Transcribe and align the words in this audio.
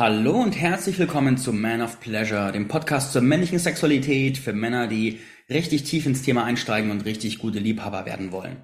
Hallo 0.00 0.40
und 0.40 0.58
herzlich 0.58 0.98
willkommen 0.98 1.36
zu 1.36 1.52
Man 1.52 1.82
of 1.82 2.00
Pleasure, 2.00 2.52
dem 2.52 2.68
Podcast 2.68 3.12
zur 3.12 3.20
männlichen 3.20 3.58
Sexualität 3.58 4.38
für 4.38 4.54
Männer, 4.54 4.86
die 4.86 5.20
richtig 5.50 5.82
tief 5.82 6.06
ins 6.06 6.22
Thema 6.22 6.44
einsteigen 6.44 6.90
und 6.90 7.04
richtig 7.04 7.38
gute 7.38 7.58
Liebhaber 7.58 8.06
werden 8.06 8.32
wollen. 8.32 8.56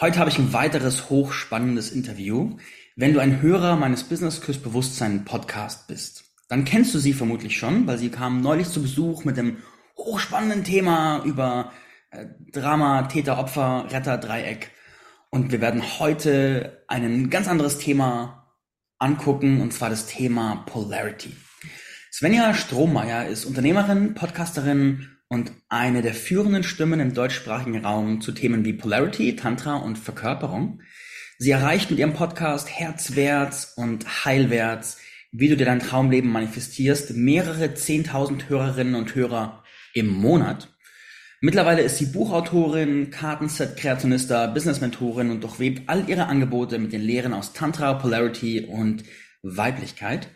Heute 0.00 0.18
habe 0.18 0.28
ich 0.28 0.40
ein 0.40 0.52
weiteres 0.52 1.08
hochspannendes 1.08 1.92
Interview. 1.92 2.56
Wenn 2.96 3.14
du 3.14 3.20
ein 3.20 3.40
Hörer 3.40 3.76
meines 3.76 4.02
Business 4.02 4.40
Küss 4.40 4.58
Bewusstsein 4.58 5.24
Podcast 5.24 5.86
bist, 5.86 6.24
dann 6.48 6.64
kennst 6.64 6.92
du 6.96 6.98
sie 6.98 7.12
vermutlich 7.12 7.56
schon, 7.56 7.86
weil 7.86 7.98
sie 7.98 8.08
kam 8.08 8.40
neulich 8.40 8.68
zu 8.68 8.82
Besuch 8.82 9.24
mit 9.24 9.36
dem 9.36 9.58
hochspannenden 9.96 10.64
Thema 10.64 11.22
über 11.24 11.70
äh, 12.10 12.26
Drama, 12.50 13.02
Täter, 13.02 13.38
Opfer, 13.38 13.86
Retter, 13.92 14.18
Dreieck. 14.18 14.72
Und 15.30 15.52
wir 15.52 15.60
werden 15.60 16.00
heute 16.00 16.82
ein 16.88 17.30
ganz 17.30 17.46
anderes 17.46 17.78
Thema 17.78 18.45
angucken, 18.98 19.60
und 19.60 19.72
zwar 19.72 19.90
das 19.90 20.06
Thema 20.06 20.64
Polarity. 20.66 21.32
Svenja 22.12 22.54
Strohmeier 22.54 23.26
ist 23.26 23.44
Unternehmerin, 23.44 24.14
Podcasterin 24.14 25.08
und 25.28 25.52
eine 25.68 26.02
der 26.02 26.14
führenden 26.14 26.62
Stimmen 26.62 27.00
im 27.00 27.14
deutschsprachigen 27.14 27.84
Raum 27.84 28.20
zu 28.20 28.32
Themen 28.32 28.64
wie 28.64 28.72
Polarity, 28.72 29.36
Tantra 29.36 29.76
und 29.76 29.98
Verkörperung. 29.98 30.80
Sie 31.38 31.50
erreicht 31.50 31.90
mit 31.90 31.98
ihrem 31.98 32.14
Podcast 32.14 32.70
Herzwärts 32.70 33.74
und 33.76 34.24
Heilwärts, 34.24 34.98
wie 35.32 35.48
du 35.48 35.56
dir 35.56 35.66
dein 35.66 35.80
Traumleben 35.80 36.30
manifestierst, 36.30 37.14
mehrere 37.14 37.74
zehntausend 37.74 38.48
Hörerinnen 38.48 38.94
und 38.94 39.14
Hörer 39.14 39.62
im 39.92 40.08
Monat. 40.08 40.74
Mittlerweile 41.46 41.82
ist 41.82 41.98
sie 41.98 42.06
Buchautorin, 42.06 43.12
Kartenset-Kreationista, 43.12 44.48
Business-Mentorin 44.48 45.30
und 45.30 45.44
durchwebt 45.44 45.88
all 45.88 46.08
ihre 46.10 46.26
Angebote 46.26 46.80
mit 46.80 46.92
den 46.92 47.02
Lehren 47.02 47.32
aus 47.32 47.52
Tantra, 47.52 47.94
Polarity 47.94 48.62
und 48.62 49.04
Weiblichkeit. 49.44 50.26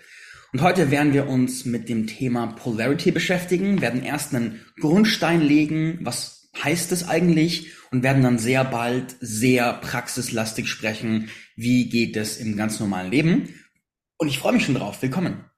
Und 0.52 0.62
heute 0.62 0.92
werden 0.92 1.12
wir 1.12 1.26
uns 1.26 1.64
mit 1.64 1.88
dem 1.88 2.06
Thema 2.06 2.46
Polarity 2.46 3.10
beschäftigen, 3.10 3.80
werden 3.80 4.04
erst 4.04 4.36
einen 4.36 4.60
Grundstein 4.78 5.40
legen, 5.40 5.98
was 6.02 6.48
heißt 6.62 6.92
es 6.92 7.08
eigentlich, 7.08 7.72
und 7.90 8.04
werden 8.04 8.22
dann 8.22 8.38
sehr 8.38 8.62
bald 8.62 9.16
sehr 9.18 9.72
praxislastig 9.72 10.68
sprechen, 10.68 11.28
wie 11.56 11.88
geht 11.88 12.16
es 12.16 12.36
im 12.36 12.56
ganz 12.56 12.78
normalen 12.78 13.10
Leben. 13.10 13.48
Und 14.16 14.28
ich 14.28 14.38
freue 14.38 14.52
mich 14.52 14.64
schon 14.64 14.76
drauf. 14.76 15.02
Willkommen. 15.02 15.49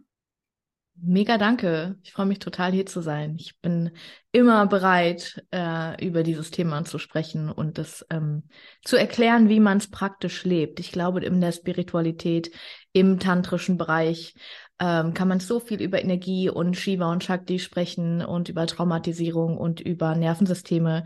Mega 1.04 1.36
danke. 1.36 1.96
Ich 2.04 2.12
freue 2.12 2.26
mich 2.26 2.38
total 2.38 2.70
hier 2.70 2.86
zu 2.86 3.00
sein. 3.00 3.34
Ich 3.36 3.58
bin 3.60 3.90
immer 4.30 4.68
bereit, 4.68 5.44
äh, 5.50 6.06
über 6.06 6.22
dieses 6.22 6.52
Thema 6.52 6.84
zu 6.84 7.00
sprechen 7.00 7.50
und 7.50 7.76
das 7.76 8.06
ähm, 8.08 8.44
zu 8.84 8.96
erklären, 8.96 9.48
wie 9.48 9.58
man 9.58 9.78
es 9.78 9.90
praktisch 9.90 10.44
lebt. 10.44 10.78
Ich 10.78 10.92
glaube, 10.92 11.24
in 11.24 11.40
der 11.40 11.50
Spiritualität, 11.50 12.52
im 12.92 13.18
tantrischen 13.18 13.78
Bereich 13.78 14.36
ähm, 14.78 15.12
kann 15.12 15.26
man 15.26 15.40
so 15.40 15.58
viel 15.58 15.82
über 15.82 16.00
Energie 16.00 16.48
und 16.48 16.76
Shiva 16.76 17.10
und 17.10 17.24
Shakti 17.24 17.58
sprechen 17.58 18.24
und 18.24 18.48
über 18.48 18.68
Traumatisierung 18.68 19.58
und 19.58 19.80
über 19.80 20.14
Nervensysteme. 20.14 21.04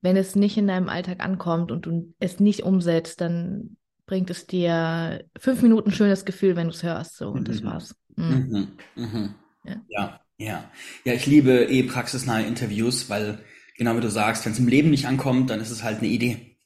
Wenn 0.00 0.16
es 0.16 0.34
nicht 0.34 0.56
in 0.56 0.66
deinem 0.66 0.88
Alltag 0.88 1.24
ankommt 1.24 1.70
und 1.70 1.86
du 1.86 2.12
es 2.18 2.40
nicht 2.40 2.64
umsetzt, 2.64 3.20
dann 3.20 3.76
bringt 4.04 4.30
es 4.30 4.48
dir 4.48 5.24
fünf 5.38 5.62
Minuten 5.62 5.92
schönes 5.92 6.24
Gefühl, 6.24 6.56
wenn 6.56 6.66
du 6.66 6.74
es 6.74 6.82
hörst. 6.82 7.16
So, 7.18 7.28
und 7.28 7.46
das 7.46 7.62
mhm. 7.62 7.66
war's. 7.66 7.94
Mhm. 8.18 8.76
Mhm. 8.96 9.04
mhm. 9.04 9.34
Ja. 9.64 9.76
ja, 9.88 10.20
ja. 10.38 10.70
Ja, 11.04 11.12
ich 11.12 11.26
liebe 11.26 11.64
eh 11.64 11.82
praxisnahe 11.84 12.42
Interviews, 12.42 13.08
weil 13.08 13.44
genau 13.76 13.96
wie 13.96 14.00
du 14.00 14.10
sagst, 14.10 14.44
wenn 14.44 14.52
es 14.52 14.58
im 14.58 14.68
Leben 14.68 14.90
nicht 14.90 15.06
ankommt, 15.06 15.50
dann 15.50 15.60
ist 15.60 15.70
es 15.70 15.82
halt 15.82 15.98
eine 15.98 16.08
Idee. 16.08 16.58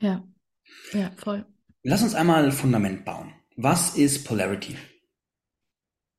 Ja, 0.00 0.24
ja, 0.92 1.10
voll. 1.16 1.46
Lass 1.82 2.02
uns 2.02 2.14
einmal 2.14 2.50
Fundament 2.50 3.04
bauen. 3.04 3.32
Was 3.56 3.96
ist 3.96 4.26
Polarity? 4.26 4.76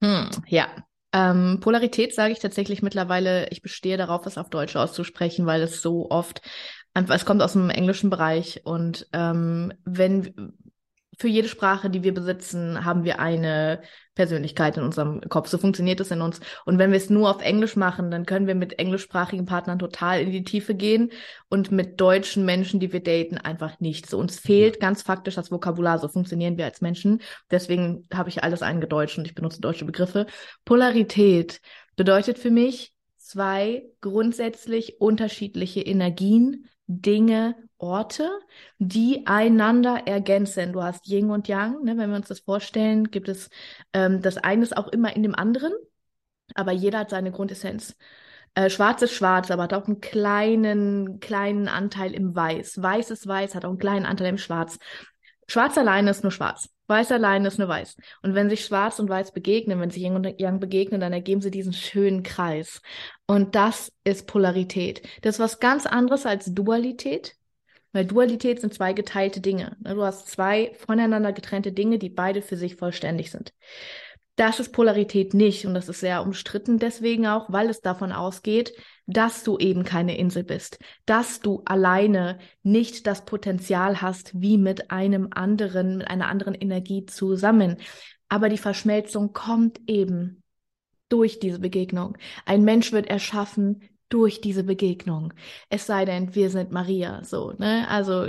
Hm, 0.02 0.30
ja, 0.48 0.68
ähm, 1.12 1.60
Polarität 1.62 2.14
sage 2.14 2.34
ich 2.34 2.40
tatsächlich 2.40 2.82
mittlerweile, 2.82 3.50
ich 3.50 3.62
bestehe 3.62 3.98
darauf, 3.98 4.26
es 4.26 4.38
auf 4.38 4.50
Deutsch 4.50 4.76
auszusprechen, 4.76 5.46
weil 5.46 5.62
es 5.62 5.82
so 5.82 6.10
oft, 6.10 6.42
es 6.94 7.26
kommt 7.26 7.42
aus 7.42 7.54
dem 7.54 7.70
englischen 7.70 8.10
Bereich 8.10 8.62
und 8.66 9.08
ähm, 9.14 9.74
wenn 9.86 10.54
für 11.18 11.28
jede 11.28 11.48
Sprache, 11.48 11.90
die 11.90 12.04
wir 12.04 12.14
besitzen, 12.14 12.86
haben 12.86 13.04
wir 13.04 13.20
eine 13.20 13.82
Persönlichkeit 14.16 14.78
in 14.78 14.84
unserem 14.84 15.22
Kopf. 15.22 15.50
So 15.50 15.58
funktioniert 15.58 16.00
es 16.00 16.12
in 16.12 16.22
uns. 16.22 16.40
Und 16.66 16.78
wenn 16.80 16.92
wir 16.92 16.98
es 16.98 17.10
nur 17.10 17.30
auf 17.30 17.42
Englisch 17.42 17.76
machen, 17.76 18.12
dann 18.12 18.26
können 18.26 18.48
wir 18.48 18.56
mit 18.56 18.80
englischsprachigen 18.80 19.46
Partnern 19.46 19.78
total 19.78 20.22
in 20.22 20.32
die 20.32 20.44
Tiefe 20.44 20.74
gehen 20.74 21.12
und 21.50 21.72
mit 21.72 22.00
deutschen 22.00 22.46
Menschen, 22.46 22.80
die 22.80 22.94
wir 22.94 23.04
daten, 23.04 23.38
einfach 23.38 23.80
nicht. 23.80 24.10
So 24.10 24.18
uns 24.18 24.40
fehlt 24.40 24.80
ganz 24.80 25.02
faktisch 25.02 25.36
das 25.36 25.52
Vokabular. 25.52 26.00
So 26.00 26.08
funktionieren 26.08 26.58
wir 26.58 26.66
als 26.66 26.82
Menschen. 26.82 27.22
Deswegen 27.52 28.08
habe 28.14 28.30
ich 28.30 28.44
alles 28.44 28.62
eingedeutscht 28.62 29.18
und 29.18 29.26
ich 29.26 29.36
benutze 29.36 29.62
deutsche 29.62 29.86
Begriffe. 29.86 30.26
Polarität 30.64 31.62
bedeutet 31.96 32.40
für 32.40 32.52
mich 32.52 32.94
zwei 33.18 33.84
grundsätzlich 34.02 35.02
unterschiedliche 35.02 35.82
Energien, 35.82 36.68
Dinge, 36.88 37.56
Orte, 37.78 38.30
die 38.80 39.26
einander 39.28 40.08
ergänzen. 40.08 40.74
Du 40.74 40.82
hast 40.84 41.08
Yin 41.08 41.30
und 41.30 41.48
Yang, 41.48 41.84
ne? 41.84 41.98
wenn 41.98 42.10
wir 42.10 42.16
uns 42.18 42.28
das 42.28 42.40
vorstellen, 42.40 43.12
gibt 43.12 43.30
es 43.30 43.50
ähm, 43.94 44.22
das 44.22 44.38
eine 44.38 44.64
ist 44.64 44.78
auch 44.78 44.88
immer 44.88 45.16
in 45.16 45.24
dem 45.24 45.36
anderen, 45.36 45.74
aber 46.54 46.72
jeder 46.72 47.00
hat 47.00 47.10
seine 47.10 47.32
Grundessenz. 47.32 47.96
Äh, 48.56 48.70
schwarz 48.70 49.02
ist 49.02 49.14
schwarz, 49.14 49.52
aber 49.52 49.64
hat 49.64 49.74
auch 49.74 49.88
einen 49.88 50.00
kleinen, 50.00 51.20
kleinen 51.20 51.68
Anteil 51.68 52.14
im 52.14 52.36
Weiß. 52.36 52.82
Weiß 52.82 53.12
ist 53.12 53.28
weiß, 53.28 53.54
hat 53.56 53.66
auch 53.66 53.70
einen 53.70 53.78
kleinen 53.80 54.06
Anteil 54.06 54.30
im 54.30 54.38
Schwarz. 54.38 54.80
Schwarz 55.48 55.78
alleine 55.78 56.12
ist 56.12 56.24
nur 56.24 56.32
schwarz. 56.32 56.70
Weiß 56.88 57.12
alleine 57.12 57.48
ist 57.48 57.60
nur 57.60 57.68
weiß. 57.68 57.98
Und 58.22 58.36
wenn 58.36 58.50
sich 58.50 58.64
schwarz 58.64 59.00
und 59.00 59.10
weiß 59.10 59.34
begegnen, 59.34 59.80
wenn 59.80 59.90
sich 59.90 60.04
Yin 60.04 60.16
und 60.16 60.40
Yang 60.40 60.60
begegnen, 60.60 61.02
dann 61.02 61.14
ergeben 61.14 61.42
sie 61.42 61.52
diesen 61.52 61.74
schönen 61.74 62.24
Kreis. 62.24 62.82
Und 63.28 63.56
das 63.56 63.92
ist 64.04 64.28
Polarität. 64.28 65.02
Das 65.22 65.36
ist 65.36 65.40
was 65.40 65.60
ganz 65.60 65.86
anderes 65.86 66.26
als 66.26 66.54
Dualität. 66.54 67.36
Weil 67.96 68.06
Dualität 68.06 68.60
sind 68.60 68.74
zwei 68.74 68.92
geteilte 68.92 69.40
Dinge. 69.40 69.78
Du 69.80 70.04
hast 70.04 70.28
zwei 70.28 70.74
voneinander 70.86 71.32
getrennte 71.32 71.72
Dinge, 71.72 71.98
die 71.98 72.10
beide 72.10 72.42
für 72.42 72.58
sich 72.58 72.76
vollständig 72.76 73.32
sind. 73.32 73.54
Das 74.36 74.60
ist 74.60 74.74
Polarität 74.74 75.34
nicht 75.34 75.66
und 75.66 75.76
das 75.76 75.88
ist 75.88 76.02
sehr 76.02 76.22
umstritten 76.22 76.78
deswegen 76.78 77.26
auch, 77.26 77.46
weil 77.54 77.70
es 77.70 77.80
davon 77.80 78.12
ausgeht, 78.12 78.74
dass 79.06 79.46
du 79.46 79.58
eben 79.60 79.86
keine 79.86 80.18
Insel 80.18 80.44
bist, 80.44 80.78
dass 81.06 81.40
du 81.40 81.62
alleine 81.64 82.38
nicht 82.64 83.08
das 83.08 83.24
Potenzial 83.24 84.02
hast, 84.02 84.42
wie 84.42 84.58
mit 84.58 84.92
einem 84.92 85.30
anderen, 85.32 86.00
mit 86.00 86.10
einer 86.10 86.28
anderen 86.28 86.54
Energie 86.54 87.06
zusammen. 87.06 87.78
Aber 88.28 88.50
die 88.50 88.58
Verschmelzung 88.58 89.32
kommt 89.32 89.80
eben 89.88 90.44
durch 91.08 91.40
diese 91.40 91.60
Begegnung. 91.60 92.18
Ein 92.46 92.66
Mensch 92.66 92.92
wird 92.92 93.08
erschaffen 93.08 93.84
durch 94.16 94.40
diese 94.40 94.64
Begegnung. 94.64 95.34
Es 95.68 95.88
sei 95.88 96.06
denn, 96.06 96.34
wir 96.36 96.50
sind 96.50 96.72
Maria, 96.72 97.22
so, 97.26 97.52
ne? 97.58 97.86
Also 97.90 98.26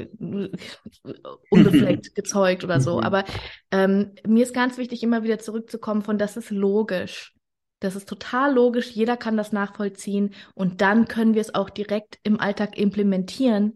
unbefleckt 1.48 2.12
gezeugt 2.16 2.64
oder 2.64 2.80
so. 2.80 2.96
Mhm. 2.96 3.04
Aber 3.04 3.24
ähm, 3.70 4.10
mir 4.26 4.42
ist 4.42 4.52
ganz 4.52 4.78
wichtig, 4.78 5.04
immer 5.04 5.22
wieder 5.22 5.38
zurückzukommen 5.38 6.02
von, 6.02 6.18
das 6.18 6.36
ist 6.36 6.50
logisch. 6.50 7.34
Das 7.78 7.94
ist 7.94 8.08
total 8.08 8.52
logisch, 8.52 8.90
jeder 8.90 9.16
kann 9.16 9.36
das 9.36 9.52
nachvollziehen 9.52 10.34
und 10.54 10.80
dann 10.80 11.06
können 11.06 11.34
wir 11.34 11.40
es 11.40 11.54
auch 11.54 11.70
direkt 11.70 12.18
im 12.24 12.40
Alltag 12.40 12.76
implementieren, 12.76 13.74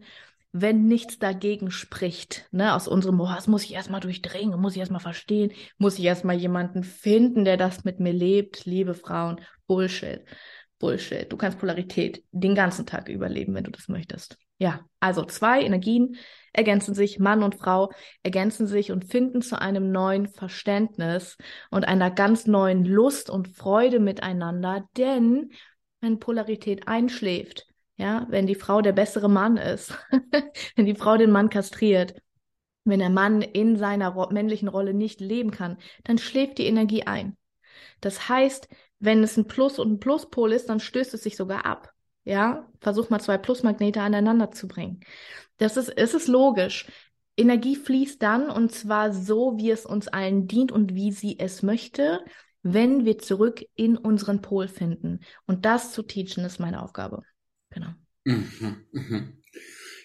wenn 0.51 0.87
nichts 0.87 1.17
dagegen 1.17 1.71
spricht. 1.71 2.49
Ne? 2.51 2.73
Aus 2.73 2.89
unserem, 2.89 3.19
boah, 3.19 3.35
das 3.35 3.47
muss 3.47 3.63
ich 3.63 3.73
erstmal 3.73 4.01
durchdringen, 4.01 4.59
muss 4.59 4.73
ich 4.73 4.79
erstmal 4.79 4.99
verstehen, 4.99 5.53
muss 5.77 5.97
ich 5.97 6.03
erstmal 6.03 6.35
jemanden 6.35 6.83
finden, 6.83 7.45
der 7.45 7.55
das 7.55 7.85
mit 7.85 8.01
mir 8.01 8.11
lebt, 8.11 8.65
liebe 8.65 8.95
Frauen, 8.95 9.39
Bullshit. 9.65 10.25
Bullshit. 10.81 11.31
Du 11.31 11.37
kannst 11.37 11.59
Polarität 11.59 12.23
den 12.31 12.55
ganzen 12.55 12.85
Tag 12.85 13.07
überleben, 13.07 13.53
wenn 13.53 13.63
du 13.63 13.71
das 13.71 13.87
möchtest. 13.87 14.37
Ja, 14.57 14.81
also 14.99 15.23
zwei 15.23 15.61
Energien 15.61 16.17
ergänzen 16.53 16.93
sich, 16.93 17.19
Mann 17.19 17.43
und 17.43 17.55
Frau 17.55 17.91
ergänzen 18.23 18.67
sich 18.67 18.91
und 18.91 19.05
finden 19.05 19.41
zu 19.41 19.59
einem 19.59 19.91
neuen 19.91 20.27
Verständnis 20.27 21.37
und 21.69 21.87
einer 21.87 22.11
ganz 22.11 22.45
neuen 22.45 22.83
Lust 22.83 23.29
und 23.29 23.47
Freude 23.47 23.99
miteinander, 23.99 24.87
denn 24.97 25.51
wenn 26.01 26.19
Polarität 26.19 26.87
einschläft, 26.87 27.67
ja, 27.95 28.25
wenn 28.29 28.47
die 28.47 28.55
Frau 28.55 28.81
der 28.81 28.93
bessere 28.93 29.29
Mann 29.29 29.57
ist, 29.57 29.93
wenn 30.75 30.85
die 30.85 30.95
Frau 30.95 31.17
den 31.17 31.31
Mann 31.31 31.49
kastriert, 31.49 32.15
wenn 32.83 32.99
der 32.99 33.09
Mann 33.09 33.41
in 33.41 33.77
seiner 33.77 34.31
männlichen 34.31 34.67
Rolle 34.67 34.93
nicht 34.93 35.21
leben 35.21 35.51
kann, 35.51 35.77
dann 36.03 36.17
schläft 36.17 36.57
die 36.57 36.65
Energie 36.65 37.03
ein. 37.03 37.37
Das 38.01 38.27
heißt, 38.27 38.67
wenn 39.01 39.23
es 39.23 39.35
ein 39.35 39.47
Plus 39.47 39.79
und 39.79 39.91
ein 39.91 39.99
Pluspol 39.99 40.53
ist, 40.53 40.69
dann 40.69 40.79
stößt 40.79 41.13
es 41.13 41.23
sich 41.23 41.35
sogar 41.35 41.65
ab. 41.65 41.91
Ja, 42.23 42.69
versuch 42.79 43.09
mal 43.09 43.19
zwei 43.19 43.39
Plusmagnete 43.39 43.99
aneinander 43.99 44.51
zu 44.51 44.67
bringen. 44.67 45.01
Das 45.57 45.75
ist, 45.75 45.89
es 45.89 46.13
ist 46.13 46.27
logisch. 46.27 46.85
Energie 47.35 47.75
fließt 47.75 48.21
dann 48.21 48.49
und 48.49 48.71
zwar 48.71 49.11
so, 49.11 49.57
wie 49.57 49.71
es 49.71 49.85
uns 49.85 50.07
allen 50.07 50.47
dient 50.47 50.71
und 50.71 50.93
wie 50.93 51.11
sie 51.11 51.39
es 51.39 51.63
möchte, 51.63 52.23
wenn 52.61 53.05
wir 53.05 53.17
zurück 53.17 53.63
in 53.75 53.97
unseren 53.97 54.41
Pol 54.41 54.67
finden. 54.67 55.21
Und 55.47 55.65
das 55.65 55.93
zu 55.93 56.03
teachen 56.03 56.45
ist 56.45 56.59
meine 56.59 56.83
Aufgabe. 56.83 57.23
Genau. 57.71 57.89
Mhm, 58.25 58.85
mhm. 58.91 59.41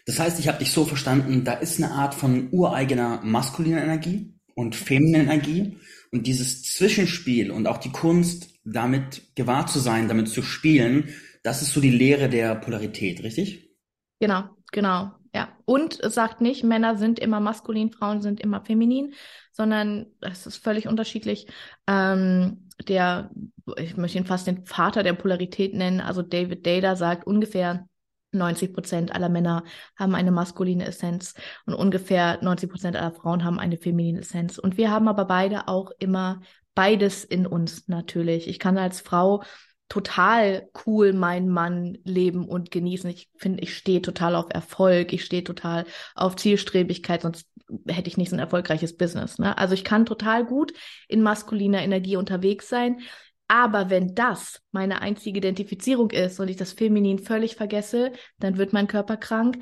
Das 0.07 0.19
heißt, 0.19 0.39
ich 0.39 0.49
habe 0.49 0.61
dich 0.61 0.73
so 0.73 0.87
verstanden, 0.87 1.45
da 1.45 1.53
ist 1.55 1.83
eine 1.83 1.93
Art 1.93 2.15
von 2.15 2.49
ureigener 2.51 3.21
maskuliner 3.23 3.83
Energie 3.83 4.33
und 4.55 4.75
femininer 4.75 5.25
Energie 5.25 5.77
und 6.13 6.27
dieses 6.27 6.63
Zwischenspiel 6.63 7.51
und 7.51 7.67
auch 7.67 7.79
die 7.79 7.93
Kunst, 7.93 8.56
damit 8.67 9.35
gewahr 9.35 9.67
zu 9.67 9.79
sein, 9.79 10.09
damit 10.09 10.29
zu 10.29 10.43
spielen, 10.43 11.15
das 11.43 11.63
ist 11.63 11.73
so 11.73 11.81
die 11.81 11.91
Lehre 11.91 12.29
der 12.29 12.55
Polarität, 12.57 13.23
richtig? 13.23 13.71
Genau, 14.19 14.45
genau. 14.73 15.13
Ja, 15.35 15.49
und 15.67 16.01
es 16.01 16.15
sagt 16.15 16.41
nicht, 16.41 16.65
Männer 16.65 16.97
sind 16.97 17.19
immer 17.19 17.41
maskulin, 17.41 17.93
Frauen 17.93 18.23
sind 18.23 18.41
immer 18.41 18.65
feminin, 18.65 19.15
sondern 19.53 20.07
es 20.21 20.47
ist 20.47 20.57
völlig 20.57 20.89
unterschiedlich. 20.89 21.47
Ähm, 21.87 22.69
der, 22.89 23.31
ich 23.77 23.97
möchte 23.97 24.19
ihn 24.19 24.27
fast 24.27 24.47
den 24.47 24.65
Vater 24.65 25.03
der 25.03 25.13
Polarität 25.13 25.75
nennen, 25.75 26.01
also 26.01 26.23
David 26.23 26.67
Data 26.67 26.97
sagt 26.97 27.27
ungefähr 27.27 27.87
90 28.33 28.73
Prozent 28.73 29.15
aller 29.15 29.29
Männer 29.29 29.63
haben 29.97 30.15
eine 30.15 30.31
maskuline 30.31 30.85
Essenz 30.87 31.35
und 31.65 31.75
ungefähr 31.75 32.39
90 32.43 32.71
Prozent 32.71 32.97
aller 32.97 33.13
Frauen 33.13 33.45
haben 33.45 33.59
eine 33.59 33.77
feminine 33.77 34.21
Essenz. 34.21 34.59
Und 34.59 34.77
wir 34.77 34.91
haben 34.91 35.09
aber 35.09 35.25
beide 35.25 35.69
auch 35.69 35.91
immer 35.99 36.41
beides 36.77 37.25
in 37.25 37.47
uns 37.47 37.89
natürlich. 37.89 38.47
Ich 38.47 38.61
kann 38.61 38.79
als 38.79 39.01
Frau 39.01 39.43
total 39.89 40.69
cool 40.87 41.13
meinen 41.13 41.49
Mann 41.49 41.99
leben 42.05 42.47
und 42.49 42.71
genießen. 42.71 43.11
Ich 43.11 43.31
finde, 43.37 43.63
ich 43.63 43.77
stehe 43.77 44.03
total 44.03 44.37
auf 44.37 44.47
Erfolg, 44.51 45.13
ich 45.13 45.25
stehe 45.25 45.43
total 45.43 45.87
auf 46.15 46.37
Zielstrebigkeit, 46.37 47.23
sonst 47.23 47.47
hätte 47.89 48.09
ich 48.09 48.17
nicht 48.17 48.31
so 48.31 48.37
ein 48.37 48.41
erfolgreiches 48.41 48.97
Business. 48.97 49.39
Ne? 49.39 49.57
Also 49.59 49.75
ich 49.75 49.85
kann 49.85 50.07
total 50.07 50.45
gut 50.45 50.73
in 51.09 51.23
maskuliner 51.23 51.83
Energie 51.83 52.17
unterwegs 52.17 52.69
sein. 52.69 53.01
Aber 53.49 53.91
wenn 53.91 54.15
das 54.15 54.61
meine 54.73 55.03
einzige 55.03 55.39
Identifizierung 55.39 56.11
ist 56.11 56.41
und 56.41 56.49
ich 56.49 56.57
das 56.57 56.73
Feminin 56.73 57.21
völlig 57.21 57.55
vergesse, 57.57 58.13
dann 58.39 58.59
wird 58.59 58.73
mein 58.73 58.89
Körper 58.89 59.17
krank. 59.17 59.59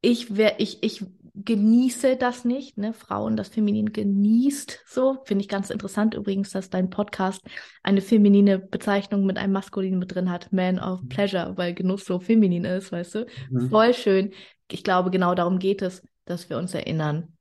Ich, 0.00 0.36
wär, 0.36 0.58
ich, 0.58 0.82
ich 0.82 1.04
genieße 1.34 2.16
das 2.16 2.44
nicht, 2.44 2.76
ne? 2.76 2.92
Frauen, 2.92 3.36
das 3.36 3.48
Feminin 3.48 3.92
genießt 3.92 4.80
so. 4.86 5.18
Finde 5.24 5.42
ich 5.42 5.48
ganz 5.48 5.70
interessant 5.70 6.14
übrigens, 6.14 6.50
dass 6.50 6.68
dein 6.68 6.90
Podcast 6.90 7.42
eine 7.82 8.02
feminine 8.02 8.58
Bezeichnung 8.58 9.24
mit 9.24 9.38
einem 9.38 9.52
maskulinen 9.52 9.98
mit 9.98 10.14
drin 10.14 10.30
hat, 10.30 10.52
Man 10.52 10.78
of 10.78 11.02
mhm. 11.02 11.08
Pleasure, 11.08 11.56
weil 11.56 11.74
Genuss 11.74 12.04
so 12.04 12.20
feminin 12.20 12.64
ist, 12.64 12.92
weißt 12.92 13.14
du? 13.14 13.26
Mhm. 13.50 13.70
Voll 13.70 13.94
schön. 13.94 14.32
Ich 14.70 14.84
glaube, 14.84 15.10
genau 15.10 15.34
darum 15.34 15.58
geht 15.58 15.80
es, 15.80 16.02
dass 16.26 16.50
wir 16.50 16.58
uns 16.58 16.74
erinnern, 16.74 17.36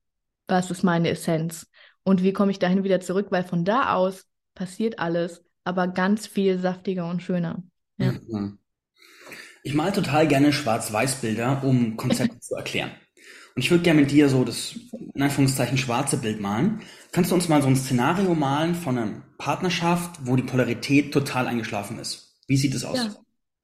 was 0.48 0.72
ist 0.72 0.84
meine 0.84 1.10
Essenz 1.10 1.68
und 2.04 2.24
wie 2.24 2.34
komme 2.34 2.52
ich 2.52 2.60
dahin 2.60 2.84
wieder 2.84 3.02
zurück, 3.02 3.28
weil 3.30 3.44
von 3.44 3.66
da 3.66 3.94
aus 3.94 4.26
passiert 4.56 5.00
alles, 5.00 5.44
aber 5.64 5.88
ganz 5.88 6.28
viel 6.28 6.60
saftiger 6.60 7.10
und 7.10 7.22
schöner. 7.22 7.64
Ja. 7.98 8.14
Mhm. 8.28 8.58
Ich 9.64 9.76
male 9.76 9.92
total 9.92 10.28
gerne 10.28 10.54
Schwarz-Weiß-Bilder, 10.54 11.64
um 11.64 11.96
Konzepte 11.96 12.40
zu 12.40 12.56
erklären. 12.56 12.92
Und 13.56 13.62
ich 13.62 13.72
würde 13.72 13.84
gerne 13.84 14.02
mit 14.02 14.12
dir 14.12 14.30
so 14.30 14.44
das, 14.44 14.76
in 15.14 15.22
Anführungszeichen, 15.22 15.78
schwarze 15.78 16.18
Bild 16.18 16.40
malen. 16.40 16.82
Kannst 17.12 17.32
du 17.32 17.36
uns 17.36 17.50
mal 17.50 17.62
so 17.62 17.68
ein 17.68 17.76
Szenario 17.76 18.34
malen 18.34 18.76
von 18.76 18.98
einer 18.98 19.22
Partnerschaft, 19.38 20.26
wo 20.26 20.36
die 20.36 20.44
Polarität 20.44 21.14
total 21.14 21.48
eingeschlafen 21.48 22.00
ist? 22.00 22.40
Wie 22.48 22.58
sieht 22.58 22.74
es 22.74 22.86
aus? 22.86 22.98
Ja, 22.98 23.16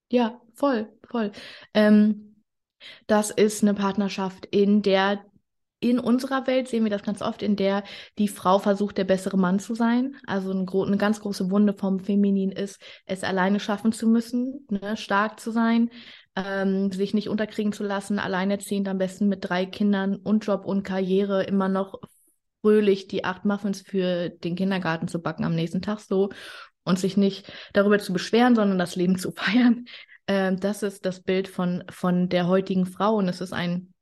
ja 0.10 0.42
voll, 0.54 0.90
voll. 1.10 1.32
Ähm, 1.74 2.44
das 3.08 3.32
ist 3.32 3.64
eine 3.64 3.74
Partnerschaft, 3.74 4.46
in 4.48 4.82
der 4.82 5.24
in 5.80 6.00
unserer 6.00 6.48
Welt 6.48 6.68
sehen 6.68 6.84
wir 6.84 6.90
das 6.90 7.04
ganz 7.04 7.22
oft, 7.22 7.44
in 7.44 7.56
der 7.56 7.84
die 8.18 8.28
Frau 8.28 8.58
versucht, 8.58 8.98
der 8.98 9.04
bessere 9.04 9.38
Mann 9.38 9.60
zu 9.60 9.76
sein. 9.76 10.16
Also 10.26 10.52
ein 10.52 10.68
eine 10.68 10.98
ganz 10.98 11.20
große 11.20 11.52
Wunde 11.52 11.74
vom 11.74 12.00
Feminin 12.00 12.52
ist, 12.52 12.82
es 13.06 13.24
alleine 13.24 13.60
schaffen 13.60 13.92
zu 13.92 14.08
müssen, 14.08 14.66
ne, 14.70 14.98
stark 14.98 15.40
zu 15.40 15.52
sein, 15.52 15.92
ähm, 16.38 16.92
sich 16.92 17.16
nicht 17.16 17.30
unterkriegen 17.30 17.74
zu 17.74 17.84
lassen, 17.84 18.20
alleinerziehend 18.20 18.88
am 18.88 19.00
besten 19.00 19.28
mit 19.28 19.50
drei 19.50 19.66
Kindern 19.66 20.16
und 20.16 20.46
Job 20.46 20.66
und 20.66 20.84
Karriere 20.84 21.44
immer 21.44 21.68
noch 21.68 22.00
fröhlich 22.62 23.08
die 23.08 23.26
acht 23.26 23.44
Muffins 23.44 23.82
für 23.82 24.30
den 24.30 24.56
Kindergarten 24.56 25.08
zu 25.08 25.22
backen 25.22 25.44
am 25.46 25.56
nächsten 25.56 25.82
Tag 25.82 26.00
so 26.00 26.30
und 26.84 27.00
sich 27.00 27.18
nicht 27.18 27.52
darüber 27.74 27.98
zu 27.98 28.14
beschweren, 28.14 28.56
sondern 28.56 28.78
das 28.78 28.96
Leben 28.96 29.18
zu 29.18 29.32
feiern. 29.36 29.86
Ähm, 30.28 30.60
das 30.60 30.84
ist 30.84 31.06
das 31.06 31.22
Bild 31.22 31.48
von, 31.48 31.84
von 31.90 32.30
der 32.30 32.48
heutigen 32.48 32.86
Frau 32.86 33.16
und 33.16 33.28
es 33.28 33.42
ist 33.42 33.54
ein 33.54 33.94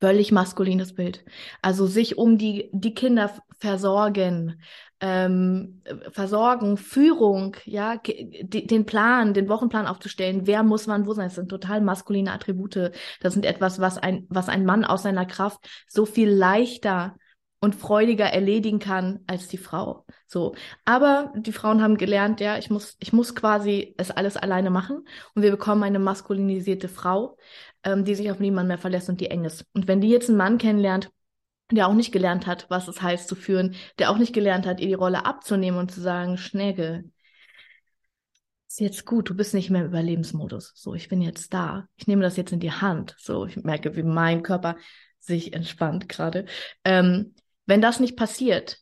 völlig 0.00 0.32
maskulines 0.32 0.94
Bild. 0.94 1.24
Also 1.62 1.86
sich 1.86 2.18
um 2.18 2.38
die, 2.38 2.70
die 2.72 2.94
Kinder 2.94 3.30
versorgen, 3.58 4.60
ähm, 5.00 5.82
Versorgung, 6.12 6.76
Führung, 6.76 7.56
ja, 7.64 7.96
den 8.04 8.86
Plan, 8.86 9.34
den 9.34 9.48
Wochenplan 9.48 9.86
aufzustellen, 9.86 10.46
wer 10.46 10.62
muss 10.62 10.88
wann 10.88 11.06
wo 11.06 11.14
sein, 11.14 11.26
das 11.26 11.36
sind 11.36 11.48
total 11.48 11.80
maskuline 11.80 12.32
Attribute. 12.32 12.92
Das 13.20 13.32
sind 13.32 13.46
etwas, 13.46 13.80
was 13.80 13.98
ein, 13.98 14.26
was 14.28 14.48
ein 14.48 14.64
Mann 14.64 14.84
aus 14.84 15.02
seiner 15.02 15.26
Kraft 15.26 15.60
so 15.88 16.04
viel 16.04 16.30
leichter 16.30 17.16
und 17.62 17.74
freudiger 17.74 18.24
erledigen 18.24 18.78
kann 18.78 19.20
als 19.26 19.48
die 19.48 19.58
Frau. 19.58 20.06
So. 20.26 20.54
Aber 20.86 21.32
die 21.36 21.52
Frauen 21.52 21.82
haben 21.82 21.98
gelernt, 21.98 22.40
ja, 22.40 22.56
ich 22.56 22.70
muss, 22.70 22.96
ich 23.00 23.12
muss 23.12 23.34
quasi 23.34 23.94
es 23.98 24.10
alles 24.10 24.38
alleine 24.38 24.70
machen. 24.70 25.04
Und 25.34 25.42
wir 25.42 25.50
bekommen 25.50 25.82
eine 25.82 25.98
maskulinisierte 25.98 26.88
Frau, 26.88 27.36
ähm, 27.84 28.04
die 28.04 28.14
sich 28.14 28.30
auf 28.30 28.40
niemanden 28.40 28.68
mehr 28.68 28.78
verlässt 28.78 29.08
und 29.08 29.20
die 29.20 29.30
eng 29.30 29.44
ist. 29.44 29.64
Und 29.72 29.88
wenn 29.88 30.00
die 30.00 30.08
jetzt 30.08 30.28
einen 30.28 30.38
Mann 30.38 30.58
kennenlernt, 30.58 31.10
der 31.70 31.86
auch 31.86 31.94
nicht 31.94 32.12
gelernt 32.12 32.46
hat, 32.46 32.66
was 32.68 32.88
es 32.88 33.00
heißt 33.00 33.28
zu 33.28 33.34
führen, 33.34 33.76
der 33.98 34.10
auch 34.10 34.18
nicht 34.18 34.32
gelernt 34.32 34.66
hat, 34.66 34.80
ihr 34.80 34.88
die 34.88 34.94
Rolle 34.94 35.24
abzunehmen 35.24 35.78
und 35.78 35.92
zu 35.92 36.00
sagen, 36.00 36.36
Schnäge, 36.36 37.04
ist 38.66 38.80
jetzt 38.80 39.04
gut, 39.04 39.28
du 39.28 39.34
bist 39.34 39.54
nicht 39.54 39.70
mehr 39.70 39.82
im 39.82 39.88
Überlebensmodus. 39.88 40.72
So, 40.74 40.94
ich 40.94 41.08
bin 41.08 41.22
jetzt 41.22 41.52
da. 41.52 41.88
Ich 41.96 42.06
nehme 42.06 42.22
das 42.22 42.36
jetzt 42.36 42.52
in 42.52 42.60
die 42.60 42.72
Hand. 42.72 43.16
So, 43.18 43.46
ich 43.46 43.56
merke, 43.56 43.96
wie 43.96 44.02
mein 44.02 44.42
Körper 44.42 44.76
sich 45.18 45.52
entspannt 45.52 46.08
gerade. 46.08 46.46
Ähm, 46.84 47.34
wenn 47.66 47.80
das 47.80 48.00
nicht 48.00 48.16
passiert, 48.16 48.78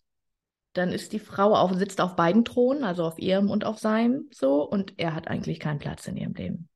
dann 0.75 0.93
ist 0.93 1.12
die 1.12 1.19
Frau 1.19 1.55
auf, 1.55 1.75
sitzt 1.75 2.00
auf 2.00 2.17
beiden 2.17 2.45
Thronen, 2.45 2.85
also 2.85 3.05
auf 3.05 3.19
ihrem 3.19 3.50
und 3.50 3.65
auf 3.65 3.79
seinem, 3.79 4.29
so, 4.31 4.62
und 4.62 4.95
er 4.99 5.15
hat 5.15 5.29
eigentlich 5.29 5.59
keinen 5.59 5.79
Platz 5.79 6.06
in 6.06 6.17
ihrem 6.17 6.35
Leben 6.35 6.69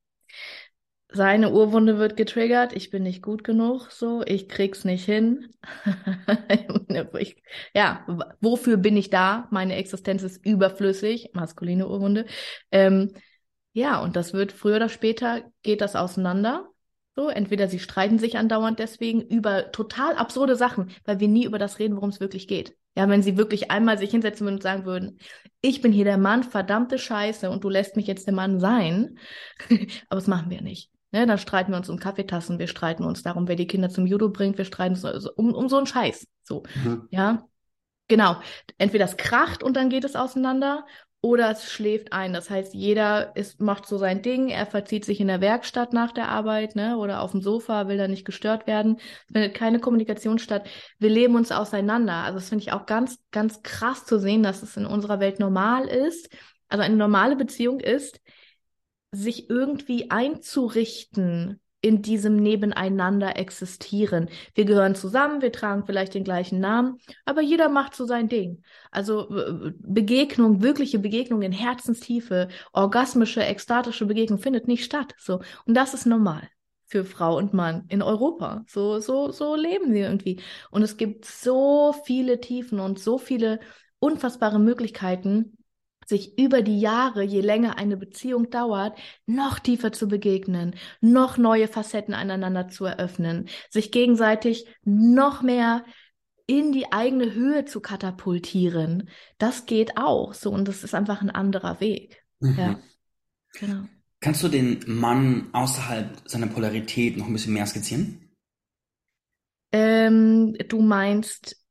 seine 1.13 1.51
Urwunde 1.51 1.97
wird 1.99 2.17
getriggert, 2.17 2.73
ich 2.73 2.89
bin 2.89 3.03
nicht 3.03 3.21
gut 3.21 3.43
genug, 3.43 3.91
so, 3.91 4.23
ich 4.25 4.49
krieg's 4.49 4.83
nicht 4.83 5.05
hin. 5.05 5.53
ich, 7.19 7.41
ja, 7.73 8.05
wofür 8.41 8.77
bin 8.77 8.97
ich 8.97 9.09
da? 9.09 9.47
Meine 9.51 9.75
Existenz 9.75 10.23
ist 10.23 10.45
überflüssig, 10.45 11.29
maskuline 11.33 11.87
Urwunde. 11.87 12.25
Ähm, 12.71 13.13
ja, 13.73 14.01
und 14.01 14.15
das 14.15 14.33
wird 14.33 14.51
früher 14.51 14.77
oder 14.77 14.89
später 14.89 15.43
geht 15.61 15.81
das 15.81 15.95
auseinander. 15.95 16.69
So, 17.15 17.29
entweder 17.29 17.67
sie 17.67 17.79
streiten 17.79 18.17
sich 18.17 18.37
andauernd 18.37 18.79
deswegen 18.79 19.21
über 19.21 19.71
total 19.71 20.15
absurde 20.15 20.55
Sachen, 20.55 20.91
weil 21.05 21.19
wir 21.19 21.27
nie 21.27 21.45
über 21.45 21.59
das 21.59 21.77
reden, 21.77 21.95
worum 21.95 22.09
es 22.09 22.19
wirklich 22.19 22.47
geht. 22.47 22.75
Ja, 22.95 23.07
wenn 23.09 23.23
sie 23.23 23.37
wirklich 23.37 23.71
einmal 23.71 23.97
sich 23.97 24.11
hinsetzen 24.11 24.45
würden 24.45 24.55
und 24.55 24.63
sagen 24.63 24.85
würden, 24.85 25.19
ich 25.61 25.81
bin 25.81 25.91
hier 25.91 26.05
der 26.05 26.17
Mann, 26.17 26.43
verdammte 26.43 26.97
Scheiße, 26.97 27.49
und 27.49 27.63
du 27.63 27.69
lässt 27.69 27.95
mich 27.95 28.07
jetzt 28.07 28.27
der 28.27 28.33
Mann 28.33 28.59
sein. 28.59 29.17
Aber 30.09 30.19
das 30.19 30.27
machen 30.27 30.49
wir 30.49 30.61
nicht. 30.61 30.92
Ne, 31.13 31.27
dann 31.27 31.37
streiten 31.37 31.71
wir 31.71 31.77
uns 31.77 31.89
um 31.89 31.99
Kaffeetassen, 31.99 32.57
wir 32.57 32.67
streiten 32.67 33.03
uns 33.03 33.21
darum, 33.21 33.47
wer 33.47 33.55
die 33.55 33.67
Kinder 33.67 33.89
zum 33.89 34.07
Judo 34.07 34.29
bringt, 34.29 34.57
wir 34.57 34.65
streiten 34.65 34.95
uns 34.95 35.05
also 35.05 35.29
um, 35.35 35.53
um 35.53 35.69
so 35.69 35.77
einen 35.77 35.85
Scheiß. 35.85 36.27
So, 36.43 36.63
mhm. 36.83 37.07
ja. 37.11 37.47
Genau. 38.07 38.37
Entweder 38.79 39.05
es 39.05 39.15
kracht 39.15 39.63
und 39.63 39.77
dann 39.77 39.89
geht 39.89 40.03
es 40.03 40.15
auseinander 40.15 40.85
oder 41.21 41.51
es 41.51 41.71
schläft 41.71 42.11
ein. 42.11 42.33
Das 42.33 42.49
heißt, 42.49 42.73
jeder 42.73 43.35
ist, 43.35 43.61
macht 43.61 43.85
so 43.85 43.97
sein 43.97 44.23
Ding, 44.23 44.49
er 44.49 44.65
verzieht 44.65 45.05
sich 45.05 45.21
in 45.21 45.27
der 45.27 45.39
Werkstatt 45.39 45.93
nach 45.93 46.11
der 46.11 46.29
Arbeit, 46.29 46.75
ne, 46.75 46.97
oder 46.97 47.21
auf 47.21 47.31
dem 47.31 47.41
Sofa, 47.41 47.87
will 47.87 47.97
da 47.97 48.07
nicht 48.07 48.25
gestört 48.25 48.67
werden. 48.67 48.97
Es 48.97 49.33
findet 49.33 49.53
keine 49.53 49.79
Kommunikation 49.79 50.39
statt. 50.39 50.67
Wir 50.99 51.09
leben 51.09 51.35
uns 51.35 51.51
auseinander. 51.51 52.23
Also 52.23 52.39
das 52.39 52.49
finde 52.49 52.63
ich 52.63 52.73
auch 52.73 52.87
ganz, 52.87 53.19
ganz 53.31 53.61
krass 53.61 54.05
zu 54.05 54.19
sehen, 54.19 54.43
dass 54.43 54.63
es 54.63 54.75
in 54.75 54.85
unserer 54.85 55.19
Welt 55.19 55.39
normal 55.39 55.85
ist. 55.87 56.27
Also 56.67 56.83
eine 56.83 56.95
normale 56.95 57.35
Beziehung 57.35 57.79
ist, 57.79 58.19
sich 59.13 59.49
irgendwie 59.49 60.09
einzurichten 60.11 61.59
in 61.83 62.01
diesem 62.01 62.37
Nebeneinander 62.37 63.35
existieren. 63.37 64.29
Wir 64.55 64.63
gehören 64.63 64.95
zusammen, 64.95 65.41
wir 65.41 65.51
tragen 65.51 65.85
vielleicht 65.85 66.13
den 66.13 66.23
gleichen 66.23 66.61
Namen, 66.61 66.97
aber 67.25 67.41
jeder 67.41 67.67
macht 67.67 67.93
so 67.93 68.05
sein 68.05 68.29
Ding. 68.29 68.63
Also 68.89 69.27
Begegnung, 69.79 70.61
wirkliche 70.61 70.97
Begegnung 70.97 71.41
in 71.41 71.51
Herzenstiefe, 71.51 72.47
orgasmische, 72.71 73.43
ekstatische 73.43 74.05
Begegnung 74.05 74.39
findet 74.39 74.65
nicht 74.67 74.85
statt. 74.85 75.13
So 75.19 75.41
und 75.65 75.73
das 75.73 75.93
ist 75.93 76.05
normal 76.05 76.47
für 76.85 77.03
Frau 77.03 77.37
und 77.37 77.53
Mann 77.53 77.83
in 77.89 78.01
Europa. 78.01 78.63
So 78.65 78.99
so 78.99 79.31
so 79.31 79.55
leben 79.55 79.93
wir 79.93 80.05
irgendwie 80.05 80.39
und 80.71 80.83
es 80.83 80.95
gibt 80.95 81.25
so 81.25 81.93
viele 82.05 82.39
Tiefen 82.39 82.79
und 82.79 82.97
so 82.97 83.17
viele 83.17 83.59
unfassbare 83.99 84.59
Möglichkeiten 84.59 85.57
sich 86.05 86.37
über 86.37 86.61
die 86.61 86.79
Jahre, 86.79 87.23
je 87.23 87.41
länger 87.41 87.77
eine 87.77 87.97
Beziehung 87.97 88.49
dauert, 88.49 88.97
noch 89.25 89.59
tiefer 89.59 89.91
zu 89.91 90.07
begegnen, 90.07 90.75
noch 91.01 91.37
neue 91.37 91.67
Facetten 91.67 92.13
aneinander 92.13 92.67
zu 92.67 92.85
eröffnen, 92.85 93.49
sich 93.69 93.91
gegenseitig 93.91 94.67
noch 94.83 95.41
mehr 95.41 95.83
in 96.45 96.71
die 96.71 96.91
eigene 96.91 97.33
Höhe 97.33 97.65
zu 97.65 97.79
katapultieren. 97.79 99.09
Das 99.37 99.65
geht 99.65 99.97
auch 99.97 100.33
so 100.33 100.51
und 100.51 100.67
das 100.67 100.83
ist 100.83 100.93
einfach 100.93 101.21
ein 101.21 101.29
anderer 101.29 101.79
Weg. 101.79 102.23
Mhm. 102.39 102.57
Ja. 102.57 102.79
Genau. 103.53 103.83
Kannst 104.19 104.43
du 104.43 104.47
den 104.47 104.79
Mann 104.87 105.49
außerhalb 105.53 106.21
seiner 106.25 106.47
Polarität 106.47 107.17
noch 107.17 107.27
ein 107.27 107.33
bisschen 107.33 107.53
mehr 107.53 107.65
skizzieren? 107.65 108.29
Ähm, 109.71 110.55
du 110.69 110.81
meinst 110.81 111.62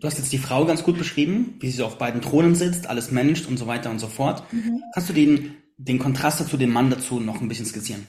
Du 0.00 0.06
hast 0.06 0.18
jetzt 0.18 0.32
die 0.32 0.38
Frau 0.38 0.64
ganz 0.64 0.82
gut 0.82 0.98
beschrieben, 0.98 1.56
wie 1.60 1.70
sie 1.70 1.82
auf 1.82 1.98
beiden 1.98 2.20
Thronen 2.20 2.54
sitzt, 2.54 2.88
alles 2.88 3.10
managt 3.10 3.48
und 3.48 3.56
so 3.56 3.66
weiter 3.66 3.90
und 3.90 3.98
so 3.98 4.08
fort. 4.08 4.42
Mhm. 4.52 4.82
Kannst 4.94 5.08
du 5.08 5.12
den, 5.12 5.56
den 5.76 5.98
Kontrast 5.98 6.40
dazu, 6.40 6.56
den 6.56 6.70
Mann 6.70 6.90
dazu 6.90 7.20
noch 7.20 7.40
ein 7.40 7.48
bisschen 7.48 7.66
skizzieren? 7.66 8.06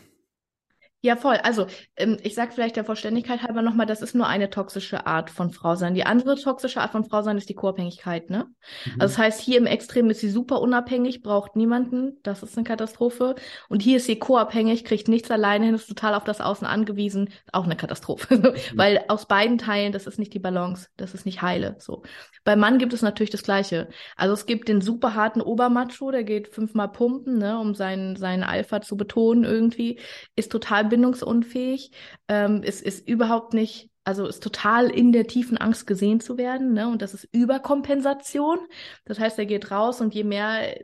Ja, 1.02 1.16
voll. 1.16 1.38
Also, 1.44 1.66
ähm, 1.96 2.18
ich 2.24 2.36
sage 2.36 2.52
vielleicht 2.52 2.76
der 2.76 2.84
Vollständigkeit 2.84 3.42
halber 3.42 3.62
nochmal, 3.62 3.86
das 3.86 4.02
ist 4.02 4.16
nur 4.16 4.28
eine 4.28 4.50
toxische 4.50 5.08
Art 5.08 5.30
von 5.30 5.52
Frau 5.52 5.76
sein. 5.76 5.94
Die 5.94 6.06
andere 6.06 6.36
toxische 6.36 6.82
Art 6.82 6.92
von 6.92 7.06
Frau 7.06 7.22
sein 7.22 7.38
ist 7.38 7.48
die 7.48 7.54
Co-Abhängigkeit, 7.54 8.30
ne? 8.30 8.48
Mhm. 8.86 8.92
Also 9.00 9.00
das 9.00 9.18
heißt, 9.18 9.40
hier 9.40 9.60
im 9.60 9.66
Extrem 9.66 10.10
ist 10.10 10.20
sie 10.20 10.30
super 10.30 10.60
unabhängig, 10.60 11.22
braucht 11.22 11.56
niemanden, 11.56 12.18
das 12.22 12.44
ist 12.44 12.58
eine 12.58 12.66
Katastrophe. 12.66 13.36
Und 13.70 13.82
hier 13.82 13.96
ist 13.98 14.08
sie 14.08 14.20
co-abhängig, 14.20 14.84
kriegt 14.84 15.08
nichts 15.08 15.32
alleine 15.32 15.68
hin, 15.68 15.76
ist 15.76 15.88
total 15.88 16.16
auf 16.16 16.26
das 16.26 16.42
Außen 16.42 16.68
angewiesen, 16.68 17.30
auch 17.54 17.64
eine 17.64 17.78
Katastrophe. 17.78 18.36
mhm. 18.38 18.78
Weil 18.78 19.06
aus 19.08 19.26
beiden 19.26 19.58
Teilen, 19.58 19.94
das 19.94 20.06
ist 20.06 20.20
nicht 20.20 20.34
die 20.34 20.40
Balance, 20.40 20.90
das 20.98 21.14
ist 21.14 21.26
nicht 21.26 21.42
heile. 21.42 21.78
So. 21.80 22.04
Beim 22.44 22.60
Mann 22.60 22.78
gibt 22.78 22.92
es 22.92 23.02
natürlich 23.02 23.30
das 23.30 23.44
Gleiche. 23.44 23.88
Also 24.18 24.34
es 24.34 24.46
gibt 24.46 24.68
den 24.68 24.82
super 24.82 25.16
harten 25.16 25.40
Obermacho, 25.40 26.12
der 26.12 26.26
geht 26.26 26.50
fünfmal 26.50 26.90
pumpen, 26.90 27.38
ne, 27.38 27.58
um 27.58 27.74
seinen, 27.74 28.18
seinen 28.18 28.44
Alpha 28.44 28.82
zu 28.82 28.98
betonen 28.98 29.46
irgendwie, 29.46 29.98
ist 30.36 30.52
total 30.52 30.89
bindungsunfähig, 30.90 31.92
ähm, 32.28 32.64
ist, 32.64 32.82
ist 32.82 33.08
überhaupt 33.08 33.54
nicht, 33.54 33.90
also 34.04 34.26
ist 34.28 34.44
total 34.44 34.90
in 34.90 35.12
der 35.12 35.28
tiefen 35.28 35.58
Angst 35.58 35.88
gesehen 35.88 36.20
zu 36.20 36.38
werden, 36.38 36.74
ne? 36.74 36.88
Und 36.88 37.02
das 37.02 37.14
ist 37.14 37.28
Überkompensation. 37.32 38.60
Das 39.06 39.20
heißt, 39.20 39.38
er 39.40 39.46
geht 39.46 39.72
raus 39.72 40.02
und 40.02 40.14
je 40.14 40.24
mehr 40.24 40.76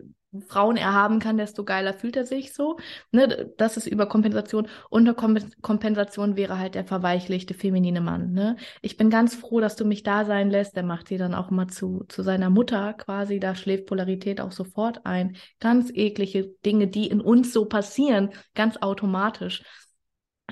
Frauen 0.47 0.77
erhaben 0.77 1.19
kann, 1.19 1.37
desto 1.37 1.63
geiler 1.63 1.93
fühlt 1.93 2.15
er 2.15 2.25
sich 2.25 2.53
so. 2.53 2.77
Ne? 3.11 3.51
Das 3.57 3.77
ist 3.77 3.87
Überkompensation. 3.87 4.67
Unterkompensation 4.89 6.35
wäre 6.35 6.59
halt 6.59 6.75
der 6.75 6.85
verweichlichte 6.85 7.53
feminine 7.53 8.01
Mann. 8.01 8.31
Ne? 8.31 8.57
Ich 8.81 8.97
bin 8.97 9.09
ganz 9.09 9.35
froh, 9.35 9.59
dass 9.59 9.75
du 9.75 9.85
mich 9.85 10.03
da 10.03 10.25
sein 10.25 10.49
lässt. 10.49 10.75
Der 10.75 10.83
macht 10.83 11.07
sie 11.07 11.17
dann 11.17 11.33
auch 11.33 11.51
mal 11.51 11.67
zu, 11.67 12.05
zu 12.09 12.23
seiner 12.23 12.49
Mutter 12.49 12.93
quasi. 12.93 13.39
Da 13.39 13.55
schläft 13.55 13.87
Polarität 13.87 14.41
auch 14.41 14.51
sofort 14.51 15.05
ein. 15.05 15.37
Ganz 15.59 15.91
eklige 15.93 16.53
Dinge, 16.65 16.87
die 16.87 17.07
in 17.07 17.21
uns 17.21 17.53
so 17.53 17.65
passieren, 17.65 18.31
ganz 18.53 18.77
automatisch. 18.77 19.63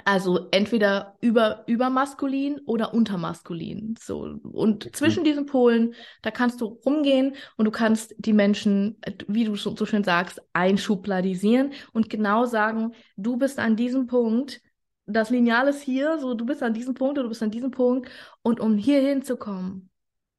Also 0.05 0.47
entweder 0.51 1.17
über, 1.21 1.63
übermaskulin 1.67 2.59
oder 2.65 2.93
untermaskulin. 2.93 3.95
So. 3.99 4.39
Und 4.43 4.85
mhm. 4.85 4.93
zwischen 4.93 5.23
diesen 5.23 5.45
Polen, 5.45 5.93
da 6.21 6.31
kannst 6.31 6.61
du 6.61 6.65
rumgehen 6.65 7.35
und 7.57 7.65
du 7.65 7.71
kannst 7.71 8.15
die 8.17 8.33
Menschen, 8.33 8.97
wie 9.27 9.45
du 9.45 9.55
so, 9.55 9.75
so 9.75 9.85
schön 9.85 10.03
sagst, 10.03 10.41
einschubladisieren 10.53 11.73
und 11.93 12.09
genau 12.09 12.45
sagen, 12.45 12.93
du 13.17 13.37
bist 13.37 13.59
an 13.59 13.75
diesem 13.75 14.07
Punkt, 14.07 14.61
das 15.05 15.29
Lineal 15.29 15.67
ist 15.67 15.81
hier, 15.81 16.17
so 16.19 16.33
du 16.33 16.45
bist 16.45 16.63
an 16.63 16.73
diesem 16.73 16.93
Punkt 16.93 17.17
oder 17.17 17.23
du 17.23 17.29
bist 17.29 17.43
an 17.43 17.51
diesem 17.51 17.71
Punkt 17.71 18.09
und 18.41 18.59
um 18.59 18.77
hier 18.77 19.01
hinzukommen, 19.01 19.89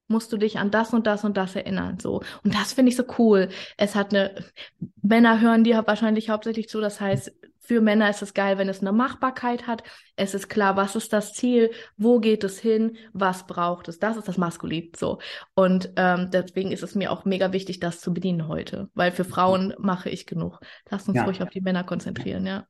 musst 0.08 0.32
du 0.32 0.36
dich 0.36 0.58
an 0.58 0.70
das 0.70 0.92
und 0.92 1.06
das 1.06 1.24
und 1.24 1.36
das 1.36 1.56
erinnern, 1.56 1.98
so. 1.98 2.22
Und 2.42 2.54
das 2.54 2.72
finde 2.72 2.90
ich 2.90 2.96
so 2.96 3.04
cool. 3.18 3.48
Es 3.76 3.94
hat 3.94 4.12
eine, 4.12 4.34
Männer 5.02 5.40
hören 5.40 5.64
dir 5.64 5.82
wahrscheinlich 5.86 6.28
hauptsächlich 6.30 6.68
zu, 6.68 6.80
das 6.80 7.00
heißt, 7.00 7.32
für 7.64 7.80
Männer 7.80 8.10
ist 8.10 8.22
es 8.22 8.34
geil, 8.34 8.58
wenn 8.58 8.68
es 8.68 8.80
eine 8.80 8.92
Machbarkeit 8.92 9.66
hat. 9.66 9.82
Es 10.16 10.34
ist 10.34 10.48
klar, 10.48 10.76
was 10.76 10.96
ist 10.96 11.12
das 11.12 11.32
Ziel, 11.32 11.70
wo 11.96 12.20
geht 12.20 12.44
es 12.44 12.58
hin, 12.58 12.96
was 13.14 13.46
braucht 13.46 13.88
es. 13.88 13.98
Das 13.98 14.18
ist 14.18 14.28
das 14.28 14.36
Maskulin 14.36 14.92
so. 14.94 15.18
Und 15.54 15.90
ähm, 15.96 16.28
deswegen 16.30 16.72
ist 16.72 16.82
es 16.82 16.94
mir 16.94 17.10
auch 17.10 17.24
mega 17.24 17.52
wichtig, 17.52 17.80
das 17.80 18.00
zu 18.00 18.12
bedienen 18.12 18.48
heute, 18.48 18.90
weil 18.94 19.12
für 19.12 19.24
Frauen 19.24 19.74
mache 19.78 20.10
ich 20.10 20.26
genug. 20.26 20.60
Lass 20.90 21.08
uns 21.08 21.16
ja. 21.16 21.24
ruhig 21.24 21.42
auf 21.42 21.48
die 21.48 21.62
Männer 21.62 21.84
konzentrieren, 21.84 22.46
ja. 22.46 22.66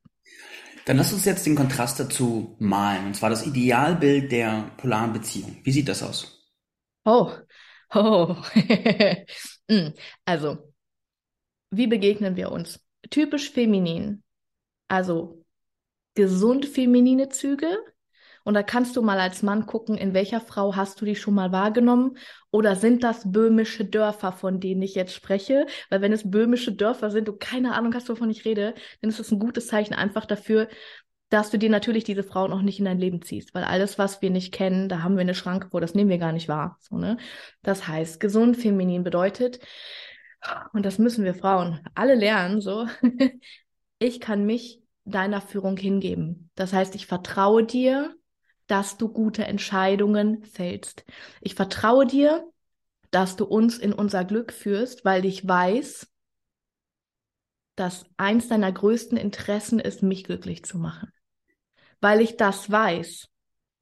Dann 0.87 0.97
lass 0.97 1.13
uns 1.13 1.25
jetzt 1.25 1.45
den 1.45 1.57
Kontrast 1.57 1.99
dazu 1.99 2.57
malen, 2.61 3.07
und 3.07 3.17
zwar 3.17 3.31
das 3.31 3.47
Idealbild 3.47 4.31
der 4.31 4.71
polaren 4.77 5.13
Beziehung. 5.13 5.59
Wie 5.65 5.73
sieht 5.73 5.89
das 5.89 6.03
aus? 6.03 6.53
Oh, 7.05 7.33
oh. 7.95 8.37
Hm. 9.67 9.95
also, 10.27 10.75
wie 11.71 11.87
begegnen 11.87 12.37
wir 12.37 12.53
uns? 12.53 12.85
Typisch 13.09 13.51
feminin 13.51 14.24
also 14.95 15.45
gesund 16.15 16.67
feminine 16.67 17.29
Züge. 17.29 17.79
Und 18.45 18.55
da 18.55 18.63
kannst 18.63 18.95
du 18.97 19.03
mal 19.03 19.19
als 19.19 19.43
Mann 19.43 19.65
gucken, 19.65 19.97
in 19.97 20.13
welcher 20.13 20.41
Frau 20.41 20.77
hast 20.77 21.01
du 21.01 21.07
die 21.07 21.17
schon 21.17 21.35
mal 21.35 21.51
wahrgenommen? 21.51 22.19
Oder 22.51 22.77
sind 22.77 23.03
das 23.03 23.33
böhmische 23.33 23.87
Dörfer, 23.87 24.33
von 24.33 24.61
denen 24.61 24.83
ich 24.83 24.95
jetzt 24.95 25.15
spreche? 25.15 25.67
Weil 25.89 26.03
wenn 26.03 26.13
es 26.13 26.31
böhmische 26.31 26.73
Dörfer 26.73 27.11
sind, 27.11 27.27
du 27.27 27.33
keine 27.33 27.75
Ahnung 27.75 27.95
hast, 27.95 28.09
wovon 28.11 28.31
ich 28.31 28.45
rede, 28.45 28.75
dann 29.01 29.09
ist 29.09 29.19
das 29.19 29.33
ein 29.33 29.39
gutes 29.39 29.69
Zeichen 29.69 29.95
einfach 29.95 30.27
dafür, 30.27 30.69
dass 31.31 31.51
du 31.51 31.59
dir 31.59 31.71
natürlich 31.71 32.05
diese 32.05 32.23
Frau 32.23 32.47
noch 32.47 32.61
nicht 32.61 32.79
in 32.79 32.85
dein 32.85 32.99
Leben 32.99 33.23
ziehst. 33.23 33.55
Weil 33.55 33.65
alles, 33.65 33.99
was 33.99 34.21
wir 34.21 34.31
nicht 34.31 34.53
kennen, 34.53 34.91
da 34.91 35.03
haben 35.03 35.17
wir 35.17 35.23
eine 35.23 35.35
Schranke 35.35 35.71
vor, 35.71 35.81
das 35.81 35.95
nehmen 35.95 36.11
wir 36.11 36.19
gar 36.19 36.33
nicht 36.33 36.49
wahr. 36.49 36.77
So, 36.81 36.99
ne? 36.99 37.17
Das 37.63 37.89
heißt, 37.89 38.21
gesund 38.21 38.59
feminin 38.59 39.05
bedeutet, 39.05 39.59
und 40.75 40.85
das 40.85 40.99
müssen 40.99 41.25
wir 41.25 41.35
Frauen 41.35 41.81
alle 41.95 42.15
lernen, 42.15 42.61
so, 42.61 42.87
ich 43.99 44.21
kann 44.21 44.45
mich 44.45 44.84
deiner 45.05 45.41
Führung 45.41 45.77
hingeben. 45.77 46.51
Das 46.55 46.73
heißt, 46.73 46.95
ich 46.95 47.07
vertraue 47.07 47.65
dir, 47.65 48.15
dass 48.67 48.97
du 48.97 49.09
gute 49.09 49.45
Entscheidungen 49.45 50.45
fällst. 50.45 51.05
Ich 51.41 51.55
vertraue 51.55 52.07
dir, 52.07 52.45
dass 53.11 53.37
du 53.37 53.45
uns 53.45 53.79
in 53.79 53.93
unser 53.93 54.25
Glück 54.25 54.53
führst, 54.53 55.05
weil 55.05 55.25
ich 55.25 55.47
weiß, 55.47 56.09
dass 57.77 58.07
eins 58.17 58.49
deiner 58.49 58.73
größten 58.73 59.19
Interessen 59.19 59.81
ist, 59.81 60.03
mich 60.03 60.25
glücklich 60.25 60.65
zu 60.65 60.79
machen. 60.79 61.13
Weil 62.01 62.21
ich 62.21 62.37
das 62.37 62.71
weiß, 62.71 63.29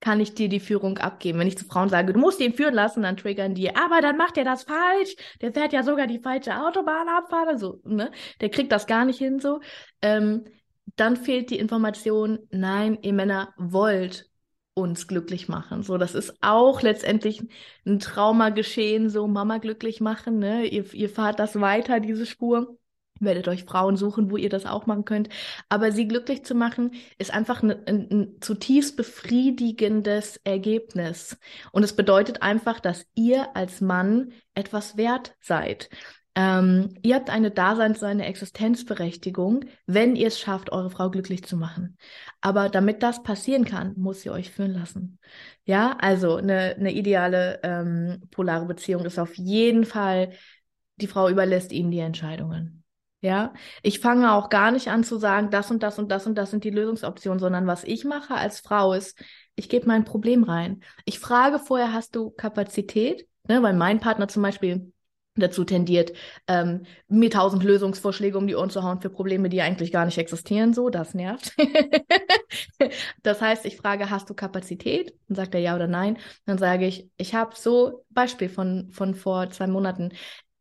kann 0.01 0.19
ich 0.19 0.35
dir 0.35 0.49
die 0.49 0.61
Führung 0.61 0.99
abgeben. 0.99 1.39
Wenn 1.39 1.47
ich 1.47 1.59
zu 1.59 1.65
Frauen 1.65 1.89
sage, 1.89 2.13
du 2.13 2.19
musst 2.19 2.41
ihn 2.41 2.55
führen 2.55 2.75
lassen, 2.75 3.03
dann 3.03 3.17
triggern 3.17 3.55
die, 3.55 3.75
aber 3.75 4.01
dann 4.01 4.17
macht 4.17 4.37
er 4.37 4.45
das 4.45 4.65
falsch. 4.65 5.15
Der 5.41 5.53
fährt 5.53 5.73
ja 5.73 5.83
sogar 5.83 6.07
die 6.07 6.19
falsche 6.19 6.61
Autobahnabfahrt. 6.61 7.59
So, 7.61 7.81
ne? 7.85 8.11
Der 8.41 8.51
kriegt 8.51 8.73
das 8.73 8.87
gar 8.87 9.05
nicht 9.05 9.19
hin 9.19 9.39
so. 9.39 9.61
Ähm, 10.01 10.45
dann 10.97 11.17
fehlt 11.17 11.51
die 11.51 11.59
Information, 11.59 12.41
nein, 12.51 12.99
ihr 13.03 13.13
Männer 13.13 13.55
wollt 13.57 14.31
uns 14.75 15.07
glücklich 15.07 15.49
machen. 15.49 15.83
So, 15.83 15.99
das 15.99 16.15
ist 16.15 16.35
auch 16.41 16.83
letztendlich 16.83 17.43
ein 17.87 17.99
Trauma 17.99 18.51
geschehen, 18.51 19.11
so 19.11 19.27
Mama 19.27 19.59
glücklich 19.59 20.01
machen, 20.01 20.39
ne? 20.39 20.65
Ihr, 20.67 20.93
ihr 20.95 21.11
fahrt 21.11 21.39
das 21.39 21.61
weiter, 21.61 22.01
diese 22.01 22.27
Spur. 22.27 22.79
Werdet 23.21 23.47
euch 23.47 23.65
Frauen 23.65 23.97
suchen, 23.97 24.31
wo 24.31 24.37
ihr 24.37 24.49
das 24.49 24.67
auch 24.67 24.87
machen 24.87 25.05
könnt. 25.05 25.29
Aber 25.69 25.93
sie 25.93 26.09
glücklich 26.09 26.45
zu 26.45 26.55
machen, 26.55 26.93
ist 27.19 27.33
einfach 27.33 27.63
ein, 27.63 27.71
ein, 27.87 28.09
ein 28.11 28.37
zutiefst 28.41 28.97
befriedigendes 28.97 30.39
Ergebnis. 30.43 31.39
Und 31.71 31.85
es 31.85 31.95
bedeutet 31.95 32.43
einfach, 32.43 32.81
dass 32.81 33.07
ihr 33.15 33.55
als 33.55 33.81
Mann 33.81 34.33
etwas 34.55 34.97
wert 34.97 35.37
seid. 35.41 35.89
Ähm, 36.35 36.95
ihr 37.03 37.17
habt 37.17 37.29
eine 37.29 37.51
Daseins-, 37.51 38.03
eine 38.03 38.25
Existenzberechtigung, 38.27 39.67
wenn 39.87 40.17
ihr 40.17 40.29
es 40.29 40.41
schafft, 40.41 40.73
eure 40.73 40.91
Frau 40.91 41.11
glücklich 41.11 41.45
zu 41.45 41.57
machen. 41.57 41.99
Aber 42.41 42.69
damit 42.71 43.03
das 43.03 43.23
passieren 43.23 43.65
kann, 43.65 43.95
muss 43.97 44.23
sie 44.23 44.31
euch 44.31 44.51
führen 44.51 44.73
lassen. 44.73 45.19
Ja, 45.65 45.97
also 46.01 46.37
eine, 46.37 46.77
eine 46.77 46.93
ideale 46.93 47.61
ähm, 47.63 48.23
polare 48.31 48.65
Beziehung 48.65 49.05
ist 49.05 49.19
auf 49.19 49.37
jeden 49.37 49.85
Fall, 49.85 50.33
die 50.97 51.07
Frau 51.07 51.29
überlässt 51.29 51.73
ihm 51.73 51.91
die 51.91 51.99
Entscheidungen. 51.99 52.83
Ja, 53.21 53.53
ich 53.83 54.01
fange 54.01 54.33
auch 54.33 54.49
gar 54.49 54.73
nicht 54.73 54.89
an 54.89 55.05
zu 55.05 55.17
sagen, 55.17 55.51
das 55.51 55.71
und 55.71 55.83
das 55.83 55.99
und 55.99 56.11
das 56.11 56.27
und 56.27 56.35
das 56.35 56.51
sind 56.51 56.65
die 56.65 56.71
Lösungsoptionen, 56.71 57.39
sondern 57.39 57.69
was 57.69 57.85
ich 57.85 58.05
mache 58.05 58.35
als 58.35 58.59
Frau 58.61 58.95
ist, 58.95 59.17
ich 59.55 59.69
gebe 59.69 59.87
mein 59.87 60.05
Problem 60.05 60.43
rein. 60.43 60.83
Ich 61.05 61.21
frage 61.21 61.61
vorher, 61.61 61.93
hast 61.93 62.17
du 62.17 62.31
Kapazität? 62.31 63.29
Ne, 63.49 63.63
weil 63.63 63.75
mein 63.75 64.01
Partner 64.01 64.29
zum 64.29 64.43
Beispiel 64.43 64.93
dazu 65.35 65.65
tendiert, 65.65 66.13
ähm, 66.47 66.83
mir 67.09 67.31
tausend 67.31 67.65
Lösungsvorschläge 67.65 68.37
um 68.37 68.47
die 68.47 68.55
Ohren 68.55 68.71
zu 68.71 68.83
hauen 68.83 69.01
für 69.01 69.11
Probleme, 69.11 69.49
die 69.49 69.63
eigentlich 69.63 69.93
gar 69.93 70.05
nicht 70.05 70.19
existieren, 70.19 70.75
so, 70.75 70.91
das 70.91 71.15
nervt. 71.15 71.55
das 73.23 73.41
heißt, 73.41 73.65
ich 73.65 73.77
frage, 73.77 74.11
hast 74.11 74.29
du 74.29 74.35
Kapazität? 74.35 75.15
Dann 75.29 75.37
sagt 75.37 75.55
er 75.55 75.61
ja 75.61 75.75
oder 75.75 75.87
nein. 75.87 76.19
Dann 76.45 76.59
sage 76.59 76.87
ich, 76.87 77.09
ich 77.17 77.35
habe 77.35 77.57
so, 77.57 78.05
Beispiel 78.11 78.49
von, 78.49 78.91
von 78.93 79.15
vor 79.15 79.51
zwei 79.51 79.67
Monaten, 79.67 80.13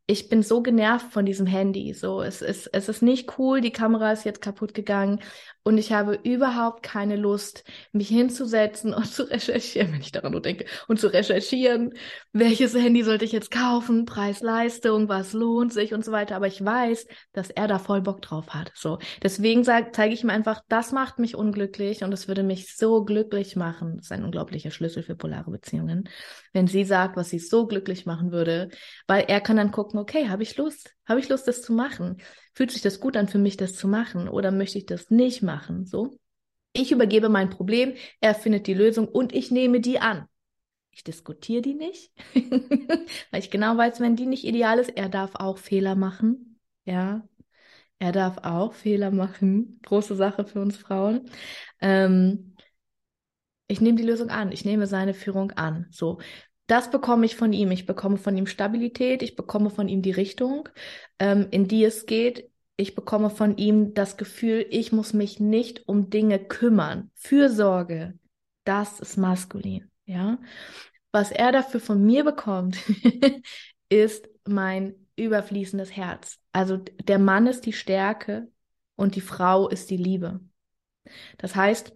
ich 0.06 0.28
bin 0.28 0.42
so 0.42 0.62
genervt 0.62 1.12
von 1.12 1.24
diesem 1.24 1.46
Handy. 1.46 1.94
So, 1.94 2.22
es 2.22 2.42
ist, 2.42 2.66
es 2.72 2.88
ist 2.88 3.02
nicht 3.02 3.38
cool, 3.38 3.60
die 3.60 3.70
Kamera 3.70 4.12
ist 4.12 4.24
jetzt 4.24 4.42
kaputt 4.42 4.74
gegangen 4.74 5.20
und 5.64 5.78
ich 5.78 5.92
habe 5.92 6.18
überhaupt 6.22 6.82
keine 6.82 7.16
Lust, 7.16 7.64
mich 7.92 8.08
hinzusetzen 8.08 8.92
und 8.94 9.06
zu 9.06 9.22
recherchieren, 9.30 9.92
wenn 9.92 10.00
ich 10.00 10.12
daran 10.12 10.32
nur 10.32 10.42
denke, 10.42 10.66
und 10.88 10.98
zu 10.98 11.12
recherchieren, 11.12 11.94
welches 12.32 12.74
Handy 12.74 13.02
sollte 13.02 13.24
ich 13.24 13.32
jetzt 13.32 13.50
kaufen, 13.50 14.04
Preis-Leistung, 14.04 15.08
was 15.08 15.32
lohnt 15.32 15.72
sich 15.72 15.94
und 15.94 16.04
so 16.04 16.12
weiter. 16.12 16.36
Aber 16.36 16.46
ich 16.46 16.64
weiß, 16.64 17.06
dass 17.32 17.50
er 17.50 17.68
da 17.68 17.78
voll 17.78 18.00
Bock 18.00 18.22
drauf 18.22 18.54
hat. 18.54 18.72
So, 18.74 18.98
deswegen 19.22 19.64
zeige 19.64 20.14
ich 20.14 20.22
ihm 20.22 20.30
einfach, 20.30 20.62
das 20.68 20.92
macht 20.92 21.18
mich 21.18 21.36
unglücklich 21.36 22.02
und 22.02 22.12
es 22.12 22.28
würde 22.28 22.42
mich 22.42 22.76
so 22.76 23.04
glücklich 23.04 23.56
machen. 23.56 23.96
Das 23.96 24.06
ist 24.06 24.12
ein 24.12 24.24
unglaublicher 24.24 24.70
Schlüssel 24.70 25.02
für 25.02 25.14
polare 25.14 25.50
Beziehungen. 25.50 26.08
Wenn 26.52 26.66
sie 26.66 26.84
sagt, 26.84 27.16
was 27.16 27.30
sie 27.30 27.38
so 27.38 27.66
glücklich 27.66 28.04
machen 28.04 28.32
würde, 28.32 28.68
weil 29.06 29.24
er 29.28 29.40
kann 29.40 29.56
dann 29.56 29.70
gucken, 29.70 29.98
okay, 30.00 30.28
habe 30.28 30.42
ich 30.42 30.56
Lust? 30.56 30.94
Habe 31.06 31.20
ich 31.20 31.28
Lust, 31.28 31.48
das 31.48 31.62
zu 31.62 31.72
machen? 31.72 32.18
Fühlt 32.54 32.70
sich 32.70 32.82
das 32.82 33.00
gut 33.00 33.16
an 33.16 33.28
für 33.28 33.38
mich, 33.38 33.56
das 33.56 33.74
zu 33.74 33.88
machen? 33.88 34.28
Oder 34.28 34.50
möchte 34.50 34.78
ich 34.78 34.86
das 34.86 35.10
nicht 35.10 35.42
machen? 35.42 35.86
So. 35.86 36.18
Ich 36.74 36.92
übergebe 36.92 37.28
mein 37.28 37.50
Problem, 37.50 37.94
er 38.20 38.34
findet 38.34 38.66
die 38.66 38.74
Lösung 38.74 39.08
und 39.08 39.34
ich 39.34 39.50
nehme 39.50 39.80
die 39.80 39.98
an. 40.00 40.26
Ich 40.90 41.04
diskutiere 41.04 41.62
die 41.62 41.74
nicht, 41.74 42.12
weil 43.30 43.40
ich 43.40 43.50
genau 43.50 43.76
weiß, 43.76 44.00
wenn 44.00 44.16
die 44.16 44.26
nicht 44.26 44.44
ideal 44.44 44.78
ist, 44.78 44.90
er 44.90 45.08
darf 45.08 45.34
auch 45.36 45.58
Fehler 45.58 45.94
machen. 45.94 46.60
Ja, 46.84 47.26
er 47.98 48.12
darf 48.12 48.38
auch 48.38 48.74
Fehler 48.74 49.10
machen. 49.10 49.80
Große 49.82 50.16
Sache 50.16 50.44
für 50.44 50.60
uns 50.60 50.76
Frauen. 50.76 51.30
Ähm, 51.80 52.56
ich 53.68 53.80
nehme 53.80 53.96
die 53.96 54.04
Lösung 54.04 54.28
an. 54.30 54.52
Ich 54.52 54.64
nehme 54.64 54.86
seine 54.86 55.14
Führung 55.14 55.52
an. 55.52 55.86
So, 55.90 56.18
das 56.72 56.90
bekomme 56.90 57.26
ich 57.26 57.36
von 57.36 57.52
ihm. 57.52 57.70
Ich 57.70 57.84
bekomme 57.84 58.16
von 58.16 58.34
ihm 58.34 58.46
Stabilität. 58.46 59.22
Ich 59.22 59.36
bekomme 59.36 59.68
von 59.68 59.88
ihm 59.88 60.00
die 60.00 60.10
Richtung, 60.10 60.70
ähm, 61.18 61.48
in 61.50 61.68
die 61.68 61.84
es 61.84 62.06
geht. 62.06 62.50
Ich 62.78 62.94
bekomme 62.94 63.28
von 63.28 63.58
ihm 63.58 63.92
das 63.92 64.16
Gefühl, 64.16 64.64
ich 64.70 64.90
muss 64.90 65.12
mich 65.12 65.38
nicht 65.38 65.86
um 65.86 66.08
Dinge 66.08 66.38
kümmern. 66.38 67.10
Fürsorge, 67.14 68.18
das 68.64 69.00
ist 69.00 69.18
maskulin. 69.18 69.90
Ja, 70.06 70.38
was 71.10 71.30
er 71.30 71.52
dafür 71.52 71.78
von 71.78 72.02
mir 72.02 72.24
bekommt, 72.24 72.78
ist 73.90 74.26
mein 74.48 74.94
überfließendes 75.16 75.94
Herz. 75.94 76.38
Also 76.52 76.78
der 76.78 77.18
Mann 77.18 77.46
ist 77.48 77.66
die 77.66 77.74
Stärke 77.74 78.48
und 78.96 79.14
die 79.14 79.20
Frau 79.20 79.68
ist 79.68 79.90
die 79.90 79.98
Liebe. 79.98 80.40
Das 81.36 81.54
heißt, 81.54 81.92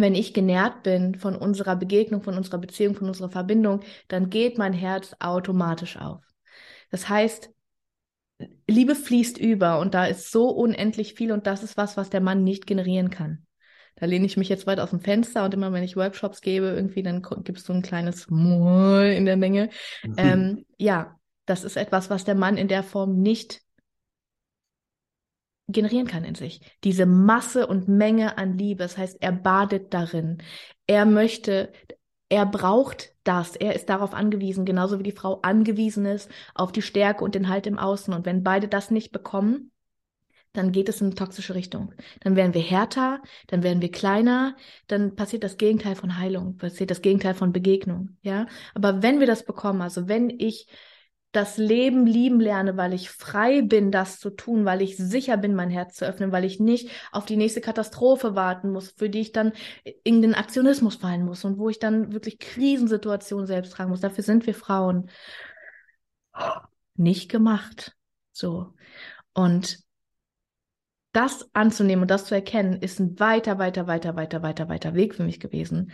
wenn 0.00 0.14
ich 0.14 0.34
genährt 0.34 0.82
bin 0.82 1.14
von 1.14 1.36
unserer 1.36 1.76
Begegnung, 1.76 2.22
von 2.22 2.36
unserer 2.36 2.58
Beziehung, 2.58 2.94
von 2.94 3.08
unserer 3.08 3.30
Verbindung, 3.30 3.80
dann 4.08 4.30
geht 4.30 4.58
mein 4.58 4.72
Herz 4.72 5.14
automatisch 5.18 5.96
auf. 5.96 6.22
Das 6.90 7.08
heißt, 7.08 7.50
Liebe 8.66 8.94
fließt 8.94 9.38
über 9.38 9.78
und 9.80 9.94
da 9.94 10.06
ist 10.06 10.30
so 10.30 10.48
unendlich 10.48 11.14
viel 11.14 11.32
und 11.32 11.46
das 11.46 11.62
ist 11.62 11.76
was, 11.76 11.96
was 11.96 12.10
der 12.10 12.20
Mann 12.20 12.42
nicht 12.42 12.66
generieren 12.66 13.10
kann. 13.10 13.46
Da 13.96 14.06
lehne 14.06 14.24
ich 14.24 14.36
mich 14.36 14.48
jetzt 14.48 14.66
weit 14.66 14.80
aus 14.80 14.90
dem 14.90 15.00
Fenster 15.00 15.44
und 15.44 15.52
immer 15.52 15.72
wenn 15.72 15.82
ich 15.82 15.96
Workshops 15.96 16.40
gebe, 16.40 16.66
irgendwie, 16.66 17.02
dann 17.02 17.22
gibt 17.44 17.58
es 17.58 17.64
so 17.64 17.72
ein 17.72 17.82
kleines 17.82 18.30
Moll 18.30 19.12
in 19.14 19.26
der 19.26 19.36
Menge. 19.36 19.68
Mhm. 20.02 20.14
Ähm, 20.16 20.66
ja, 20.78 21.16
das 21.44 21.64
ist 21.64 21.76
etwas, 21.76 22.08
was 22.08 22.24
der 22.24 22.34
Mann 22.34 22.56
in 22.56 22.68
der 22.68 22.82
Form 22.82 23.20
nicht 23.20 23.60
generieren 25.72 26.06
kann 26.06 26.24
in 26.24 26.34
sich. 26.34 26.60
Diese 26.84 27.06
Masse 27.06 27.66
und 27.66 27.88
Menge 27.88 28.38
an 28.38 28.58
Liebe. 28.58 28.82
Das 28.82 28.98
heißt, 28.98 29.18
er 29.20 29.32
badet 29.32 29.92
darin. 29.94 30.38
Er 30.86 31.04
möchte, 31.06 31.72
er 32.28 32.46
braucht 32.46 33.14
das. 33.24 33.56
Er 33.56 33.74
ist 33.74 33.88
darauf 33.88 34.14
angewiesen, 34.14 34.64
genauso 34.64 34.98
wie 34.98 35.04
die 35.04 35.12
Frau 35.12 35.40
angewiesen 35.42 36.06
ist 36.06 36.30
auf 36.54 36.72
die 36.72 36.82
Stärke 36.82 37.24
und 37.24 37.34
den 37.34 37.48
Halt 37.48 37.66
im 37.66 37.78
Außen. 37.78 38.12
Und 38.14 38.26
wenn 38.26 38.42
beide 38.42 38.68
das 38.68 38.90
nicht 38.90 39.12
bekommen, 39.12 39.70
dann 40.52 40.72
geht 40.72 40.88
es 40.88 41.00
in 41.00 41.08
eine 41.08 41.14
toxische 41.14 41.54
Richtung. 41.54 41.94
Dann 42.20 42.34
werden 42.36 42.54
wir 42.54 42.62
härter, 42.62 43.22
dann 43.46 43.62
werden 43.62 43.80
wir 43.80 43.90
kleiner, 43.90 44.56
dann 44.88 45.14
passiert 45.14 45.44
das 45.44 45.58
Gegenteil 45.58 45.94
von 45.94 46.18
Heilung, 46.18 46.56
passiert 46.56 46.90
das 46.90 47.02
Gegenteil 47.02 47.34
von 47.34 47.52
Begegnung, 47.52 48.16
ja. 48.22 48.46
Aber 48.74 49.02
wenn 49.02 49.20
wir 49.20 49.26
das 49.26 49.44
bekommen, 49.44 49.80
also 49.80 50.08
wenn 50.08 50.28
ich 50.30 50.66
das 51.32 51.58
Leben 51.58 52.06
lieben 52.06 52.40
lerne, 52.40 52.76
weil 52.76 52.92
ich 52.92 53.10
frei 53.10 53.62
bin, 53.62 53.92
das 53.92 54.18
zu 54.18 54.30
tun, 54.30 54.64
weil 54.64 54.82
ich 54.82 54.96
sicher 54.96 55.36
bin, 55.36 55.54
mein 55.54 55.70
Herz 55.70 55.94
zu 55.94 56.04
öffnen, 56.04 56.32
weil 56.32 56.44
ich 56.44 56.58
nicht 56.58 56.90
auf 57.12 57.24
die 57.24 57.36
nächste 57.36 57.60
Katastrophe 57.60 58.34
warten 58.34 58.70
muss, 58.70 58.90
für 58.90 59.08
die 59.08 59.20
ich 59.20 59.32
dann 59.32 59.52
in 60.02 60.22
den 60.22 60.34
Aktionismus 60.34 60.96
fallen 60.96 61.24
muss 61.24 61.44
und 61.44 61.58
wo 61.58 61.68
ich 61.68 61.78
dann 61.78 62.12
wirklich 62.12 62.38
Krisensituationen 62.40 63.46
selbst 63.46 63.72
tragen 63.72 63.90
muss. 63.90 64.00
Dafür 64.00 64.24
sind 64.24 64.46
wir 64.46 64.54
Frauen 64.54 65.08
nicht 66.96 67.30
gemacht. 67.30 67.96
So. 68.32 68.74
Und 69.32 69.78
das 71.12 71.48
anzunehmen 71.54 72.02
und 72.02 72.10
das 72.10 72.24
zu 72.24 72.34
erkennen, 72.34 72.80
ist 72.80 72.98
ein 72.98 73.18
weiter, 73.20 73.58
weiter, 73.58 73.86
weiter, 73.86 74.16
weiter, 74.16 74.42
weiter, 74.42 74.68
weiter 74.68 74.94
Weg 74.94 75.14
für 75.14 75.24
mich 75.24 75.38
gewesen 75.38 75.92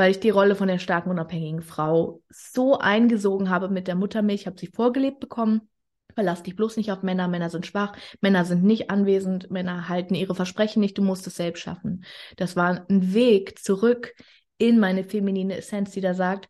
weil 0.00 0.12
ich 0.12 0.20
die 0.20 0.30
Rolle 0.30 0.56
von 0.56 0.66
der 0.66 0.78
starken, 0.78 1.10
unabhängigen 1.10 1.60
Frau 1.60 2.22
so 2.30 2.78
eingesogen 2.78 3.50
habe 3.50 3.68
mit 3.68 3.86
der 3.86 3.96
Muttermilch. 3.96 4.40
Ich 4.40 4.46
habe 4.46 4.58
sie 4.58 4.68
vorgelebt 4.68 5.20
bekommen. 5.20 5.68
Verlass 6.14 6.42
dich 6.42 6.56
bloß 6.56 6.78
nicht 6.78 6.90
auf 6.90 7.02
Männer. 7.02 7.28
Männer 7.28 7.50
sind 7.50 7.66
schwach. 7.66 7.92
Männer 8.22 8.46
sind 8.46 8.64
nicht 8.64 8.88
anwesend. 8.88 9.50
Männer 9.50 9.90
halten 9.90 10.14
ihre 10.14 10.34
Versprechen 10.34 10.80
nicht. 10.80 10.96
Du 10.96 11.02
musst 11.02 11.26
es 11.26 11.36
selbst 11.36 11.60
schaffen. 11.60 12.06
Das 12.38 12.56
war 12.56 12.86
ein 12.88 13.12
Weg 13.12 13.58
zurück 13.58 14.14
in 14.56 14.78
meine 14.78 15.04
feminine 15.04 15.58
Essenz, 15.58 15.90
die 15.90 16.00
da 16.00 16.14
sagt, 16.14 16.48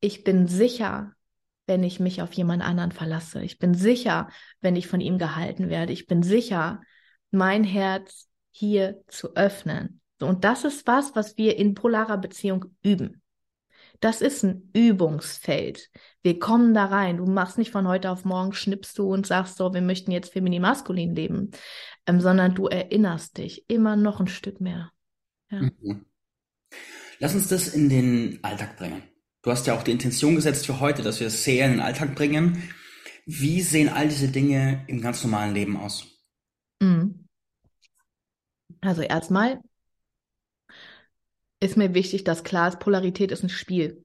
ich 0.00 0.24
bin 0.24 0.46
sicher, 0.46 1.12
wenn 1.66 1.84
ich 1.84 2.00
mich 2.00 2.22
auf 2.22 2.32
jemand 2.32 2.62
anderen 2.62 2.92
verlasse. 2.92 3.42
Ich 3.42 3.58
bin 3.58 3.74
sicher, 3.74 4.30
wenn 4.62 4.74
ich 4.74 4.86
von 4.86 5.02
ihm 5.02 5.18
gehalten 5.18 5.68
werde. 5.68 5.92
Ich 5.92 6.06
bin 6.06 6.22
sicher, 6.22 6.80
mein 7.30 7.62
Herz 7.62 8.30
hier 8.52 9.02
zu 9.06 9.36
öffnen. 9.36 10.00
So, 10.18 10.26
und 10.26 10.44
das 10.44 10.64
ist 10.64 10.86
was, 10.86 11.14
was 11.14 11.36
wir 11.36 11.56
in 11.56 11.74
polarer 11.74 12.18
Beziehung 12.18 12.66
üben. 12.82 13.22
Das 14.00 14.20
ist 14.20 14.44
ein 14.44 14.70
Übungsfeld. 14.74 15.90
Wir 16.22 16.38
kommen 16.38 16.74
da 16.74 16.86
rein. 16.86 17.16
Du 17.16 17.26
machst 17.26 17.58
nicht 17.58 17.70
von 17.70 17.88
heute 17.88 18.10
auf 18.10 18.24
morgen, 18.24 18.52
schnippst 18.52 18.98
du 18.98 19.12
und 19.12 19.26
sagst 19.26 19.56
so, 19.56 19.72
wir 19.72 19.80
möchten 19.80 20.10
jetzt 20.10 20.32
feminin-maskulin 20.32 21.14
leben, 21.14 21.50
ähm, 22.06 22.20
sondern 22.20 22.54
du 22.54 22.66
erinnerst 22.66 23.38
dich 23.38 23.64
immer 23.68 23.96
noch 23.96 24.20
ein 24.20 24.26
Stück 24.26 24.60
mehr. 24.60 24.92
Ja. 25.50 25.62
Mhm. 25.62 26.04
Lass 27.18 27.34
uns 27.34 27.48
das 27.48 27.68
in 27.68 27.88
den 27.88 28.38
Alltag 28.42 28.76
bringen. 28.76 29.02
Du 29.42 29.50
hast 29.50 29.66
ja 29.66 29.74
auch 29.74 29.82
die 29.82 29.92
Intention 29.92 30.34
gesetzt 30.34 30.66
für 30.66 30.80
heute, 30.80 31.02
dass 31.02 31.20
wir 31.20 31.28
es 31.28 31.44
sehr 31.44 31.64
in 31.66 31.72
den 31.72 31.80
Alltag 31.80 32.14
bringen. 32.14 32.68
Wie 33.24 33.62
sehen 33.62 33.88
all 33.88 34.08
diese 34.08 34.28
Dinge 34.28 34.84
im 34.88 35.00
ganz 35.00 35.22
normalen 35.24 35.54
Leben 35.54 35.76
aus? 35.76 36.06
Mhm. 36.80 37.26
Also 38.80 39.02
erstmal 39.02 39.60
ist 41.60 41.76
mir 41.76 41.94
wichtig, 41.94 42.24
dass 42.24 42.44
klar 42.44 42.68
ist, 42.68 42.80
Polarität 42.80 43.32
ist 43.32 43.42
ein 43.42 43.48
Spiel. 43.48 44.04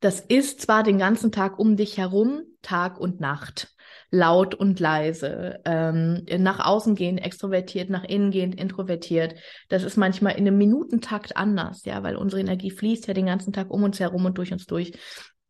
Das 0.00 0.20
ist 0.20 0.62
zwar 0.62 0.82
den 0.82 0.98
ganzen 0.98 1.30
Tag 1.30 1.58
um 1.58 1.76
dich 1.76 1.98
herum, 1.98 2.42
Tag 2.62 2.98
und 2.98 3.20
Nacht, 3.20 3.74
laut 4.10 4.54
und 4.54 4.80
leise, 4.80 5.60
ähm, 5.66 6.24
nach 6.38 6.64
außen 6.64 6.94
gehen, 6.94 7.18
extrovertiert, 7.18 7.90
nach 7.90 8.04
innen 8.04 8.30
gehend, 8.30 8.54
introvertiert. 8.54 9.34
Das 9.68 9.82
ist 9.82 9.96
manchmal 9.96 10.32
in 10.32 10.46
einem 10.46 10.56
Minutentakt 10.58 11.36
anders, 11.36 11.84
ja, 11.84 12.02
weil 12.02 12.16
unsere 12.16 12.40
Energie 12.40 12.70
fließt 12.70 13.06
ja 13.06 13.14
den 13.14 13.26
ganzen 13.26 13.52
Tag 13.52 13.70
um 13.70 13.82
uns 13.82 14.00
herum 14.00 14.24
und 14.24 14.38
durch 14.38 14.52
uns 14.52 14.66
durch. 14.66 14.92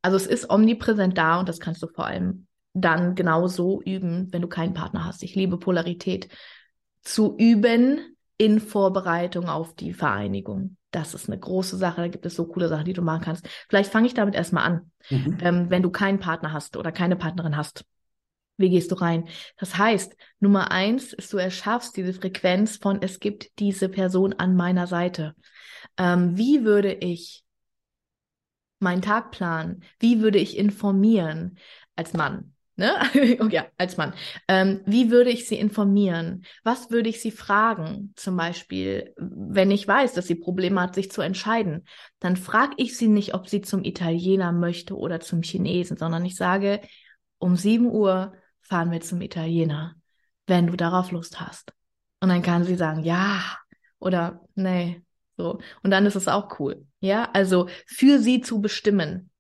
Also 0.03 0.17
es 0.17 0.27
ist 0.27 0.51
omnipräsent 0.51 1.17
da 1.17 1.39
und 1.39 1.49
das 1.49 1.61
kannst 1.61 1.83
du 1.83 1.87
vor 1.87 2.07
allem 2.07 2.47
dann 2.73 3.15
genau 3.15 3.47
so 3.47 3.81
üben, 3.83 4.33
wenn 4.33 4.43
du 4.43 4.49
keinen 4.49 4.75
Partner 4.75 5.05
hast. 5.05 5.23
Ich 5.23 5.35
liebe 5.35 5.59
Polarität 5.59 6.29
zu 7.03 7.37
üben, 7.39 8.17
in 8.41 8.59
Vorbereitung 8.59 9.51
auf 9.51 9.75
die 9.75 9.93
Vereinigung. 9.93 10.79
Das 10.93 11.13
ist 11.13 11.29
eine 11.29 11.39
große 11.39 11.77
Sache. 11.77 12.01
Da 12.01 12.09
gibt 12.09 12.25
es 12.25 12.37
so 12.37 12.47
coole 12.47 12.69
Sachen, 12.69 12.87
die 12.87 12.95
du 12.95 13.03
machen 13.03 13.21
kannst. 13.21 13.47
Vielleicht 13.69 13.93
fange 13.93 14.07
ich 14.07 14.15
damit 14.15 14.35
erstmal 14.35 14.65
an. 14.65 14.91
Mhm. 15.11 15.39
Ähm, 15.43 15.67
wenn 15.69 15.83
du 15.83 15.91
keinen 15.91 16.21
Partner 16.21 16.55
hast 16.55 16.79
oder 16.79 16.91
keine 16.91 17.17
Partnerin 17.17 17.59
hast, 17.59 17.85
wie 18.57 18.71
gehst 18.71 18.91
du 18.93 18.95
rein? 18.95 19.29
Das 19.59 19.77
heißt, 19.77 20.17
Nummer 20.39 20.71
eins 20.71 21.13
ist, 21.13 21.35
du 21.35 21.37
erschaffst 21.37 21.99
diese 21.99 22.15
Frequenz 22.15 22.79
von, 22.79 23.03
es 23.03 23.21
gibt 23.21 23.59
diese 23.59 23.91
Person 23.91 24.33
an 24.33 24.57
meiner 24.57 24.87
Seite. 24.87 25.35
Ähm, 25.99 26.39
wie 26.39 26.65
würde 26.65 26.95
ich 26.95 27.45
meinen 28.79 29.03
Tag 29.03 29.33
planen? 29.33 29.83
Wie 29.99 30.23
würde 30.23 30.39
ich 30.39 30.57
informieren 30.57 31.59
als 31.95 32.15
Mann? 32.15 32.55
Ne? 32.81 32.97
ja, 33.51 33.67
als 33.77 33.99
Mann. 33.99 34.15
Ähm, 34.49 34.81
wie 34.87 35.11
würde 35.11 35.29
ich 35.29 35.47
sie 35.47 35.59
informieren? 35.59 36.47
Was 36.65 36.91
würde 36.91 37.11
ich 37.11 37.21
sie 37.21 37.31
fragen? 37.31 38.15
Zum 38.17 38.39
Beispiel, 38.39 39.13
wenn 39.19 39.71
ich 39.71 39.87
weiß, 39.87 40.15
dass 40.15 40.27
sie 40.27 40.35
Probleme 40.35 40.81
hat, 40.81 40.95
sich 40.95 41.11
zu 41.11 41.21
entscheiden, 41.21 41.87
dann 42.21 42.37
frage 42.37 42.73
ich 42.79 42.97
sie 42.97 43.09
nicht, 43.09 43.35
ob 43.35 43.51
sie 43.51 43.61
zum 43.61 43.85
Italiener 43.85 44.53
möchte 44.53 44.97
oder 44.97 45.21
zum 45.21 45.43
Chinesen, 45.43 45.99
sondern 45.99 46.25
ich 46.25 46.37
sage, 46.37 46.81
um 47.37 47.55
7 47.55 47.85
Uhr 47.85 48.33
fahren 48.63 48.91
wir 48.91 49.03
zum 49.03 49.21
Italiener, 49.21 49.97
wenn 50.47 50.67
du 50.67 50.75
darauf 50.75 51.11
Lust 51.11 51.39
hast. 51.39 51.75
Und 52.21 52.31
dann 52.31 52.41
kann 52.41 52.65
sie 52.65 52.77
sagen, 52.77 53.05
ja 53.05 53.43
oder 53.99 54.41
nee. 54.55 55.03
So. 55.37 55.61
Und 55.83 55.91
dann 55.91 56.07
ist 56.07 56.17
es 56.17 56.29
auch 56.29 56.59
cool. 56.59 56.87
Ja, 57.01 57.31
also 57.35 57.69
für 57.87 58.21
sie 58.21 58.41
zu 58.41 58.63
bestimmen. 58.63 59.31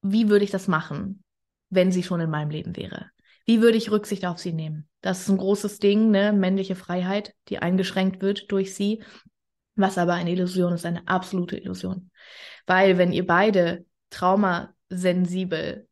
Wie 0.00 0.30
würde 0.30 0.46
ich 0.46 0.50
das 0.50 0.68
machen? 0.68 1.22
Wenn 1.70 1.92
sie 1.92 2.02
schon 2.02 2.20
in 2.20 2.30
meinem 2.30 2.50
Leben 2.50 2.76
wäre? 2.76 3.10
Wie 3.46 3.62
würde 3.62 3.78
ich 3.78 3.90
Rücksicht 3.90 4.26
auf 4.26 4.38
sie 4.38 4.52
nehmen? 4.52 4.88
Das 5.00 5.20
ist 5.20 5.28
ein 5.28 5.38
großes 5.38 5.78
Ding, 5.78 6.10
ne? 6.10 6.32
Männliche 6.32 6.76
Freiheit, 6.76 7.34
die 7.48 7.58
eingeschränkt 7.58 8.20
wird 8.20 8.52
durch 8.52 8.74
sie, 8.74 9.02
was 9.74 9.98
aber 9.98 10.14
eine 10.14 10.30
Illusion 10.30 10.72
ist, 10.72 10.84
eine 10.84 11.08
absolute 11.08 11.56
Illusion. 11.56 12.10
Weil 12.66 12.98
wenn 12.98 13.12
ihr 13.12 13.26
beide 13.26 13.86
traumasensibel 14.10 15.88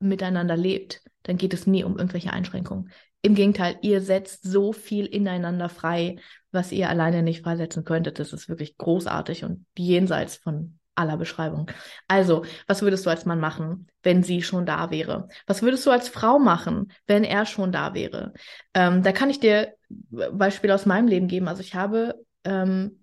miteinander 0.00 0.56
lebt, 0.56 1.02
dann 1.22 1.36
geht 1.36 1.54
es 1.54 1.66
nie 1.66 1.84
um 1.84 1.96
irgendwelche 1.96 2.32
Einschränkungen. 2.32 2.90
Im 3.22 3.34
Gegenteil, 3.34 3.78
ihr 3.82 4.00
setzt 4.00 4.44
so 4.44 4.72
viel 4.72 5.06
ineinander 5.06 5.68
frei, 5.68 6.16
was 6.52 6.72
ihr 6.72 6.88
alleine 6.88 7.22
nicht 7.22 7.42
freisetzen 7.42 7.84
könntet. 7.84 8.18
Das 8.18 8.32
ist 8.32 8.48
wirklich 8.48 8.76
großartig 8.76 9.44
und 9.44 9.66
jenseits 9.76 10.36
von 10.36 10.77
aller 10.98 11.16
Beschreibung. 11.16 11.70
Also, 12.08 12.44
was 12.66 12.82
würdest 12.82 13.06
du 13.06 13.10
als 13.10 13.24
Mann 13.24 13.40
machen, 13.40 13.86
wenn 14.02 14.22
sie 14.22 14.42
schon 14.42 14.66
da 14.66 14.90
wäre? 14.90 15.28
Was 15.46 15.62
würdest 15.62 15.86
du 15.86 15.90
als 15.90 16.08
Frau 16.08 16.38
machen, 16.38 16.92
wenn 17.06 17.24
er 17.24 17.46
schon 17.46 17.72
da 17.72 17.94
wäre? 17.94 18.32
Ähm, 18.74 19.02
da 19.02 19.12
kann 19.12 19.30
ich 19.30 19.40
dir 19.40 19.74
Beispiele 19.88 20.74
aus 20.74 20.86
meinem 20.86 21.08
Leben 21.08 21.28
geben. 21.28 21.48
Also 21.48 21.62
ich 21.62 21.74
habe 21.74 22.14
ähm, 22.44 23.02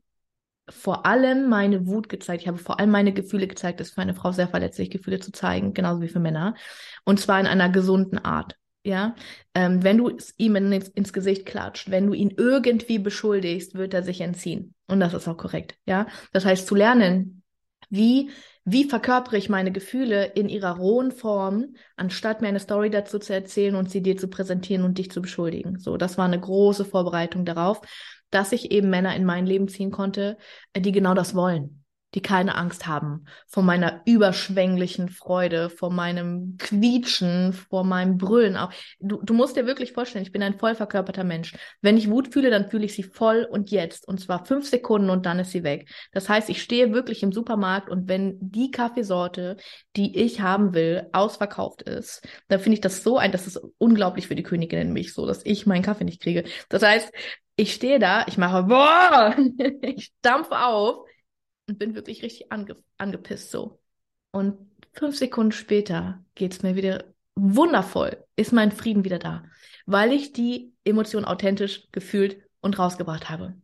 vor 0.70 1.06
allem 1.06 1.48
meine 1.48 1.88
Wut 1.88 2.10
gezeigt. 2.10 2.42
Ich 2.42 2.48
habe 2.48 2.58
vor 2.58 2.80
allem 2.80 2.90
meine 2.90 3.14
Gefühle 3.14 3.48
gezeigt. 3.48 3.80
Das 3.80 3.90
ist 3.90 3.94
für 3.94 4.02
eine 4.02 4.16
Frau 4.16 4.32
sehr 4.32 4.48
verletzlich, 4.48 4.90
Gefühle 4.90 5.20
zu 5.20 5.32
zeigen, 5.32 5.74
genauso 5.74 6.02
wie 6.02 6.08
für 6.08 6.20
Männer. 6.20 6.56
Und 7.04 7.20
zwar 7.20 7.40
in 7.40 7.48
einer 7.48 7.70
gesunden 7.70 8.18
Art. 8.20 8.56
Ja, 8.84 9.16
ähm, 9.56 9.84
wenn 9.84 9.98
du 9.98 10.10
es 10.10 10.36
ihm 10.38 10.56
ins, 10.56 10.90
ins, 10.90 11.12
Gesicht 11.12 11.48
klatscht, 11.48 11.90
wenn 11.90 12.06
du 12.06 12.14
ihn 12.14 12.32
irgendwie 12.38 13.00
beschuldigst, 13.00 13.74
wird 13.74 13.96
er 13.96 14.04
sich 14.04 14.22
entziehen. 14.22 14.76
Und 14.86 15.00
das 15.00 15.16
ist 15.16 15.28
auch 15.28 15.38
korrekt. 15.38 15.76
Ja, 15.88 16.06
das 16.34 16.46
heißt, 16.46 16.68
zu 16.68 16.76
lernen, 16.76 17.42
wie, 17.90 18.32
wie 18.64 18.86
verkörpere 18.86 19.38
ich 19.38 19.50
meine 19.50 19.72
Gefühle 19.72 20.26
in 20.26 20.50
ihrer 20.50 20.78
rohen 20.78 21.12
Form, 21.12 21.76
anstatt 21.96 22.42
mir 22.42 22.48
eine 22.48 22.60
Story 22.60 22.90
dazu 22.90 23.20
zu 23.20 23.34
erzählen 23.34 23.76
und 23.76 23.90
sie 23.90 24.02
dir 24.02 24.18
zu 24.18 24.28
präsentieren 24.28 24.84
und 24.84 24.98
dich 24.98 25.12
zu 25.12 25.22
beschuldigen. 25.22 25.80
So, 25.80 25.98
das 25.98 26.18
war 26.18 26.26
eine 26.26 26.40
große 26.40 26.86
Vorbereitung 26.86 27.46
darauf, 27.46 27.82
dass 28.32 28.52
ich 28.52 28.72
eben 28.72 28.90
Männer 28.90 29.16
in 29.16 29.24
mein 29.24 29.46
Leben 29.46 29.68
ziehen 29.68 29.92
konnte, 29.92 30.38
die 30.76 30.92
genau 30.92 31.14
das 31.14 31.36
wollen 31.36 31.85
die 32.16 32.22
keine 32.22 32.56
Angst 32.56 32.88
haben 32.88 33.26
vor 33.46 33.62
meiner 33.62 34.02
überschwänglichen 34.06 35.10
Freude, 35.10 35.70
vor 35.70 35.92
meinem 35.92 36.56
Quietschen, 36.58 37.52
vor 37.52 37.84
meinem 37.84 38.18
Brüllen. 38.18 38.56
Auch 38.56 38.72
du, 39.00 39.22
du 39.22 39.34
musst 39.34 39.58
dir 39.58 39.68
wirklich 39.68 39.92
vorstellen, 39.92 40.24
ich 40.24 40.32
bin 40.32 40.42
ein 40.42 40.58
voll 40.58 40.76
verkörperter 40.76 41.26
Mensch. 41.26 41.54
Wenn 41.82 41.98
ich 41.98 42.10
Wut 42.10 42.32
fühle, 42.32 42.50
dann 42.50 42.70
fühle 42.70 42.86
ich 42.86 42.96
sie 42.96 43.04
voll 43.04 43.46
und 43.50 43.70
jetzt. 43.70 44.08
Und 44.08 44.22
zwar 44.22 44.46
fünf 44.46 44.68
Sekunden 44.68 45.10
und 45.10 45.26
dann 45.26 45.40
ist 45.40 45.52
sie 45.52 45.64
weg. 45.64 45.90
Das 46.14 46.30
heißt, 46.30 46.50
ich 46.50 46.62
stehe 46.62 46.94
wirklich 46.94 47.22
im 47.22 47.34
Supermarkt 47.34 47.90
und 47.90 48.08
wenn 48.08 48.38
die 48.40 48.72
Kaffeesorte, 48.72 49.58
die 49.98 50.18
ich 50.18 50.40
haben 50.40 50.74
will, 50.74 51.10
ausverkauft 51.12 51.82
ist, 51.82 52.26
dann 52.48 52.60
finde 52.62 52.76
ich 52.76 52.82
das 52.82 53.04
so 53.04 53.18
ein, 53.18 53.34
das 53.34 53.46
ist 53.46 53.60
unglaublich 53.78 54.28
für 54.28 54.36
die 54.36 54.44
Königin 54.44 54.80
in 54.80 54.94
mich, 54.94 55.14
so 55.14 55.28
dass 55.28 55.46
ich 55.46 55.66
meinen 55.66 55.84
Kaffee 55.84 56.06
nicht 56.06 56.22
kriege. 56.22 56.46
Das 56.70 56.82
heißt, 56.82 57.12
ich 57.58 57.74
stehe 57.74 58.00
da, 58.00 58.26
ich 58.28 58.38
mache, 58.38 58.64
boah, 58.64 59.36
ich 59.82 60.14
dampfe 60.22 60.58
auf, 60.60 61.06
und 61.68 61.80
bin 61.80 61.96
wirklich 61.96 62.24
richtig 62.24 62.52
ange 62.52 62.76
angepisst 62.98 63.52
so. 63.52 63.80
Und 64.32 64.58
fünf 64.94 65.16
Sekunden 65.18 65.52
später 65.52 66.24
geht's 66.36 66.62
mir 66.64 66.76
wieder 66.76 67.06
wundervoll, 67.36 68.24
ist 68.36 68.54
mein 68.54 68.72
Frieden 68.72 69.04
wieder 69.04 69.20
da, 69.20 69.44
weil 69.86 70.14
ich 70.14 70.34
die 70.34 70.74
Emotion 70.84 71.26
authentisch 71.26 71.88
gefühlt 71.92 72.42
und 72.62 72.80
rausgebracht 72.80 73.30
habe. 73.30 73.56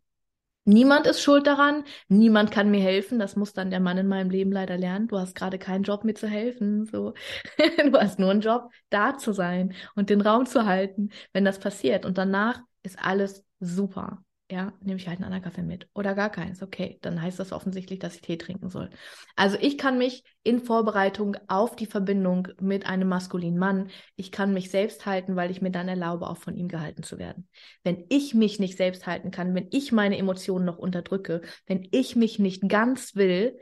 Niemand 0.63 1.07
ist 1.07 1.23
schuld 1.23 1.47
daran, 1.47 1.85
niemand 2.07 2.51
kann 2.51 2.69
mir 2.69 2.81
helfen. 2.81 3.17
Das 3.17 3.35
muss 3.35 3.51
dann 3.53 3.71
der 3.71 3.79
Mann 3.79 3.97
in 3.97 4.07
meinem 4.07 4.29
Leben 4.29 4.51
leider 4.51 4.77
lernen. 4.77 5.07
Du 5.07 5.17
hast 5.17 5.33
gerade 5.33 5.57
keinen 5.57 5.83
Job, 5.83 6.03
mir 6.03 6.13
zu 6.13 6.27
helfen. 6.27 6.85
So, 6.85 7.15
du 7.57 7.99
hast 7.99 8.19
nur 8.19 8.29
einen 8.29 8.41
Job, 8.41 8.69
da 8.91 9.17
zu 9.17 9.33
sein 9.33 9.73
und 9.95 10.11
den 10.11 10.21
Raum 10.21 10.45
zu 10.45 10.65
halten, 10.65 11.09
wenn 11.33 11.45
das 11.45 11.59
passiert. 11.59 12.05
Und 12.05 12.19
danach 12.19 12.61
ist 12.83 12.99
alles 13.03 13.43
super 13.59 14.23
ja, 14.51 14.73
nehme 14.81 14.99
ich 14.99 15.07
halt 15.07 15.17
einen 15.17 15.25
anderen 15.25 15.43
Kaffee 15.43 15.63
mit. 15.63 15.87
Oder 15.93 16.13
gar 16.13 16.29
keins. 16.29 16.61
Okay, 16.61 16.99
dann 17.01 17.21
heißt 17.21 17.39
das 17.39 17.53
offensichtlich, 17.53 17.99
dass 17.99 18.15
ich 18.15 18.21
Tee 18.21 18.37
trinken 18.37 18.69
soll. 18.69 18.89
Also 19.35 19.57
ich 19.59 19.77
kann 19.77 19.97
mich 19.97 20.23
in 20.43 20.59
Vorbereitung 20.59 21.37
auf 21.47 21.75
die 21.75 21.85
Verbindung 21.85 22.49
mit 22.59 22.85
einem 22.85 23.07
maskulinen 23.07 23.57
Mann, 23.57 23.89
ich 24.15 24.31
kann 24.31 24.53
mich 24.53 24.69
selbst 24.69 25.05
halten, 25.05 25.35
weil 25.35 25.51
ich 25.51 25.61
mir 25.61 25.71
dann 25.71 25.87
erlaube, 25.87 26.27
auch 26.27 26.37
von 26.37 26.55
ihm 26.55 26.67
gehalten 26.67 27.03
zu 27.03 27.17
werden. 27.17 27.47
Wenn 27.83 28.05
ich 28.09 28.33
mich 28.33 28.59
nicht 28.59 28.77
selbst 28.77 29.07
halten 29.07 29.31
kann, 29.31 29.55
wenn 29.55 29.67
ich 29.71 29.91
meine 29.91 30.17
Emotionen 30.17 30.65
noch 30.65 30.77
unterdrücke, 30.77 31.41
wenn 31.65 31.87
ich 31.91 32.15
mich 32.15 32.37
nicht 32.37 32.67
ganz 32.67 33.15
will, 33.15 33.57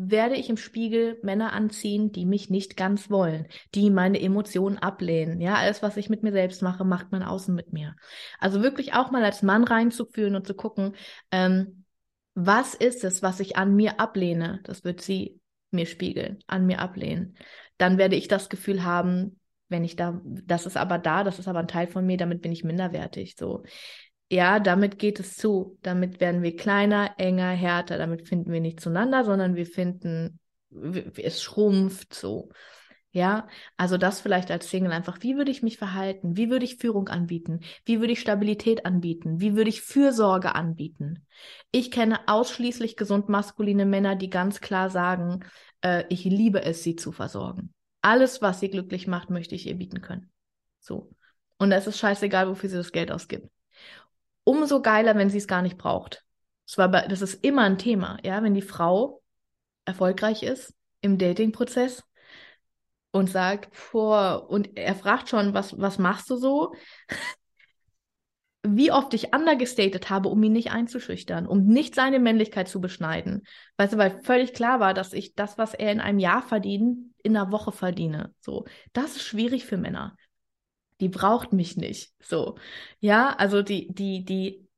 werde 0.00 0.36
ich 0.36 0.48
im 0.48 0.56
Spiegel 0.56 1.18
Männer 1.22 1.52
anziehen, 1.52 2.12
die 2.12 2.24
mich 2.24 2.50
nicht 2.50 2.76
ganz 2.76 3.10
wollen, 3.10 3.48
die 3.74 3.90
meine 3.90 4.20
Emotionen 4.20 4.78
ablehnen. 4.78 5.40
Ja, 5.40 5.56
alles, 5.56 5.82
was 5.82 5.96
ich 5.96 6.08
mit 6.08 6.22
mir 6.22 6.30
selbst 6.30 6.62
mache, 6.62 6.84
macht 6.84 7.10
mein 7.10 7.24
Außen 7.24 7.52
mit 7.52 7.72
mir. 7.72 7.96
Also 8.38 8.62
wirklich 8.62 8.94
auch 8.94 9.10
mal 9.10 9.24
als 9.24 9.42
Mann 9.42 9.64
reinzufühlen 9.64 10.36
und 10.36 10.46
zu 10.46 10.54
gucken, 10.54 10.94
ähm, 11.32 11.84
was 12.34 12.74
ist 12.74 13.02
es, 13.02 13.22
was 13.22 13.40
ich 13.40 13.56
an 13.56 13.74
mir 13.74 13.98
ablehne? 13.98 14.60
Das 14.62 14.84
wird 14.84 15.00
sie 15.00 15.40
mir 15.72 15.84
spiegeln, 15.84 16.38
an 16.46 16.64
mir 16.64 16.78
ablehnen. 16.78 17.36
Dann 17.76 17.98
werde 17.98 18.14
ich 18.14 18.28
das 18.28 18.48
Gefühl 18.48 18.84
haben, 18.84 19.40
wenn 19.68 19.82
ich 19.82 19.96
da, 19.96 20.20
das 20.24 20.64
ist 20.64 20.76
aber 20.76 20.98
da, 20.98 21.24
das 21.24 21.40
ist 21.40 21.48
aber 21.48 21.58
ein 21.58 21.68
Teil 21.68 21.88
von 21.88 22.06
mir, 22.06 22.16
damit 22.16 22.40
bin 22.40 22.52
ich 22.52 22.62
minderwertig. 22.62 23.34
So, 23.36 23.64
ja, 24.30 24.60
damit 24.60 24.98
geht 24.98 25.20
es 25.20 25.36
zu. 25.36 25.78
Damit 25.82 26.20
werden 26.20 26.42
wir 26.42 26.54
kleiner, 26.54 27.14
enger, 27.16 27.50
härter. 27.50 27.96
Damit 27.96 28.28
finden 28.28 28.52
wir 28.52 28.60
nicht 28.60 28.80
zueinander, 28.80 29.24
sondern 29.24 29.54
wir 29.54 29.66
finden, 29.66 30.38
es 31.16 31.42
schrumpft 31.42 32.12
so. 32.12 32.50
Ja, 33.10 33.48
also 33.78 33.96
das 33.96 34.20
vielleicht 34.20 34.50
als 34.50 34.68
Single 34.68 34.92
einfach. 34.92 35.22
Wie 35.22 35.36
würde 35.36 35.50
ich 35.50 35.62
mich 35.62 35.78
verhalten? 35.78 36.36
Wie 36.36 36.50
würde 36.50 36.66
ich 36.66 36.76
Führung 36.76 37.08
anbieten? 37.08 37.60
Wie 37.86 38.00
würde 38.00 38.12
ich 38.12 38.20
Stabilität 38.20 38.84
anbieten? 38.84 39.40
Wie 39.40 39.56
würde 39.56 39.70
ich 39.70 39.80
Fürsorge 39.80 40.54
anbieten? 40.54 41.26
Ich 41.72 41.90
kenne 41.90 42.20
ausschließlich 42.28 42.96
gesund 42.96 43.30
maskuline 43.30 43.86
Männer, 43.86 44.14
die 44.14 44.28
ganz 44.28 44.60
klar 44.60 44.90
sagen, 44.90 45.40
äh, 45.80 46.04
ich 46.10 46.24
liebe 46.24 46.62
es, 46.62 46.82
sie 46.82 46.96
zu 46.96 47.10
versorgen. 47.12 47.72
Alles, 48.02 48.42
was 48.42 48.60
sie 48.60 48.68
glücklich 48.68 49.06
macht, 49.06 49.30
möchte 49.30 49.54
ich 49.54 49.66
ihr 49.66 49.76
bieten 49.76 50.02
können. 50.02 50.30
So. 50.78 51.10
Und 51.56 51.72
es 51.72 51.86
ist 51.86 51.98
scheißegal, 51.98 52.46
wofür 52.46 52.68
sie 52.68 52.76
das 52.76 52.92
Geld 52.92 53.10
ausgibt 53.10 53.48
umso 54.48 54.80
geiler, 54.80 55.14
wenn 55.14 55.28
sie 55.28 55.36
es 55.36 55.46
gar 55.46 55.60
nicht 55.60 55.76
braucht. 55.76 56.24
Das, 56.66 56.78
war, 56.78 56.88
das 56.88 57.20
ist 57.20 57.44
immer 57.44 57.64
ein 57.64 57.76
Thema, 57.76 58.16
ja, 58.24 58.42
wenn 58.42 58.54
die 58.54 58.62
Frau 58.62 59.22
erfolgreich 59.84 60.42
ist 60.42 60.74
im 61.02 61.18
Dating-Prozess 61.18 62.02
und 63.10 63.28
sagt, 63.28 63.76
vor, 63.76 64.48
und 64.48 64.74
er 64.78 64.94
fragt 64.94 65.28
schon, 65.28 65.52
was, 65.52 65.78
was 65.78 65.98
machst 65.98 66.30
du 66.30 66.36
so? 66.36 66.74
Wie 68.66 68.90
oft 68.90 69.12
ich 69.12 69.34
undergestatet 69.34 70.08
habe, 70.08 70.30
um 70.30 70.42
ihn 70.42 70.52
nicht 70.52 70.72
einzuschüchtern, 70.72 71.46
um 71.46 71.66
nicht 71.66 71.94
seine 71.94 72.18
Männlichkeit 72.18 72.68
zu 72.68 72.80
beschneiden. 72.80 73.42
Weißt 73.76 73.92
du, 73.92 73.98
weil 73.98 74.22
völlig 74.22 74.54
klar 74.54 74.80
war, 74.80 74.94
dass 74.94 75.12
ich 75.12 75.34
das, 75.34 75.58
was 75.58 75.74
er 75.74 75.92
in 75.92 76.00
einem 76.00 76.18
Jahr 76.18 76.42
verdient, 76.42 77.14
in 77.22 77.36
einer 77.36 77.52
Woche 77.52 77.72
verdiene. 77.72 78.34
So, 78.40 78.64
das 78.94 79.16
ist 79.16 79.22
schwierig 79.24 79.66
für 79.66 79.76
Männer 79.76 80.16
die 81.00 81.08
braucht 81.08 81.52
mich 81.52 81.76
nicht. 81.76 82.12
So. 82.20 82.56
Ja, 83.00 83.34
also 83.36 83.62
die, 83.62 83.92
die, 83.92 84.24
die, 84.24 84.68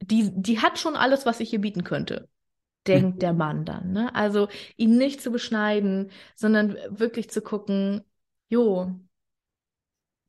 die, 0.00 0.30
die 0.34 0.60
hat 0.60 0.78
schon 0.78 0.96
alles, 0.96 1.26
was 1.26 1.40
ich 1.40 1.52
ihr 1.52 1.60
bieten 1.60 1.84
könnte. 1.84 2.28
Denkt 2.86 3.16
mhm. 3.16 3.20
der 3.20 3.32
Mann 3.34 3.64
dann, 3.64 3.92
ne? 3.92 4.14
Also 4.14 4.48
ihn 4.76 4.96
nicht 4.96 5.20
zu 5.20 5.30
beschneiden, 5.30 6.10
sondern 6.34 6.76
wirklich 6.88 7.30
zu 7.30 7.42
gucken, 7.42 8.02
jo, 8.48 8.98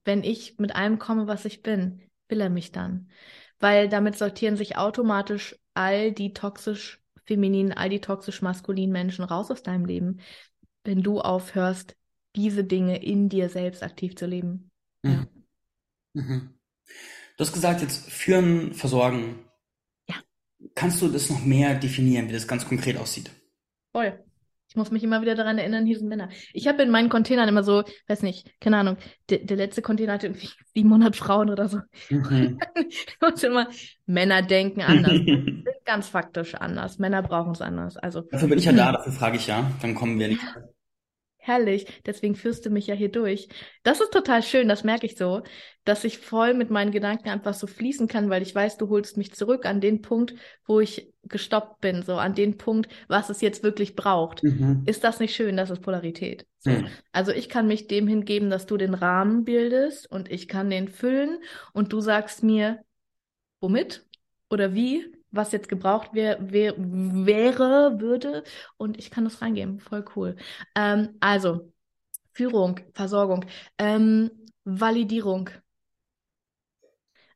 wenn 0.03 0.23
ich 0.23 0.57
mit 0.57 0.75
allem 0.75 0.99
komme, 0.99 1.27
was 1.27 1.45
ich 1.45 1.61
bin, 1.61 2.01
will 2.27 2.41
er 2.41 2.49
mich 2.49 2.71
dann. 2.71 3.09
Weil 3.59 3.87
damit 3.87 4.17
sortieren 4.17 4.57
sich 4.57 4.77
automatisch 4.77 5.55
all 5.73 6.11
die 6.11 6.33
toxisch 6.33 7.01
femininen, 7.25 7.71
all 7.71 7.89
die 7.89 8.01
toxisch 8.01 8.41
maskulinen 8.41 8.91
Menschen 8.91 9.23
raus 9.23 9.51
aus 9.51 9.63
deinem 9.63 9.85
Leben, 9.85 10.19
wenn 10.83 11.03
du 11.03 11.21
aufhörst, 11.21 11.95
diese 12.35 12.63
Dinge 12.63 13.03
in 13.03 13.29
dir 13.29 13.49
selbst 13.49 13.83
aktiv 13.83 14.15
zu 14.15 14.25
leben. 14.25 14.70
Ja. 15.03 15.25
Mhm. 16.13 16.53
Du 17.37 17.43
hast 17.43 17.53
gesagt, 17.53 17.81
jetzt 17.81 18.09
führen, 18.11 18.73
versorgen. 18.73 19.45
Ja. 20.07 20.15
Kannst 20.75 21.01
du 21.01 21.07
das 21.07 21.29
noch 21.29 21.43
mehr 21.43 21.75
definieren, 21.75 22.29
wie 22.29 22.33
das 22.33 22.47
ganz 22.47 22.67
konkret 22.67 22.97
aussieht? 22.97 23.31
Voll. 23.91 24.23
Ich 24.71 24.77
muss 24.77 24.89
mich 24.89 25.03
immer 25.03 25.21
wieder 25.21 25.35
daran 25.35 25.57
erinnern, 25.57 25.85
hier 25.85 25.97
sind 25.97 26.07
Männer. 26.07 26.29
Ich 26.53 26.65
habe 26.65 26.81
in 26.81 26.91
meinen 26.91 27.09
Containern 27.09 27.49
immer 27.49 27.61
so, 27.61 27.83
weiß 28.07 28.21
nicht, 28.21 28.57
keine 28.61 28.77
Ahnung, 28.77 28.95
der, 29.29 29.39
der 29.39 29.57
letzte 29.57 29.81
Container 29.81 30.13
hatte 30.13 30.27
irgendwie 30.27 30.47
700 30.75 31.13
Frauen 31.13 31.49
oder 31.49 31.67
so. 31.67 31.79
Mhm. 32.09 32.57
ich 32.89 33.17
muss 33.19 33.43
immer, 33.43 33.67
Männer 34.05 34.41
denken 34.41 34.81
anders, 34.81 35.19
ganz 35.85 36.07
faktisch 36.07 36.55
anders. 36.55 36.99
Männer 36.99 37.21
brauchen 37.21 37.51
es 37.51 37.59
anders. 37.59 37.97
Also, 37.97 38.21
dafür 38.21 38.47
bin 38.47 38.59
ich 38.59 38.65
ja 38.65 38.71
da, 38.71 38.93
dafür 38.93 39.11
frage 39.11 39.35
ich 39.35 39.47
ja. 39.47 39.69
Dann 39.81 39.93
kommen 39.93 40.17
wir 40.19 40.29
nicht. 40.29 40.41
Herrlich, 41.43 41.87
deswegen 42.05 42.35
führst 42.35 42.67
du 42.67 42.69
mich 42.69 42.85
ja 42.85 42.93
hier 42.93 43.09
durch. 43.09 43.47
Das 43.81 43.99
ist 43.99 44.13
total 44.13 44.43
schön, 44.43 44.67
das 44.67 44.83
merke 44.83 45.07
ich 45.07 45.17
so, 45.17 45.41
dass 45.85 46.03
ich 46.03 46.19
voll 46.19 46.53
mit 46.53 46.69
meinen 46.69 46.91
Gedanken 46.91 47.29
einfach 47.29 47.55
so 47.55 47.65
fließen 47.65 48.07
kann, 48.07 48.29
weil 48.29 48.43
ich 48.43 48.53
weiß, 48.53 48.77
du 48.77 48.89
holst 48.89 49.17
mich 49.17 49.33
zurück 49.33 49.65
an 49.65 49.81
den 49.81 50.03
Punkt, 50.03 50.35
wo 50.67 50.79
ich 50.79 51.11
gestoppt 51.23 51.81
bin, 51.81 52.03
so 52.03 52.17
an 52.17 52.35
den 52.35 52.57
Punkt, 52.57 52.91
was 53.07 53.31
es 53.31 53.41
jetzt 53.41 53.63
wirklich 53.63 53.95
braucht. 53.95 54.43
Mhm. 54.43 54.83
Ist 54.85 55.03
das 55.03 55.19
nicht 55.19 55.33
schön? 55.33 55.57
Das 55.57 55.71
ist 55.71 55.81
Polarität. 55.81 56.45
So. 56.59 56.69
Mhm. 56.69 56.89
Also 57.11 57.31
ich 57.31 57.49
kann 57.49 57.65
mich 57.65 57.87
dem 57.87 58.07
hingeben, 58.07 58.51
dass 58.51 58.67
du 58.67 58.77
den 58.77 58.93
Rahmen 58.93 59.43
bildest 59.43 60.11
und 60.11 60.31
ich 60.31 60.47
kann 60.47 60.69
den 60.69 60.89
füllen 60.89 61.39
und 61.73 61.91
du 61.91 62.01
sagst 62.01 62.43
mir, 62.43 62.83
womit 63.61 64.05
oder 64.51 64.75
wie 64.75 65.11
was 65.31 65.51
jetzt 65.51 65.69
gebraucht 65.69 66.13
wär, 66.13 66.51
wär, 66.51 66.75
wäre, 66.77 67.99
würde. 67.99 68.43
Und 68.77 68.97
ich 68.97 69.11
kann 69.11 69.23
das 69.23 69.41
reingeben. 69.41 69.79
Voll 69.79 70.05
cool. 70.15 70.35
Ähm, 70.75 71.15
also, 71.19 71.71
Führung, 72.33 72.79
Versorgung, 72.93 73.45
ähm, 73.77 74.31
Validierung. 74.63 75.49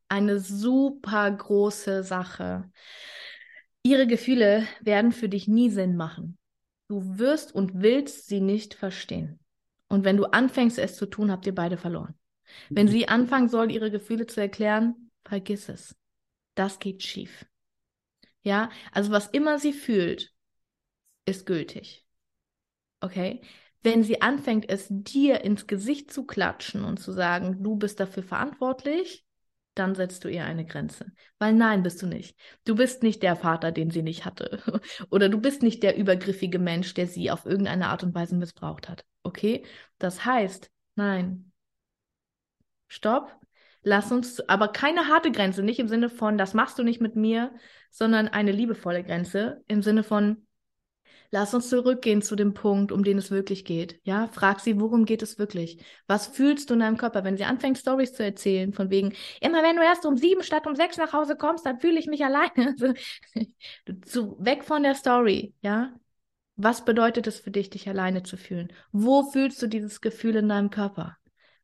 Eine 0.08 0.39
super 0.39 1.31
große 1.31 2.03
Sache. 2.03 2.69
Ihre 3.84 4.08
Gefühle 4.08 4.67
werden 4.81 5.12
für 5.12 5.29
dich 5.29 5.47
nie 5.47 5.69
Sinn 5.69 5.95
machen. 5.95 6.38
Du 6.88 7.17
wirst 7.17 7.53
und 7.53 7.81
willst 7.81 8.27
sie 8.27 8.41
nicht 8.41 8.73
verstehen. 8.73 9.39
Und 9.88 10.05
wenn 10.05 10.17
du 10.17 10.25
anfängst, 10.25 10.77
es 10.77 10.95
zu 10.95 11.05
tun, 11.05 11.31
habt 11.31 11.45
ihr 11.47 11.55
beide 11.55 11.77
verloren. 11.77 12.15
Wenn 12.69 12.88
mhm. 12.88 12.91
sie 12.91 13.08
anfangen 13.08 13.49
soll, 13.49 13.71
ihre 13.71 13.91
Gefühle 13.91 14.27
zu 14.27 14.39
erklären, 14.39 15.12
vergiss 15.23 15.69
es. 15.69 15.95
Das 16.53 16.79
geht 16.79 17.03
schief. 17.03 17.45
Ja, 18.45 18.69
also 18.91 19.12
was 19.12 19.25
immer 19.27 19.58
sie 19.58 19.73
fühlt, 19.73 20.31
ist 21.25 21.47
gültig. 21.47 22.05
Okay? 23.01 23.41
Wenn 23.81 24.03
sie 24.03 24.21
anfängt, 24.21 24.69
es 24.69 24.86
dir 24.88 25.41
ins 25.41 25.65
Gesicht 25.65 26.13
zu 26.13 26.25
klatschen 26.25 26.86
und 26.86 26.99
zu 26.99 27.12
sagen, 27.12 27.63
du 27.63 27.75
bist 27.75 27.99
dafür 27.99 28.21
verantwortlich, 28.21 29.25
dann 29.73 29.95
setzt 29.95 30.23
du 30.23 30.29
ihr 30.29 30.45
eine 30.45 30.63
Grenze. 30.63 31.12
Weil 31.39 31.53
nein, 31.53 31.81
bist 31.81 32.03
du 32.03 32.05
nicht. 32.05 32.38
Du 32.65 32.75
bist 32.75 33.01
nicht 33.01 33.23
der 33.23 33.36
Vater, 33.36 33.71
den 33.71 33.89
sie 33.89 34.03
nicht 34.03 34.25
hatte. 34.25 34.62
Oder 35.10 35.27
du 35.27 35.39
bist 35.41 35.63
nicht 35.63 35.81
der 35.81 35.97
übergriffige 35.97 36.60
Mensch, 36.60 36.93
der 36.93 37.08
sie 37.08 37.31
auf 37.31 37.47
irgendeine 37.47 37.88
Art 37.88 38.03
und 38.03 38.13
Weise 38.13 38.36
missbraucht 38.36 38.89
hat. 38.89 39.05
Okay? 39.23 39.65
Das 39.97 40.23
heißt, 40.23 40.69
nein. 40.93 41.51
Stopp. 42.88 43.36
Lass 43.81 44.12
uns, 44.12 44.39
aber 44.49 44.67
keine 44.67 45.08
harte 45.08 45.31
Grenze, 45.31 45.63
nicht 45.63 45.79
im 45.79 45.88
Sinne 45.88 46.10
von, 46.10 46.38
das 46.38 46.53
machst 46.53 46.79
du 46.79 46.84
nicht 46.84 47.01
mit 47.01 47.15
mir, 47.15 47.51
sondern 47.95 48.27
eine 48.27 48.51
liebevolle 48.51 49.03
Grenze 49.03 49.63
im 49.67 49.81
Sinne 49.81 50.03
von, 50.03 50.45
Lass 51.31 51.53
uns 51.53 51.69
zurückgehen 51.69 52.21
zu 52.21 52.36
dem 52.36 52.53
Punkt, 52.53 52.91
um 52.91 53.03
den 53.03 53.17
es 53.17 53.31
wirklich 53.31 53.65
geht. 53.65 53.99
Ja, 54.03 54.27
frag 54.27 54.60
sie, 54.60 54.79
worum 54.79 55.05
geht 55.05 55.21
es 55.21 55.38
wirklich? 55.38 55.84
Was 56.08 56.27
fühlst 56.27 56.69
du 56.69 56.75
in 56.75 56.79
deinem 56.81 56.97
Körper, 56.97 57.23
wenn 57.23 57.36
sie 57.36 57.43
anfängt, 57.43 57.77
Stories 57.77 58.13
zu 58.13 58.23
erzählen, 58.23 58.73
von 58.73 58.89
wegen, 58.89 59.13
immer 59.41 59.63
wenn 59.63 59.75
du 59.75 59.84
erst 59.84 60.05
um 60.05 60.17
sieben 60.17 60.43
statt 60.43 60.67
um 60.67 60.75
sechs 60.75 60.97
nach 60.97 61.13
Hause 61.13 61.36
kommst, 61.36 61.65
dann 61.65 61.79
fühle 61.79 61.99
ich 61.99 62.08
mich 62.08 62.23
alleine. 62.23 62.75
zu, 64.05 64.38
weg 64.39 64.63
von 64.63 64.84
der 64.84 64.95
Story, 64.95 65.53
ja. 65.62 65.93
Was 66.58 66.86
bedeutet 66.86 67.27
es 67.27 67.39
für 67.39 67.51
dich, 67.51 67.69
dich 67.69 67.89
alleine 67.89 68.23
zu 68.23 68.38
fühlen? 68.38 68.71
Wo 68.93 69.23
fühlst 69.23 69.62
du 69.62 69.67
dieses 69.67 69.99
Gefühl 69.99 70.38
in 70.38 70.47
deinem 70.47 70.69
Körper? 70.69 71.17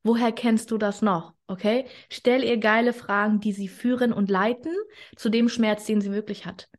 Woher 0.04 0.32
kennst 0.32 0.72
du 0.72 0.78
das 0.78 1.02
noch? 1.02 1.34
Okay? 1.48 1.86
Stell 2.10 2.44
ihr 2.44 2.58
geile 2.58 2.94
Fragen, 2.94 3.40
die 3.40 3.54
sie 3.54 3.68
führen 3.68 4.14
und 4.14 4.30
leiten 4.30 4.74
zu 5.16 5.30
dem 5.30 5.50
Schmerz, 5.50 5.86
den 5.86 6.02
sie 6.02 6.12
wirklich 6.12 6.46
hat 6.46 6.70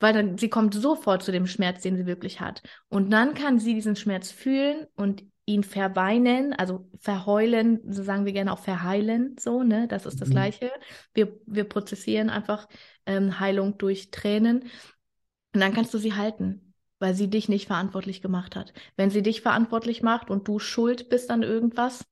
weil 0.00 0.12
dann 0.12 0.38
sie 0.38 0.48
kommt 0.48 0.74
sofort 0.74 1.22
zu 1.22 1.32
dem 1.32 1.46
Schmerz, 1.46 1.82
den 1.82 1.96
sie 1.96 2.06
wirklich 2.06 2.40
hat. 2.40 2.62
Und 2.88 3.10
dann 3.10 3.34
kann 3.34 3.58
sie 3.58 3.74
diesen 3.74 3.96
Schmerz 3.96 4.30
fühlen 4.30 4.86
und 4.94 5.24
ihn 5.44 5.64
verweinen, 5.64 6.52
also 6.52 6.88
verheulen, 7.00 7.80
so 7.90 8.02
sagen 8.02 8.26
wir 8.26 8.32
gerne 8.32 8.52
auch 8.52 8.58
verheilen, 8.58 9.34
so, 9.38 9.62
ne? 9.62 9.88
Das 9.88 10.04
ist 10.04 10.20
das 10.20 10.28
mhm. 10.28 10.32
Gleiche. 10.32 10.70
Wir, 11.14 11.40
wir 11.46 11.64
prozessieren 11.64 12.28
einfach 12.28 12.68
ähm, 13.06 13.40
Heilung 13.40 13.78
durch 13.78 14.10
Tränen. 14.10 14.64
Und 15.54 15.60
dann 15.60 15.72
kannst 15.72 15.94
du 15.94 15.98
sie 15.98 16.12
halten, 16.12 16.74
weil 16.98 17.14
sie 17.14 17.30
dich 17.30 17.48
nicht 17.48 17.66
verantwortlich 17.66 18.20
gemacht 18.20 18.56
hat. 18.56 18.74
Wenn 18.96 19.10
sie 19.10 19.22
dich 19.22 19.40
verantwortlich 19.40 20.02
macht 20.02 20.30
und 20.30 20.46
du 20.46 20.58
schuld 20.58 21.08
bist 21.08 21.30
an 21.30 21.42
irgendwas, 21.42 22.04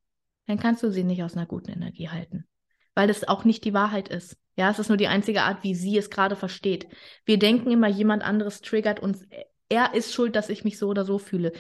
dann 0.47 0.59
kannst 0.59 0.83
du 0.83 0.91
sie 0.91 1.05
nicht 1.05 1.23
aus 1.23 1.37
einer 1.37 1.47
guten 1.47 1.71
Energie 1.71 2.09
halten. 2.09 2.47
Weil 2.95 3.09
das 3.09 3.29
auch 3.29 3.45
nicht 3.45 3.65
die 3.65 3.75
Wahrheit 3.75 4.09
ist. 4.09 4.37
Ja, 4.57 4.71
es 4.71 4.79
ist 4.79 4.89
nur 4.89 4.97
die 4.97 5.09
einzige 5.09 5.43
Art, 5.43 5.63
wie 5.63 5.75
sie 5.75 5.99
es 5.99 6.09
gerade 6.09 6.35
versteht. 6.35 6.87
Wir 7.25 7.39
denken 7.39 7.71
immer, 7.71 7.89
jemand 7.89 8.23
anderes 8.23 8.63
triggert 8.63 9.01
uns. 9.01 9.27
Er 9.69 9.95
ist 9.95 10.15
schuld, 10.15 10.35
dass 10.35 10.49
ich 10.49 10.65
mich 10.65 10.79
so 10.79 10.89
oder 10.89 11.05
so 11.05 11.19
fühle. 11.19 11.53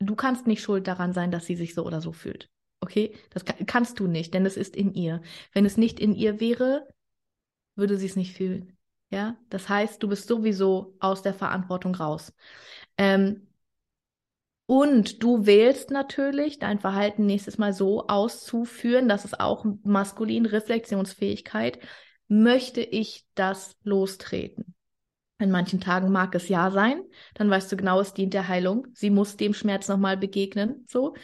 Du 0.00 0.16
kannst 0.16 0.46
nicht 0.46 0.62
schuld 0.62 0.88
daran 0.88 1.12
sein, 1.12 1.30
dass 1.30 1.46
sie 1.46 1.56
sich 1.56 1.74
so 1.74 1.84
oder 1.84 2.00
so 2.00 2.12
fühlt. 2.12 2.50
Okay? 2.80 3.14
Das 3.30 3.44
kannst 3.66 4.00
du 4.00 4.08
nicht, 4.08 4.34
denn 4.34 4.46
es 4.46 4.56
ist 4.56 4.74
in 4.74 4.94
ihr. 4.94 5.20
Wenn 5.52 5.64
es 5.64 5.76
nicht 5.76 6.00
in 6.00 6.14
ihr 6.14 6.40
wäre, 6.40 6.88
würde 7.76 7.96
sie 7.96 8.06
es 8.06 8.16
nicht 8.16 8.34
fühlen. 8.34 8.76
Ja? 9.10 9.36
Das 9.48 9.68
heißt, 9.68 10.02
du 10.02 10.08
bist 10.08 10.26
sowieso 10.26 10.96
aus 10.98 11.22
der 11.22 11.34
Verantwortung 11.34 11.94
raus. 11.94 12.32
Ähm, 12.96 13.46
und 14.70 15.24
du 15.24 15.46
wählst 15.46 15.90
natürlich 15.90 16.60
dein 16.60 16.78
Verhalten 16.78 17.26
nächstes 17.26 17.58
Mal 17.58 17.72
so 17.72 18.06
auszuführen, 18.06 19.08
das 19.08 19.24
ist 19.24 19.40
auch 19.40 19.64
maskulin 19.82 20.46
Reflexionsfähigkeit, 20.46 21.80
möchte 22.28 22.80
ich 22.80 23.26
das 23.34 23.76
lostreten? 23.82 24.76
In 25.40 25.50
manchen 25.50 25.80
Tagen 25.80 26.12
mag 26.12 26.36
es 26.36 26.48
ja 26.48 26.70
sein, 26.70 27.02
dann 27.34 27.50
weißt 27.50 27.72
du 27.72 27.76
genau, 27.76 27.98
es 27.98 28.14
dient 28.14 28.32
der 28.32 28.46
Heilung. 28.46 28.86
Sie 28.92 29.10
muss 29.10 29.36
dem 29.36 29.54
Schmerz 29.54 29.88
nochmal 29.88 30.16
begegnen, 30.16 30.84
so. 30.86 31.14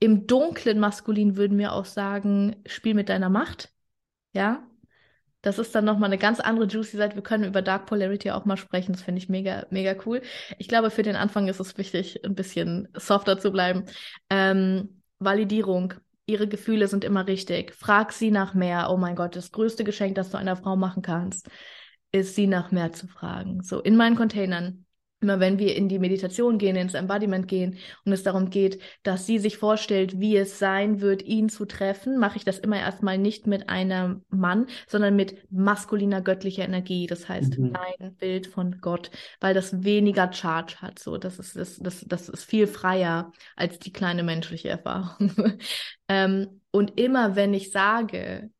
Im 0.00 0.26
dunklen 0.26 0.80
Maskulin 0.80 1.36
würden 1.36 1.58
wir 1.58 1.74
auch 1.74 1.84
sagen, 1.84 2.56
spiel 2.66 2.94
mit 2.94 3.08
deiner 3.08 3.30
Macht. 3.30 3.72
Ja. 4.32 4.68
Das 5.42 5.58
ist 5.58 5.74
dann 5.74 5.84
nochmal 5.84 6.08
eine 6.10 6.18
ganz 6.18 6.40
andere 6.40 6.66
juicy 6.66 6.96
Seite. 6.96 7.16
Wir 7.16 7.22
können 7.22 7.44
über 7.44 7.62
Dark 7.62 7.86
Polarity 7.86 8.30
auch 8.30 8.44
mal 8.44 8.56
sprechen. 8.56 8.92
Das 8.92 9.02
finde 9.02 9.20
ich 9.20 9.28
mega, 9.28 9.66
mega 9.70 9.94
cool. 10.04 10.20
Ich 10.58 10.68
glaube, 10.68 10.90
für 10.90 11.02
den 11.02 11.16
Anfang 11.16 11.48
ist 11.48 11.60
es 11.60 11.78
wichtig, 11.78 12.24
ein 12.24 12.34
bisschen 12.34 12.88
softer 12.94 13.38
zu 13.38 13.50
bleiben. 13.50 13.84
Ähm, 14.28 15.02
Validierung 15.18 15.94
ihre 16.26 16.46
Gefühle 16.46 16.86
sind 16.88 17.04
immer 17.04 17.26
richtig. 17.26 17.74
Frag 17.74 18.12
sie 18.12 18.30
nach 18.30 18.54
mehr. 18.54 18.88
Oh 18.90 18.96
mein 18.96 19.16
Gott, 19.16 19.34
das 19.34 19.50
größte 19.50 19.84
Geschenk, 19.84 20.14
das 20.14 20.30
du 20.30 20.38
einer 20.38 20.56
Frau 20.56 20.76
machen 20.76 21.02
kannst, 21.02 21.48
ist 22.12 22.34
sie 22.34 22.46
nach 22.46 22.70
mehr 22.70 22.92
zu 22.92 23.06
fragen. 23.08 23.62
So 23.62 23.80
in 23.80 23.96
meinen 23.96 24.16
Containern 24.16 24.84
Immer 25.20 25.38
wenn 25.38 25.58
wir 25.58 25.76
in 25.76 25.88
die 25.88 25.98
Meditation 25.98 26.58
gehen, 26.58 26.76
ins 26.76 26.94
Embodiment 26.94 27.46
gehen 27.46 27.76
und 28.04 28.12
es 28.12 28.22
darum 28.22 28.48
geht, 28.48 28.80
dass 29.02 29.26
sie 29.26 29.38
sich 29.38 29.58
vorstellt, 29.58 30.18
wie 30.18 30.36
es 30.36 30.58
sein 30.58 31.00
wird, 31.00 31.22
ihn 31.22 31.48
zu 31.48 31.66
treffen, 31.66 32.18
mache 32.18 32.38
ich 32.38 32.44
das 32.44 32.58
immer 32.58 32.78
erstmal 32.78 33.18
nicht 33.18 33.46
mit 33.46 33.68
einem 33.68 34.24
Mann, 34.30 34.66
sondern 34.86 35.16
mit 35.16 35.36
maskuliner 35.50 36.22
göttlicher 36.22 36.64
Energie. 36.64 37.06
Das 37.06 37.28
heißt, 37.28 37.58
mhm. 37.58 37.76
ein 37.76 38.14
Bild 38.16 38.46
von 38.46 38.80
Gott, 38.80 39.10
weil 39.40 39.52
das 39.52 39.84
weniger 39.84 40.32
Charge 40.32 40.76
hat. 40.80 40.98
So, 40.98 41.18
das 41.18 41.38
ist, 41.38 41.56
das, 41.56 41.76
das, 41.76 42.04
das 42.06 42.28
ist 42.28 42.44
viel 42.44 42.66
freier 42.66 43.32
als 43.56 43.78
die 43.78 43.92
kleine 43.92 44.22
menschliche 44.22 44.70
Erfahrung. 44.70 45.32
ähm, 46.08 46.60
und 46.70 46.98
immer 46.98 47.36
wenn 47.36 47.52
ich 47.52 47.72
sage, 47.72 48.50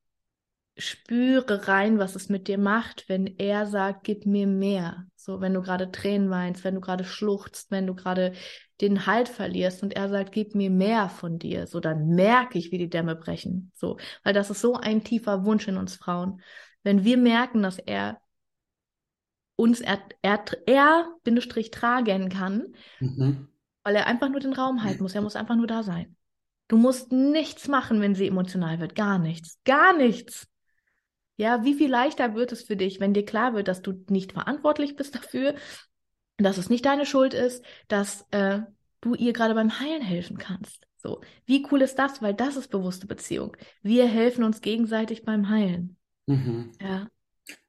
spüre 0.76 1.68
rein, 1.68 1.98
was 1.98 2.16
es 2.16 2.28
mit 2.28 2.48
dir 2.48 2.58
macht, 2.58 3.08
wenn 3.08 3.26
er 3.38 3.66
sagt, 3.66 4.04
gib 4.04 4.26
mir 4.26 4.46
mehr. 4.46 5.06
So, 5.24 5.40
wenn 5.40 5.54
du 5.54 5.62
gerade 5.62 5.90
Tränen 5.90 6.30
weinst, 6.30 6.64
wenn 6.64 6.74
du 6.74 6.80
gerade 6.80 7.04
schluchzt, 7.04 7.70
wenn 7.70 7.86
du 7.86 7.94
gerade 7.94 8.32
den 8.80 9.06
Halt 9.06 9.28
verlierst 9.28 9.82
und 9.82 9.94
er 9.94 10.08
sagt, 10.08 10.32
gib 10.32 10.54
mir 10.54 10.70
mehr 10.70 11.08
von 11.08 11.38
dir. 11.38 11.66
So, 11.66 11.80
dann 11.80 12.08
merke 12.08 12.58
ich, 12.58 12.72
wie 12.72 12.78
die 12.78 12.88
Dämme 12.88 13.16
brechen. 13.16 13.72
So, 13.74 13.98
weil 14.24 14.32
das 14.32 14.50
ist 14.50 14.60
so 14.60 14.74
ein 14.74 15.04
tiefer 15.04 15.44
Wunsch 15.44 15.68
in 15.68 15.76
uns 15.76 15.96
Frauen. 15.96 16.40
Wenn 16.82 17.04
wir 17.04 17.18
merken, 17.18 17.62
dass 17.62 17.78
er 17.78 18.20
uns 19.56 19.80
er, 19.80 19.98
er, 20.22 20.42
er 20.66 21.14
Bindestrich 21.22 21.70
tragen 21.70 22.30
kann, 22.30 22.74
mhm. 22.98 23.48
weil 23.84 23.96
er 23.96 24.06
einfach 24.06 24.30
nur 24.30 24.40
den 24.40 24.54
Raum 24.54 24.82
halten 24.82 25.02
muss. 25.02 25.14
Er 25.14 25.20
muss 25.20 25.36
einfach 25.36 25.56
nur 25.56 25.66
da 25.66 25.82
sein. 25.82 26.16
Du 26.68 26.78
musst 26.78 27.12
nichts 27.12 27.68
machen, 27.68 28.00
wenn 28.00 28.14
sie 28.14 28.28
emotional 28.28 28.80
wird. 28.80 28.94
Gar 28.94 29.18
nichts. 29.18 29.58
Gar 29.64 29.94
nichts. 29.96 30.46
Ja, 31.40 31.64
wie 31.64 31.72
viel 31.72 31.88
leichter 31.88 32.34
wird 32.34 32.52
es 32.52 32.64
für 32.64 32.76
dich, 32.76 33.00
wenn 33.00 33.14
dir 33.14 33.24
klar 33.24 33.54
wird, 33.54 33.66
dass 33.66 33.80
du 33.80 33.94
nicht 34.10 34.32
verantwortlich 34.32 34.94
bist 34.94 35.14
dafür, 35.14 35.54
dass 36.36 36.58
es 36.58 36.68
nicht 36.68 36.84
deine 36.84 37.06
Schuld 37.06 37.32
ist, 37.32 37.64
dass 37.88 38.26
äh, 38.30 38.58
du 39.00 39.14
ihr 39.14 39.32
gerade 39.32 39.54
beim 39.54 39.80
Heilen 39.80 40.02
helfen 40.02 40.36
kannst. 40.36 40.86
So, 40.98 41.22
wie 41.46 41.66
cool 41.70 41.80
ist 41.80 41.98
das? 41.98 42.20
Weil 42.20 42.34
das 42.34 42.56
ist 42.56 42.68
bewusste 42.68 43.06
Beziehung. 43.06 43.56
Wir 43.80 44.06
helfen 44.06 44.44
uns 44.44 44.60
gegenseitig 44.60 45.24
beim 45.24 45.48
Heilen. 45.48 45.96
Mhm. 46.26 46.72
Ja. 46.78 47.08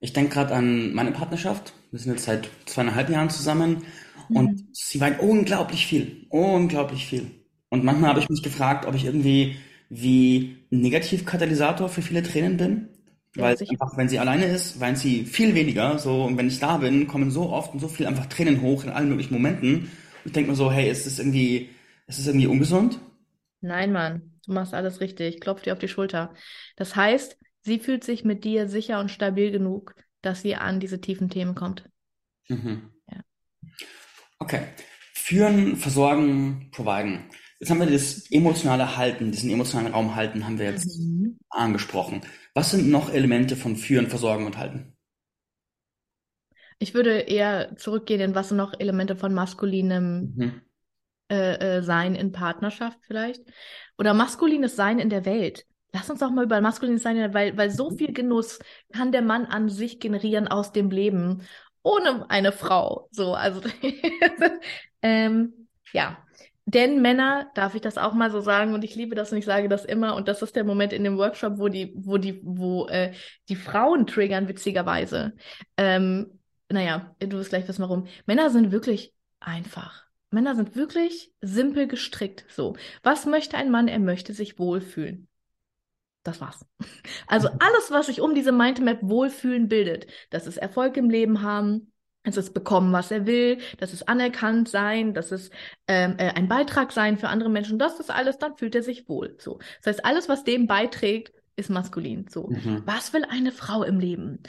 Ich 0.01 0.11
denke 0.11 0.33
gerade 0.33 0.53
an 0.53 0.93
meine 0.93 1.13
Partnerschaft. 1.13 1.71
Wir 1.91 1.99
sind 1.99 2.11
jetzt 2.11 2.25
seit 2.25 2.49
zweieinhalb 2.65 3.09
Jahren 3.09 3.29
zusammen 3.29 3.85
mhm. 4.27 4.35
und 4.35 4.65
sie 4.73 4.99
weint 4.99 5.21
unglaublich 5.21 5.87
viel, 5.87 6.25
unglaublich 6.27 7.05
viel. 7.05 7.31
Und 7.69 7.85
manchmal 7.85 8.09
habe 8.09 8.19
ich 8.19 8.27
mich 8.27 8.43
gefragt, 8.43 8.85
ob 8.85 8.95
ich 8.95 9.05
irgendwie 9.05 9.55
wie 9.87 10.57
Negativkatalysator 10.71 11.87
für 11.87 12.01
viele 12.01 12.21
Tränen 12.21 12.57
bin. 12.57 12.89
Weil 13.35 13.55
ja, 13.59 13.65
einfach, 13.69 13.97
wenn 13.97 14.09
sie 14.09 14.19
alleine 14.19 14.45
ist, 14.45 14.79
weint 14.79 14.97
sie 14.97 15.25
viel 15.25 15.55
weniger. 15.55 15.97
So, 15.99 16.23
und 16.23 16.37
wenn 16.37 16.47
ich 16.47 16.59
da 16.59 16.77
bin, 16.77 17.07
kommen 17.07 17.31
so 17.31 17.49
oft 17.49 17.73
und 17.73 17.79
so 17.79 17.87
viel 17.87 18.05
einfach 18.07 18.25
Tränen 18.25 18.61
hoch 18.61 18.83
in 18.83 18.89
allen 18.89 19.09
möglichen 19.09 19.33
Momenten. 19.33 19.75
Und 19.83 19.89
ich 20.25 20.31
denke 20.33 20.51
mir 20.51 20.55
so, 20.55 20.71
hey, 20.71 20.89
ist 20.89 21.05
das 21.05 21.19
irgendwie, 21.19 21.69
ist 22.07 22.19
das 22.19 22.27
irgendwie 22.27 22.47
ungesund? 22.47 22.99
Nein, 23.61 23.91
Mann, 23.91 24.33
du 24.45 24.53
machst 24.53 24.73
alles 24.73 24.99
richtig. 25.01 25.35
Ich 25.35 25.41
klopfe 25.41 25.63
dir 25.65 25.73
auf 25.73 25.79
die 25.79 25.87
Schulter. 25.87 26.33
Das 26.75 26.95
heißt, 26.95 27.37
sie 27.61 27.79
fühlt 27.79 28.03
sich 28.03 28.25
mit 28.25 28.43
dir 28.43 28.67
sicher 28.67 28.99
und 28.99 29.09
stabil 29.09 29.51
genug, 29.51 29.95
dass 30.21 30.41
sie 30.41 30.55
an 30.55 30.79
diese 30.79 30.99
tiefen 30.99 31.29
Themen 31.29 31.55
kommt. 31.55 31.89
Mhm. 32.49 32.91
Ja. 33.07 33.21
Okay. 34.39 34.63
Führen, 35.13 35.77
versorgen, 35.77 36.69
providen. 36.71 37.29
Jetzt 37.61 37.69
haben 37.69 37.79
wir 37.79 37.91
das 37.91 38.25
emotionale 38.31 38.97
Halten, 38.97 39.31
diesen 39.31 39.51
emotionalen 39.51 39.93
Raum 39.93 40.15
halten, 40.15 40.45
haben 40.45 40.57
wir 40.57 40.65
jetzt 40.65 40.97
mhm. 40.97 41.37
angesprochen. 41.51 42.21
Was 42.55 42.71
sind 42.71 42.89
noch 42.89 43.13
Elemente 43.13 43.55
von 43.55 43.75
Führen, 43.75 44.07
Versorgen 44.07 44.47
und 44.47 44.57
Halten? 44.57 44.97
Ich 46.79 46.95
würde 46.95 47.19
eher 47.19 47.77
zurückgehen 47.77 48.19
in 48.19 48.33
was 48.33 48.49
sind 48.49 48.57
noch 48.57 48.73
Elemente 48.79 49.15
von 49.15 49.35
maskulinem 49.35 50.33
mhm. 50.35 50.61
äh, 51.29 51.77
äh, 51.77 51.83
Sein 51.83 52.15
in 52.15 52.31
Partnerschaft 52.31 52.97
vielleicht. 53.05 53.43
Oder 53.95 54.15
maskulines 54.15 54.75
Sein 54.75 54.97
in 54.97 55.11
der 55.11 55.25
Welt. 55.25 55.67
Lass 55.93 56.09
uns 56.09 56.21
doch 56.21 56.31
mal 56.31 56.45
über 56.45 56.59
maskulines 56.61 57.03
Sein, 57.03 57.31
weil, 57.35 57.55
weil 57.57 57.69
so 57.69 57.91
viel 57.91 58.11
Genuss 58.11 58.57
kann 58.91 59.11
der 59.11 59.21
Mann 59.21 59.45
an 59.45 59.69
sich 59.69 59.99
generieren 59.99 60.47
aus 60.47 60.71
dem 60.71 60.89
Leben 60.89 61.43
ohne 61.83 62.27
eine 62.27 62.53
Frau. 62.53 63.07
So, 63.11 63.35
also 63.35 63.61
ähm, 65.03 65.67
ja. 65.93 66.17
Denn 66.73 67.01
Männer, 67.01 67.51
darf 67.53 67.75
ich 67.75 67.81
das 67.81 67.97
auch 67.97 68.13
mal 68.13 68.31
so 68.31 68.39
sagen, 68.39 68.73
und 68.73 68.85
ich 68.85 68.95
liebe 68.95 69.13
das 69.13 69.31
und 69.31 69.37
ich 69.37 69.45
sage 69.45 69.67
das 69.67 69.83
immer, 69.83 70.15
und 70.15 70.29
das 70.29 70.41
ist 70.41 70.55
der 70.55 70.63
Moment 70.63 70.93
in 70.93 71.03
dem 71.03 71.17
Workshop, 71.17 71.59
wo 71.59 71.67
die, 71.67 71.91
wo 71.95 72.17
die, 72.17 72.39
wo 72.43 72.87
äh, 72.87 73.13
die 73.49 73.57
Frauen 73.57 74.07
triggern, 74.07 74.47
witzigerweise. 74.47 75.33
Ähm, 75.75 76.39
naja, 76.69 77.13
du 77.19 77.37
wirst 77.37 77.49
gleich 77.49 77.67
wissen, 77.67 77.81
warum. 77.81 78.07
Männer 78.25 78.49
sind 78.49 78.71
wirklich 78.71 79.13
einfach. 79.41 80.05
Männer 80.29 80.55
sind 80.55 80.77
wirklich 80.77 81.33
simpel 81.41 81.87
gestrickt. 81.87 82.45
So, 82.47 82.77
was 83.03 83.25
möchte 83.25 83.57
ein 83.57 83.69
Mann? 83.69 83.89
Er 83.89 83.99
möchte 83.99 84.33
sich 84.33 84.57
wohlfühlen. 84.57 85.27
Das 86.23 86.39
war's. 86.39 86.65
Also 87.27 87.49
alles, 87.49 87.89
was 87.89 88.05
sich 88.05 88.21
um 88.21 88.33
diese 88.33 88.53
Mindmap 88.53 88.99
Wohlfühlen 89.01 89.67
bildet, 89.67 90.07
das 90.29 90.47
ist 90.47 90.57
Erfolg 90.57 90.95
im 90.95 91.09
Leben 91.09 91.41
haben, 91.41 91.90
das 92.23 92.37
ist 92.37 92.53
bekommen, 92.53 92.93
was 92.93 93.11
er 93.11 93.25
will, 93.25 93.57
das 93.79 93.93
ist 93.93 94.07
anerkannt 94.07 94.69
sein, 94.69 95.13
das 95.13 95.31
ist 95.31 95.51
ähm, 95.87 96.15
äh, 96.17 96.29
ein 96.33 96.47
Beitrag 96.47 96.91
sein 96.91 97.17
für 97.17 97.29
andere 97.29 97.49
Menschen, 97.49 97.79
das 97.79 97.99
ist 97.99 98.11
alles, 98.11 98.37
dann 98.37 98.57
fühlt 98.57 98.75
er 98.75 98.83
sich 98.83 99.09
wohl. 99.09 99.35
So, 99.39 99.59
das 99.81 99.95
heißt, 99.95 100.05
alles, 100.05 100.29
was 100.29 100.43
dem 100.43 100.67
beiträgt, 100.67 101.33
ist 101.55 101.69
maskulin. 101.69 102.27
So, 102.29 102.47
mhm. 102.47 102.83
was 102.85 103.13
will 103.13 103.25
eine 103.25 103.51
Frau 103.51 103.83
im 103.83 103.99
Leben? 103.99 104.39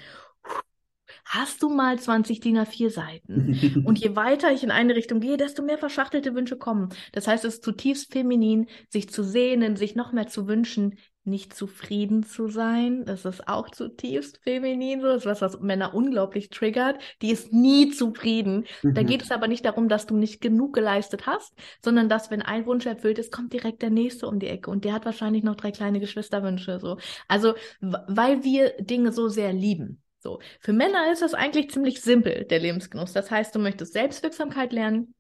hast 1.25 1.63
du 1.63 1.69
mal 1.69 1.99
20 1.99 2.41
DIN 2.41 2.59
A4 2.59 2.91
Seiten. 2.91 3.83
und 3.87 3.99
je 3.99 4.17
weiter 4.17 4.53
ich 4.53 4.63
in 4.63 4.71
eine 4.71 4.95
Richtung 4.95 5.21
gehe, 5.21 5.37
desto 5.37 5.63
mehr 5.63 5.79
verschachtelte 5.79 6.35
Wünsche 6.35 6.57
kommen. 6.57 6.91
Das 7.13 7.27
heißt, 7.27 7.45
es 7.45 7.55
ist 7.55 7.65
zutiefst 7.65 8.13
feminin, 8.13 8.69
sich 8.89 9.09
zu 9.09 9.23
sehnen, 9.23 9.77
sich 9.77 9.95
noch 9.95 10.13
mehr 10.13 10.27
zu 10.27 10.47
wünschen, 10.47 10.99
nicht 11.25 11.55
zufrieden 11.55 12.25
zu 12.25 12.49
sein. 12.49 13.05
Das 13.05 13.25
ist 13.25 13.49
auch 13.49 13.71
zutiefst 13.71 14.41
feminin, 14.43 15.01
so 15.01 15.07
das 15.07 15.19
ist 15.19 15.27
was, 15.27 15.41
was 15.41 15.61
Männer 15.61 15.95
unglaublich 15.95 16.51
triggert. 16.51 17.01
Die 17.23 17.31
ist 17.31 17.53
nie 17.53 17.91
zufrieden. 17.91 18.67
Mhm. 18.83 18.95
Da 18.95 19.03
geht 19.03 19.23
es 19.23 19.31
aber 19.31 19.49
nicht 19.49 19.65
darum, 19.65 19.89
dass 19.89 20.07
du 20.07 20.17
nicht 20.17 20.41
genug 20.41 20.75
geleistet 20.75 21.27
hast, 21.27 21.53
sondern 21.85 22.09
dass, 22.09 22.31
wenn 22.31 22.43
ein 22.43 22.67
Wunsch 22.67 22.87
erfüllt 22.87 23.19
ist, 23.19 23.33
kommt 23.33 23.53
direkt 23.53 23.83
der 23.83 23.91
nächste 23.91 24.27
um 24.27 24.39
die 24.39 24.49
Ecke 24.49 24.71
und 24.71 24.85
der 24.85 24.93
hat 24.95 25.05
wahrscheinlich 25.05 25.45
noch 25.45 25.57
drei 25.57 25.71
kleine 25.71 26.01
Geschwisterwünsche, 26.01 26.81
so. 26.81 26.99
Also, 27.29 27.55
weil 27.81 28.45
wir 28.45 28.75
Dinge 28.81 29.13
so 29.13 29.29
sehr 29.29 29.53
lieben. 29.53 30.03
So. 30.19 30.39
Für 30.61 30.73
Männer 30.73 31.11
ist 31.13 31.23
das 31.23 31.35
eigentlich 31.35 31.71
ziemlich 31.71 32.01
simpel, 32.01 32.45
der 32.45 32.61
Lebensgenuss. 32.61 33.13
Das 33.13 33.31
heißt, 33.31 33.55
du 33.55 33.59
möchtest 33.59 33.93
Selbstwirksamkeit 33.93 34.73
lernen, 34.73 35.15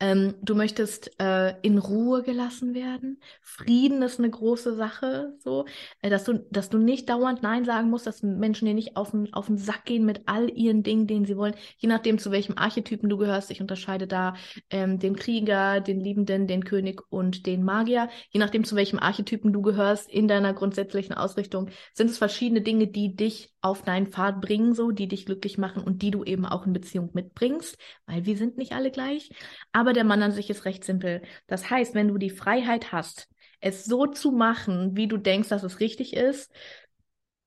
ähm, 0.00 0.34
du 0.42 0.54
möchtest 0.54 1.18
äh, 1.20 1.54
in 1.62 1.78
Ruhe 1.78 2.22
gelassen 2.22 2.74
werden. 2.74 3.20
Frieden 3.40 4.02
ist 4.02 4.18
eine 4.18 4.30
große 4.30 4.74
Sache, 4.74 5.34
so, 5.38 5.66
äh, 6.02 6.10
dass 6.10 6.24
du, 6.24 6.44
dass 6.50 6.68
du 6.68 6.78
nicht 6.78 7.08
dauernd 7.08 7.42
Nein 7.42 7.64
sagen 7.64 7.90
musst, 7.90 8.06
dass 8.06 8.22
Menschen 8.22 8.66
dir 8.66 8.74
nicht 8.74 8.96
auf 8.96 9.12
den, 9.12 9.32
auf 9.32 9.46
den 9.46 9.58
Sack 9.58 9.84
gehen 9.84 10.04
mit 10.04 10.22
all 10.26 10.50
ihren 10.50 10.82
Dingen, 10.82 11.06
denen 11.06 11.24
sie 11.24 11.36
wollen. 11.36 11.54
Je 11.78 11.88
nachdem, 11.88 12.18
zu 12.18 12.30
welchem 12.30 12.58
Archetypen 12.58 13.08
du 13.08 13.16
gehörst. 13.16 13.50
Ich 13.50 13.60
unterscheide 13.60 14.06
da 14.06 14.34
ähm, 14.70 14.98
den 14.98 15.16
Krieger, 15.16 15.80
den 15.80 16.00
Liebenden, 16.00 16.46
den 16.46 16.64
König 16.64 17.00
und 17.10 17.46
den 17.46 17.64
Magier. 17.64 18.08
Je 18.30 18.40
nachdem, 18.40 18.64
zu 18.64 18.76
welchem 18.76 18.98
Archetypen 18.98 19.52
du 19.52 19.62
gehörst 19.62 20.10
in 20.10 20.28
deiner 20.28 20.52
grundsätzlichen 20.52 21.14
Ausrichtung, 21.14 21.70
sind 21.94 22.10
es 22.10 22.18
verschiedene 22.18 22.60
Dinge, 22.60 22.88
die 22.88 23.16
dich 23.16 23.53
auf 23.64 23.82
deinen 23.82 24.08
Pfad 24.08 24.42
bringen, 24.42 24.74
so, 24.74 24.90
die 24.90 25.08
dich 25.08 25.24
glücklich 25.24 25.56
machen 25.56 25.82
und 25.82 26.02
die 26.02 26.10
du 26.10 26.22
eben 26.22 26.44
auch 26.44 26.66
in 26.66 26.74
Beziehung 26.74 27.10
mitbringst, 27.14 27.78
weil 28.06 28.26
wir 28.26 28.36
sind 28.36 28.58
nicht 28.58 28.72
alle 28.72 28.90
gleich. 28.90 29.30
Aber 29.72 29.94
der 29.94 30.04
Mann 30.04 30.22
an 30.22 30.32
sich 30.32 30.50
ist 30.50 30.66
recht 30.66 30.84
simpel. 30.84 31.22
Das 31.46 31.70
heißt, 31.70 31.94
wenn 31.94 32.08
du 32.08 32.18
die 32.18 32.30
Freiheit 32.30 32.92
hast, 32.92 33.28
es 33.60 33.86
so 33.86 34.06
zu 34.06 34.32
machen, 34.32 34.96
wie 34.96 35.08
du 35.08 35.16
denkst, 35.16 35.48
dass 35.48 35.62
es 35.62 35.80
richtig 35.80 36.14
ist, 36.14 36.52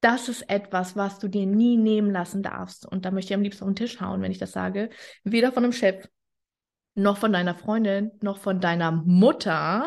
das 0.02 0.28
ist 0.28 0.50
etwas, 0.50 0.96
was 0.96 1.20
du 1.20 1.28
dir 1.28 1.46
nie 1.46 1.78
nehmen 1.78 2.12
lassen 2.12 2.42
darfst. 2.42 2.86
Und 2.88 3.06
da 3.06 3.12
möchte 3.12 3.34
ich 3.34 3.36
am 3.36 3.44
liebsten 3.44 3.64
auf 3.64 3.70
den 3.70 3.76
Tisch 3.76 4.02
hauen, 4.02 4.22
wenn 4.22 4.32
ich 4.32 4.40
das 4.40 4.52
sage. 4.52 4.90
Weder 5.24 5.52
von 5.52 5.64
einem 5.64 5.74
Chef, 5.74 6.08
noch 6.98 7.18
von 7.18 7.32
deiner 7.32 7.54
Freundin, 7.54 8.12
noch 8.22 8.40
von 8.40 8.60
deiner 8.60 8.92
Mutter, 8.92 9.86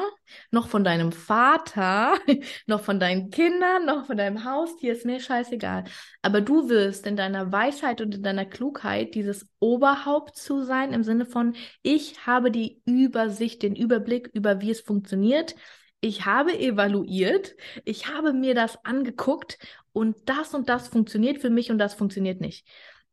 noch 0.53 0.69
von 0.69 0.85
deinem 0.85 1.11
Vater, 1.11 2.15
noch 2.67 2.83
von 2.83 3.01
deinen 3.01 3.31
Kindern, 3.31 3.85
noch 3.85 4.07
von 4.07 4.17
deinem 4.17 4.45
Haustier, 4.45 4.93
ist 4.93 5.05
mir 5.05 5.19
scheißegal. 5.19 5.85
Aber 6.23 6.41
du 6.41 6.69
wirst 6.69 7.07
in 7.07 7.17
deiner 7.17 7.51
Weisheit 7.51 8.01
und 8.01 8.15
in 8.15 8.23
deiner 8.23 8.45
Klugheit 8.45 9.15
dieses 9.17 9.49
Oberhaupt 9.59 10.37
zu 10.37 10.63
sein, 10.63 10.93
im 10.93 11.03
Sinne 11.03 11.27
von, 11.27 11.57
ich 11.83 12.27
habe 12.27 12.53
die 12.53 12.81
Übersicht, 12.87 13.63
den 13.63 13.75
Überblick 13.75 14.31
über, 14.33 14.61
wie 14.61 14.71
es 14.71 14.81
funktioniert. 14.81 15.57
Ich 16.01 16.27
habe 16.27 16.57
evaluiert, 16.59 17.57
ich 17.85 18.07
habe 18.07 18.33
mir 18.33 18.55
das 18.55 18.83
angeguckt 18.85 19.59
und 19.93 20.17
das 20.29 20.55
und 20.55 20.69
das 20.69 20.89
funktioniert 20.89 21.39
für 21.39 21.51
mich 21.51 21.73
und 21.73 21.79
das 21.79 21.95
funktioniert 21.95 22.41
nicht 22.41 22.65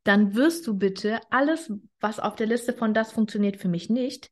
dann 0.08 0.36
wirst 0.36 0.66
du 0.68 0.78
bitte 0.78 1.20
alles, 1.30 1.72
was 2.00 2.20
auf 2.20 2.36
der 2.36 2.48
Liste 2.48 2.72
von 2.72 2.94
das 2.94 3.12
funktioniert 3.12 3.58
für 3.58 3.68
mich 3.68 3.90
nicht, 3.90 4.32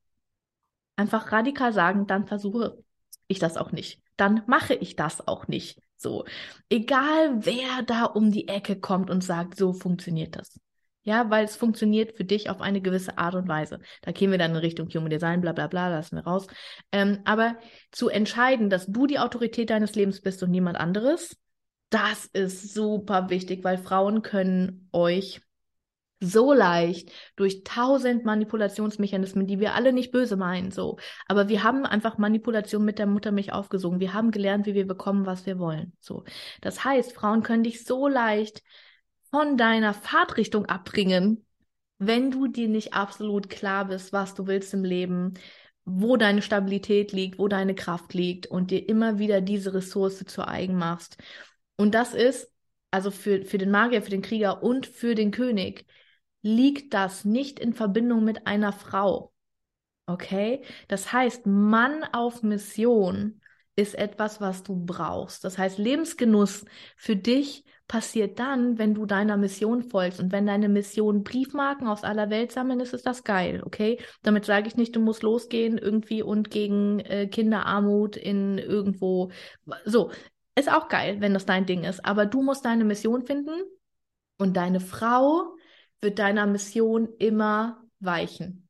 einfach 0.95 1.33
radikal 1.33 1.73
sagen, 1.73 2.07
dann 2.07 2.27
versuche 2.27 2.81
ich 3.27 3.39
das 3.39 3.57
auch 3.57 3.73
nicht. 3.73 4.01
Dann 4.15 4.43
mache 4.47 4.73
ich 4.73 4.95
das 4.95 5.27
auch 5.27 5.49
nicht. 5.49 5.79
So. 5.97 6.23
Egal 6.69 7.45
wer 7.45 7.83
da 7.85 8.05
um 8.05 8.31
die 8.31 8.47
Ecke 8.47 8.79
kommt 8.79 9.09
und 9.09 9.21
sagt, 9.21 9.57
so 9.57 9.73
funktioniert 9.73 10.37
das. 10.37 10.57
Ja, 11.03 11.29
weil 11.29 11.43
es 11.43 11.57
funktioniert 11.57 12.15
für 12.15 12.23
dich 12.23 12.49
auf 12.49 12.61
eine 12.61 12.81
gewisse 12.81 13.17
Art 13.17 13.35
und 13.35 13.47
Weise. 13.47 13.79
Da 14.01 14.11
gehen 14.11 14.31
wir 14.31 14.37
dann 14.37 14.51
in 14.51 14.57
Richtung 14.57 14.87
Human 14.89 15.09
Design, 15.09 15.41
bla 15.41 15.51
bla 15.51 15.67
bla, 15.67 15.89
lassen 15.89 16.15
wir 16.15 16.23
raus. 16.23 16.47
Ähm, 16.93 17.19
aber 17.25 17.57
zu 17.91 18.07
entscheiden, 18.07 18.69
dass 18.69 18.87
du 18.87 19.05
die 19.07 19.19
Autorität 19.19 19.69
deines 19.69 19.93
Lebens 19.93 20.21
bist 20.21 20.41
und 20.41 20.51
niemand 20.51 20.77
anderes, 20.77 21.37
das 21.89 22.25
ist 22.25 22.73
super 22.73 23.29
wichtig, 23.29 23.63
weil 23.63 23.77
Frauen 23.77 24.21
können 24.21 24.89
euch 24.93 25.41
so 26.25 26.53
leicht 26.53 27.11
durch 27.35 27.63
tausend 27.63 28.25
Manipulationsmechanismen, 28.25 29.47
die 29.47 29.59
wir 29.59 29.73
alle 29.73 29.93
nicht 29.93 30.11
böse 30.11 30.35
meinen, 30.35 30.71
so. 30.71 30.97
Aber 31.27 31.49
wir 31.49 31.63
haben 31.63 31.85
einfach 31.85 32.17
Manipulation 32.17 32.83
mit 32.83 32.99
der 32.99 33.07
Muttermilch 33.07 33.53
aufgesogen. 33.53 33.99
Wir 33.99 34.13
haben 34.13 34.31
gelernt, 34.31 34.65
wie 34.65 34.73
wir 34.73 34.87
bekommen, 34.87 35.25
was 35.25 35.45
wir 35.45 35.59
wollen, 35.59 35.93
so. 35.99 36.23
Das 36.61 36.83
heißt, 36.83 37.13
Frauen 37.13 37.43
können 37.43 37.63
dich 37.63 37.85
so 37.85 38.07
leicht 38.07 38.63
von 39.31 39.57
deiner 39.57 39.93
Fahrtrichtung 39.93 40.65
abbringen, 40.65 41.45
wenn 41.97 42.31
du 42.31 42.47
dir 42.47 42.67
nicht 42.67 42.93
absolut 42.93 43.49
klar 43.49 43.85
bist, 43.85 44.11
was 44.13 44.33
du 44.33 44.47
willst 44.47 44.73
im 44.73 44.83
Leben, 44.83 45.35
wo 45.85 46.17
deine 46.17 46.41
Stabilität 46.41 47.11
liegt, 47.11 47.37
wo 47.37 47.47
deine 47.47 47.75
Kraft 47.75 48.13
liegt 48.13 48.47
und 48.47 48.71
dir 48.71 48.89
immer 48.89 49.19
wieder 49.19 49.39
diese 49.41 49.73
Ressource 49.73 50.25
zu 50.25 50.47
eigen 50.47 50.75
machst. 50.75 51.17
Und 51.77 51.93
das 51.93 52.13
ist 52.13 52.51
also 52.91 53.11
für, 53.11 53.43
für 53.43 53.57
den 53.57 53.71
Magier, 53.71 54.01
für 54.01 54.09
den 54.09 54.21
Krieger 54.21 54.63
und 54.63 54.87
für 54.87 55.15
den 55.15 55.31
König 55.31 55.85
liegt 56.45 56.93
das 56.93 57.25
nicht 57.25 57.59
in 57.59 57.73
Verbindung 57.73 58.23
mit 58.23 58.45
einer 58.45 58.71
Frau. 58.71 59.33
Okay? 60.05 60.61
Das 60.87 61.11
heißt, 61.11 61.47
Mann 61.47 62.03
auf 62.13 62.43
Mission 62.43 63.41
ist 63.75 63.95
etwas, 63.95 64.39
was 64.39 64.61
du 64.61 64.75
brauchst. 64.75 65.43
Das 65.43 65.57
heißt, 65.57 65.79
Lebensgenuss 65.79 66.65
für 66.97 67.15
dich 67.15 67.65
passiert 67.87 68.37
dann, 68.37 68.77
wenn 68.77 68.93
du 68.93 69.07
deiner 69.07 69.37
Mission 69.37 69.81
folgst. 69.81 70.19
Und 70.19 70.31
wenn 70.31 70.45
deine 70.45 70.69
Mission 70.69 71.23
Briefmarken 71.23 71.87
aus 71.87 72.03
aller 72.03 72.29
Welt 72.29 72.51
sammeln, 72.51 72.79
ist, 72.79 72.93
ist 72.93 73.07
das 73.07 73.23
geil, 73.23 73.63
okay? 73.65 73.99
Damit 74.21 74.45
sage 74.45 74.67
ich 74.67 74.75
nicht, 74.75 74.95
du 74.95 74.99
musst 74.99 75.23
losgehen 75.23 75.79
irgendwie 75.79 76.21
und 76.21 76.51
gegen 76.51 76.99
äh, 76.99 77.25
Kinderarmut 77.25 78.17
in 78.17 78.59
irgendwo. 78.59 79.31
So, 79.83 80.11
ist 80.55 80.71
auch 80.71 80.89
geil, 80.89 81.21
wenn 81.21 81.33
das 81.33 81.47
dein 81.47 81.65
Ding 81.65 81.85
ist. 81.85 82.05
Aber 82.05 82.27
du 82.27 82.43
musst 82.43 82.65
deine 82.65 82.85
Mission 82.85 83.23
finden 83.23 83.63
und 84.37 84.55
deine 84.55 84.79
Frau 84.79 85.55
wird 86.01 86.19
deiner 86.19 86.45
Mission 86.45 87.09
immer 87.19 87.83
weichen. 87.99 88.65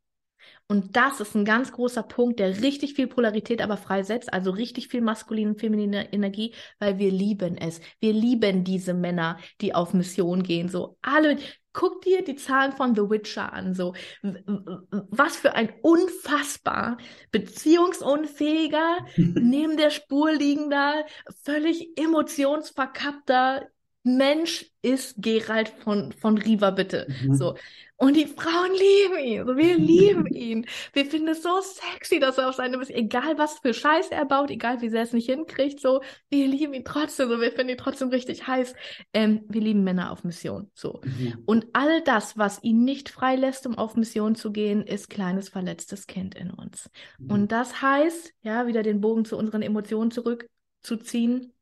Und 0.67 0.95
das 0.95 1.19
ist 1.19 1.35
ein 1.35 1.45
ganz 1.45 1.71
großer 1.71 2.01
Punkt, 2.01 2.39
der 2.39 2.61
richtig 2.61 2.95
viel 2.95 3.07
Polarität 3.07 3.61
aber 3.61 3.77
freisetzt, 3.77 4.33
also 4.33 4.49
richtig 4.49 4.88
viel 4.88 5.01
maskuline 5.01 5.51
und 5.51 5.59
feminine 5.59 6.11
Energie, 6.11 6.55
weil 6.79 6.97
wir 6.97 7.11
lieben 7.11 7.55
es. 7.55 7.81
Wir 7.99 8.13
lieben 8.13 8.63
diese 8.63 8.95
Männer, 8.95 9.38
die 9.61 9.75
auf 9.75 9.93
Mission 9.93 10.41
gehen. 10.41 10.67
So 10.67 10.97
alle, 11.03 11.38
guck 11.71 12.01
dir 12.01 12.23
die 12.23 12.35
Zahlen 12.35 12.71
von 12.71 12.95
The 12.95 13.01
Witcher 13.01 13.53
an. 13.53 13.75
So 13.75 13.93
was 14.23 15.35
für 15.35 15.53
ein 15.53 15.71
unfassbar 15.83 16.97
beziehungsunfähiger, 17.31 19.05
neben 19.17 19.77
der 19.77 19.91
Spur 19.91 20.31
liegender, 20.31 21.05
völlig 21.43 21.95
emotionsverkappter 21.95 23.67
Mensch 24.06 24.68
ist 24.84 25.15
Gerald 25.18 25.68
von, 25.68 26.12
von 26.13 26.38
Riva, 26.38 26.70
bitte. 26.70 27.08
Mhm. 27.24 27.34
So. 27.34 27.56
Und 27.98 28.15
die 28.15 28.28
Frauen 28.28 28.72
lieben 28.72 29.18
ihn. 29.18 29.48
So, 29.48 29.58
wir 29.58 29.78
lieben 29.78 30.28
ihn. 30.34 30.68
Wir 30.93 31.08
finden 31.08 31.30
es 31.30 31.41
so 31.41 31.60
sexy, 31.62 32.20
dass 32.20 32.38
er 32.38 32.49
auf 32.49 32.56
seine, 32.56 32.78
egal 32.89 33.39
was 33.39 33.58
für 33.60 33.74
Scheiße 33.74 34.12
er 34.12 34.26
baut, 34.26 34.51
egal 34.51 34.82
wie 34.82 34.89
sehr 34.89 35.01
es 35.01 35.14
nicht 35.14 35.28
hinkriegt, 35.28 35.80
so, 35.80 36.01
wir 36.30 36.47
lieben 36.47 36.76
ihn 36.76 36.86
trotzdem, 36.86 37.30
so, 37.30 37.41
wir 37.41 37.51
finden 37.51 37.70
ihn 37.70 37.78
trotzdem 37.78 38.10
richtig 38.10 38.45
heiß. 38.45 38.76
Ähm, 39.14 39.41
wir 39.47 39.62
lieben 39.62 39.84
Männer 39.84 40.12
auf 40.12 40.24
Mission, 40.24 40.70
so. 40.76 41.01
Mhm. 41.03 41.41
Und 41.47 41.68
all 41.74 42.01
das, 42.01 42.38
was 42.38 42.62
ihn 42.64 42.84
nicht 42.84 43.10
freilässt, 43.10 43.66
um 43.66 43.76
auf 43.76 43.95
Mission 43.95 44.36
zu 44.36 44.51
gehen, 44.51 44.84
ist 44.86 45.10
kleines 45.10 45.49
verletztes 45.49 46.06
Kind 46.06 46.36
in 46.36 46.51
uns. 46.51 46.91
Mhm. 47.18 47.32
Und 47.32 47.51
das 47.51 47.82
heißt, 47.82 48.34
ja, 48.43 48.68
wieder 48.68 48.84
den 48.84 49.01
Bogen 49.01 49.26
zu 49.26 49.36
unseren 49.36 49.64
Emotionen 49.64 50.12
zurückzuziehen, 50.12 51.55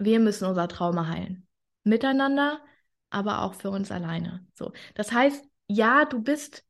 wir 0.00 0.18
müssen 0.18 0.46
unser 0.46 0.66
Trauma 0.66 1.08
heilen. 1.08 1.46
Miteinander, 1.84 2.60
aber 3.10 3.42
auch 3.42 3.54
für 3.54 3.70
uns 3.70 3.92
alleine. 3.92 4.46
So. 4.54 4.72
Das 4.94 5.12
heißt, 5.12 5.44
ja, 5.68 6.06
du 6.06 6.22
bist 6.22 6.64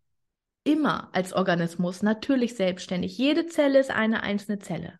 immer 0.64 1.08
als 1.14 1.32
Organismus 1.32 2.02
natürlich 2.02 2.54
selbstständig. 2.56 3.16
Jede 3.16 3.46
Zelle 3.46 3.78
ist 3.78 3.90
eine 3.90 4.22
einzelne 4.22 4.58
Zelle. 4.58 4.98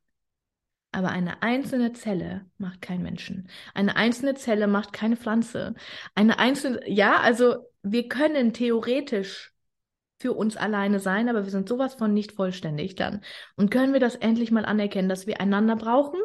Aber 0.92 1.10
eine 1.10 1.42
einzelne 1.42 1.92
Zelle 1.92 2.46
macht 2.56 2.82
keinen 2.82 3.02
Menschen. 3.02 3.48
Eine 3.74 3.96
einzelne 3.96 4.34
Zelle 4.34 4.66
macht 4.66 4.92
keine 4.92 5.16
Pflanze. 5.16 5.74
Eine 6.14 6.38
einzelne, 6.38 6.88
ja, 6.88 7.18
also 7.18 7.56
wir 7.82 8.08
können 8.08 8.52
theoretisch 8.52 9.52
für 10.18 10.34
uns 10.34 10.56
alleine 10.56 11.00
sein, 11.00 11.28
aber 11.28 11.44
wir 11.44 11.50
sind 11.50 11.68
sowas 11.68 11.94
von 11.94 12.12
nicht 12.12 12.32
vollständig 12.32 12.94
dann. 12.94 13.22
Und 13.56 13.70
können 13.70 13.92
wir 13.92 14.00
das 14.00 14.16
endlich 14.16 14.50
mal 14.50 14.64
anerkennen, 14.64 15.08
dass 15.08 15.26
wir 15.26 15.40
einander 15.40 15.76
brauchen? 15.76 16.20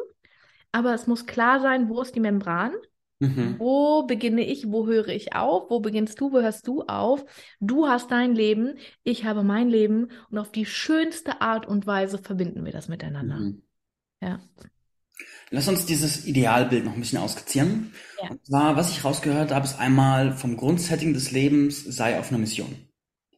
Aber 0.76 0.92
es 0.92 1.06
muss 1.06 1.24
klar 1.24 1.60
sein, 1.60 1.88
wo 1.88 2.02
ist 2.02 2.14
die 2.14 2.20
Membran? 2.20 2.72
Mhm. 3.18 3.54
Wo 3.58 4.02
beginne 4.02 4.42
ich, 4.44 4.70
wo 4.70 4.86
höre 4.86 5.08
ich 5.08 5.34
auf, 5.34 5.70
wo 5.70 5.80
beginnst 5.80 6.20
du, 6.20 6.32
wo 6.32 6.42
hörst 6.42 6.68
du 6.68 6.82
auf? 6.82 7.24
Du 7.60 7.88
hast 7.88 8.10
dein 8.10 8.34
Leben, 8.34 8.74
ich 9.02 9.24
habe 9.24 9.42
mein 9.42 9.70
Leben 9.70 10.08
und 10.30 10.36
auf 10.36 10.52
die 10.52 10.66
schönste 10.66 11.40
Art 11.40 11.64
und 11.64 11.86
Weise 11.86 12.18
verbinden 12.18 12.66
wir 12.66 12.72
das 12.72 12.88
miteinander. 12.88 13.36
Mhm. 13.36 13.62
Ja. 14.20 14.38
Lass 15.48 15.66
uns 15.66 15.86
dieses 15.86 16.26
Idealbild 16.26 16.84
noch 16.84 16.92
ein 16.92 17.00
bisschen 17.00 17.20
ausskizzieren. 17.20 17.94
Ja. 18.22 18.32
Und 18.32 18.44
zwar, 18.44 18.76
was 18.76 18.90
ich 18.90 19.02
rausgehört 19.02 19.52
habe, 19.52 19.64
ist 19.64 19.80
einmal 19.80 20.32
vom 20.32 20.58
Grundsetting 20.58 21.14
des 21.14 21.30
Lebens 21.30 21.82
sei 21.84 22.20
auf 22.20 22.28
einer 22.28 22.38
Mission. 22.38 22.74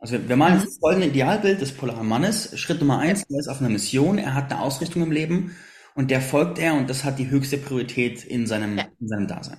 Also 0.01 0.29
wir 0.29 0.37
malen 0.37 0.59
mhm. 0.59 0.65
das 0.65 0.79
folgende 0.79 1.07
Idealbild 1.07 1.61
des 1.61 1.71
polaren 1.71 2.09
Mannes. 2.09 2.59
Schritt 2.59 2.81
Nummer 2.81 2.99
eins, 2.99 3.23
er 3.31 3.39
ist 3.39 3.47
auf 3.47 3.61
einer 3.61 3.71
Mission, 3.71 4.19
er 4.19 4.35
hat 4.35 4.51
eine 4.51 4.61
Ausrichtung 4.61 5.05
im 5.05 5.13
Leben 5.13 5.55
und 5.99 6.13
der 6.13 6.21
folgt 6.21 6.61
er 6.61 6.75
und 6.75 6.89
das 6.89 7.03
hat 7.03 7.19
die 7.19 7.29
höchste 7.29 7.59
Priorität 7.59 8.23
in 8.23 8.47
seinem, 8.47 8.79
ja. 8.79 8.87
in 9.01 9.09
seinem 9.09 9.27
Dasein. 9.27 9.59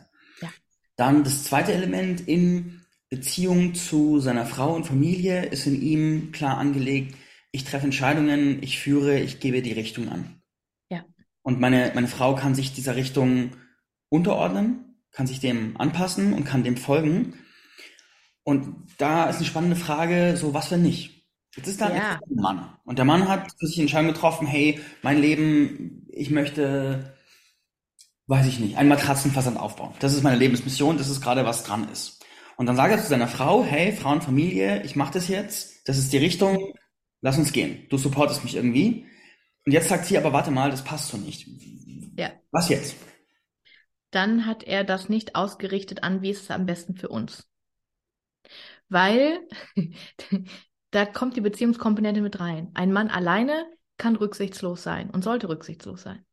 Dann 0.95 1.25
das 1.25 1.43
zweite 1.43 1.73
Element 1.73 2.21
in 2.29 2.79
Beziehung 3.09 3.73
zu 3.75 4.21
seiner 4.21 4.45
Frau 4.45 4.73
und 4.73 4.85
Familie 4.85 5.47
ist 5.47 5.67
in 5.67 5.81
ihm 5.81 6.31
klar 6.31 6.57
angelegt, 6.57 7.15
ich 7.51 7.65
treffe 7.65 7.83
Entscheidungen, 7.83 8.63
ich 8.63 8.79
führe, 8.79 9.19
ich 9.19 9.41
gebe 9.41 9.61
die 9.61 9.73
Richtung 9.73 10.07
an. 10.07 10.41
Ja. 10.89 11.03
Und 11.41 11.59
meine, 11.59 11.91
meine 11.93 12.07
Frau 12.07 12.35
kann 12.35 12.55
sich 12.55 12.73
dieser 12.73 12.95
Richtung 12.95 13.51
unterordnen, 14.07 14.95
kann 15.11 15.27
sich 15.27 15.41
dem 15.41 15.75
anpassen 15.75 16.31
und 16.31 16.45
kann 16.45 16.63
dem 16.63 16.77
folgen. 16.77 17.33
Und 18.43 18.87
da 18.97 19.29
ist 19.29 19.37
eine 19.37 19.45
spannende 19.45 19.75
Frage, 19.75 20.37
so 20.37 20.53
was 20.53 20.71
wenn 20.71 20.83
nicht? 20.83 21.18
Jetzt 21.59 21.67
ist 21.67 21.81
da 21.81 21.93
ja. 21.93 22.19
ein 22.29 22.35
Mann. 22.35 22.69
Und 22.85 22.97
der 22.97 23.05
Mann 23.05 23.27
hat 23.27 23.51
für 23.59 23.67
sich 23.67 23.79
Entscheidung 23.79 24.13
getroffen, 24.13 24.47
hey, 24.47 24.79
mein 25.01 25.19
Leben, 25.19 26.07
ich 26.09 26.29
möchte 26.29 27.13
weiß 28.29 28.45
ich 28.45 28.59
nicht, 28.59 28.77
einen 28.77 28.89
Matratzenversand 28.89 29.57
aufbauen. 29.57 29.95
Das 29.99 30.13
ist 30.13 30.23
meine 30.23 30.37
Lebensmission, 30.37 30.99
das 30.99 31.09
ist 31.09 31.19
gerade, 31.19 31.45
was 31.45 31.63
dran 31.63 31.89
ist. 31.91 32.23
Und 32.57 32.67
dann 32.67 32.75
sagt 32.75 32.91
er 32.91 33.01
zu 33.01 33.07
seiner 33.07 33.27
Frau, 33.27 33.63
hey, 33.63 33.91
Frauenfamilie, 33.91 34.83
ich 34.83 34.95
mache 34.95 35.13
das 35.13 35.27
jetzt, 35.29 35.87
das 35.87 35.97
ist 35.97 36.13
die 36.13 36.19
Richtung, 36.19 36.73
lass 37.21 37.39
uns 37.39 37.51
gehen. 37.51 37.87
Du 37.89 37.97
supportest 37.97 38.43
mich 38.43 38.55
irgendwie. 38.55 39.07
Und 39.65 39.71
jetzt 39.71 39.89
sagt 39.89 40.05
sie, 40.05 40.17
aber 40.17 40.31
warte 40.31 40.51
mal, 40.51 40.69
das 40.69 40.83
passt 40.83 41.09
so 41.09 41.17
nicht. 41.17 41.47
Ja. 42.17 42.31
Was 42.51 42.69
jetzt? 42.69 42.95
Dann 44.11 44.45
hat 44.45 44.63
er 44.63 44.83
das 44.83 45.09
nicht 45.09 45.35
ausgerichtet 45.35 46.03
an, 46.03 46.21
wie 46.21 46.29
ist 46.29 46.43
es 46.43 46.51
am 46.51 46.67
besten 46.67 46.95
für 46.95 47.09
uns. 47.09 47.49
Weil 48.89 49.39
da 50.91 51.05
kommt 51.05 51.35
die 51.35 51.41
Beziehungskomponente 51.41 52.21
mit 52.21 52.39
rein. 52.39 52.71
Ein 52.73 52.91
Mann 52.91 53.09
alleine 53.09 53.65
kann 53.97 54.15
rücksichtslos 54.15 54.83
sein 54.83 55.09
und 55.09 55.23
sollte 55.23 55.49
rücksichtslos 55.49 56.01
sein. 56.01 56.25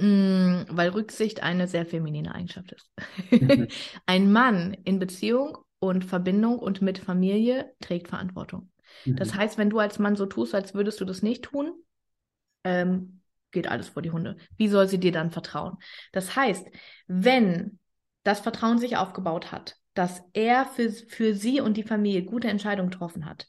Mm, 0.00 0.64
weil 0.70 0.88
Rücksicht 0.90 1.42
eine 1.42 1.68
sehr 1.68 1.86
feminine 1.86 2.34
Eigenschaft 2.34 2.72
ist. 2.72 2.90
Mhm. 3.30 3.68
Ein 4.06 4.32
Mann 4.32 4.74
in 4.84 4.98
Beziehung 4.98 5.58
und 5.78 6.04
Verbindung 6.04 6.58
und 6.58 6.82
mit 6.82 6.98
Familie 6.98 7.72
trägt 7.80 8.08
Verantwortung. 8.08 8.70
Mhm. 9.04 9.16
Das 9.16 9.34
heißt, 9.34 9.58
wenn 9.58 9.70
du 9.70 9.78
als 9.78 9.98
Mann 9.98 10.16
so 10.16 10.26
tust, 10.26 10.54
als 10.54 10.74
würdest 10.74 11.00
du 11.00 11.04
das 11.04 11.22
nicht 11.22 11.44
tun, 11.44 11.72
ähm, 12.64 13.20
geht 13.52 13.68
alles 13.68 13.88
vor 13.88 14.02
die 14.02 14.10
Hunde. 14.10 14.36
Wie 14.56 14.68
soll 14.68 14.88
sie 14.88 14.98
dir 14.98 15.12
dann 15.12 15.30
vertrauen? 15.30 15.76
Das 16.12 16.34
heißt, 16.34 16.66
wenn 17.06 17.78
das 18.24 18.40
Vertrauen 18.40 18.78
sich 18.78 18.96
aufgebaut 18.96 19.52
hat, 19.52 19.76
dass 19.94 20.22
er 20.32 20.66
für, 20.66 20.90
für 20.90 21.34
sie 21.34 21.60
und 21.60 21.76
die 21.76 21.82
Familie 21.82 22.24
gute 22.24 22.48
Entscheidungen 22.48 22.90
getroffen 22.90 23.26
hat, 23.26 23.48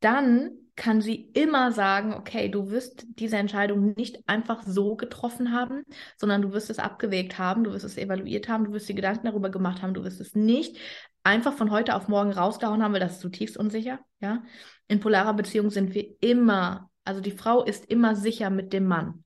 dann 0.00 0.50
kann 0.76 1.00
sie 1.00 1.30
immer 1.32 1.72
sagen, 1.72 2.12
okay, 2.12 2.50
du 2.50 2.70
wirst 2.70 3.06
diese 3.08 3.38
Entscheidung 3.38 3.94
nicht 3.94 4.28
einfach 4.28 4.62
so 4.62 4.94
getroffen 4.94 5.52
haben, 5.52 5.84
sondern 6.18 6.42
du 6.42 6.52
wirst 6.52 6.68
es 6.68 6.78
abgewägt 6.78 7.38
haben, 7.38 7.64
du 7.64 7.72
wirst 7.72 7.86
es 7.86 7.96
evaluiert 7.96 8.48
haben, 8.48 8.64
du 8.64 8.72
wirst 8.72 8.88
dir 8.88 8.94
Gedanken 8.94 9.26
darüber 9.26 9.48
gemacht 9.48 9.80
haben, 9.80 9.94
du 9.94 10.04
wirst 10.04 10.20
es 10.20 10.34
nicht 10.34 10.76
einfach 11.24 11.54
von 11.54 11.70
heute 11.70 11.96
auf 11.96 12.08
morgen 12.08 12.30
rausgehauen 12.30 12.82
haben, 12.82 12.92
weil 12.92 13.00
das 13.00 13.14
ist 13.14 13.20
zutiefst 13.20 13.56
unsicher, 13.56 13.98
ja. 14.20 14.44
In 14.86 15.00
polarer 15.00 15.34
Beziehung 15.34 15.70
sind 15.70 15.94
wir 15.94 16.06
immer, 16.20 16.90
also 17.04 17.20
die 17.20 17.32
Frau 17.32 17.64
ist 17.64 17.86
immer 17.86 18.14
sicher 18.14 18.50
mit 18.50 18.72
dem 18.72 18.86
Mann. 18.86 19.24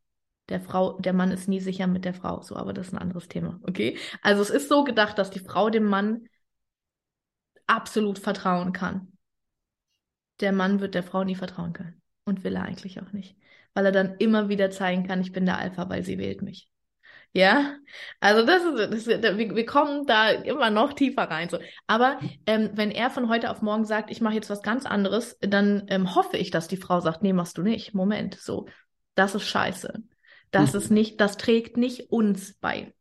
Der 0.49 0.61
Frau, 0.61 0.99
der 0.99 1.13
Mann 1.13 1.31
ist 1.31 1.49
nie 1.49 1.61
sicher 1.61 1.87
mit 1.87 2.05
der 2.05 2.15
Frau, 2.15 2.43
so, 2.43 2.57
aber 2.57 2.73
das 2.73 2.89
ist 2.89 2.93
ein 2.95 2.99
anderes 2.99 3.29
Thema, 3.29 3.61
okay? 3.65 3.99
Also 4.23 4.41
es 4.41 4.51
ist 4.51 4.69
so 4.69 4.85
gedacht, 4.85 5.19
dass 5.19 5.31
die 5.31 5.41
Frau 5.41 5.69
dem 5.69 5.85
Mann 5.85 6.27
absolut 7.71 8.19
vertrauen 8.19 8.73
kann 8.73 9.11
der 10.41 10.53
Mann 10.53 10.81
wird 10.81 10.95
der 10.95 11.03
Frau 11.03 11.25
nie 11.25 11.35
vertrauen 11.35 11.73
können. 11.73 12.01
Und 12.25 12.45
will 12.45 12.55
er 12.57 12.65
eigentlich 12.65 13.01
auch 13.01 13.13
nicht. 13.13 13.37
Weil 13.75 13.87
er 13.87 13.93
dann 13.93 14.17
immer 14.19 14.49
wieder 14.49 14.71
zeigen 14.71 15.07
kann, 15.07 15.21
ich 15.21 15.33
bin 15.33 15.47
der 15.47 15.59
Alpha, 15.59 15.89
weil 15.89 16.05
sie 16.05 16.19
wählt 16.19 16.43
mich. 16.43 16.69
Ja, 17.33 17.77
also 18.19 18.45
das 18.45 18.65
ist, 18.65 18.93
das 18.93 19.07
ist 19.07 19.23
wir, 19.23 19.55
wir 19.55 19.67
kommen 19.67 20.05
da 20.07 20.31
immer 20.31 20.71
noch 20.71 20.93
tiefer 20.93 21.23
rein. 21.23 21.49
So. 21.49 21.59
Aber 21.87 22.19
ähm, 22.47 22.71
wenn 22.75 22.91
er 22.91 23.09
von 23.11 23.29
heute 23.29 23.51
auf 23.51 23.63
morgen 23.63 23.85
sagt, 23.85 24.11
ich 24.11 24.21
mache 24.21 24.35
jetzt 24.35 24.51
was 24.51 24.63
ganz 24.63 24.85
anderes, 24.85 25.39
dann 25.41 25.85
ähm, 25.89 26.15
hoffe 26.15 26.37
ich, 26.37 26.51
dass 26.51 26.67
die 26.67 26.77
Frau 26.77 27.01
sagt, 27.01 27.23
nee, 27.23 27.33
machst 27.33 27.57
du 27.57 27.63
nicht. 27.63 27.95
Moment, 27.95 28.35
so, 28.35 28.67
das 29.15 29.37
ist 29.37 29.47
scheiße. 29.47 30.03
Das 30.51 30.73
mhm. 30.73 30.79
ist 30.79 30.91
nicht, 30.91 31.21
das 31.21 31.37
trägt 31.37 31.77
nicht 31.77 32.11
uns 32.11 32.55
bei. 32.55 32.93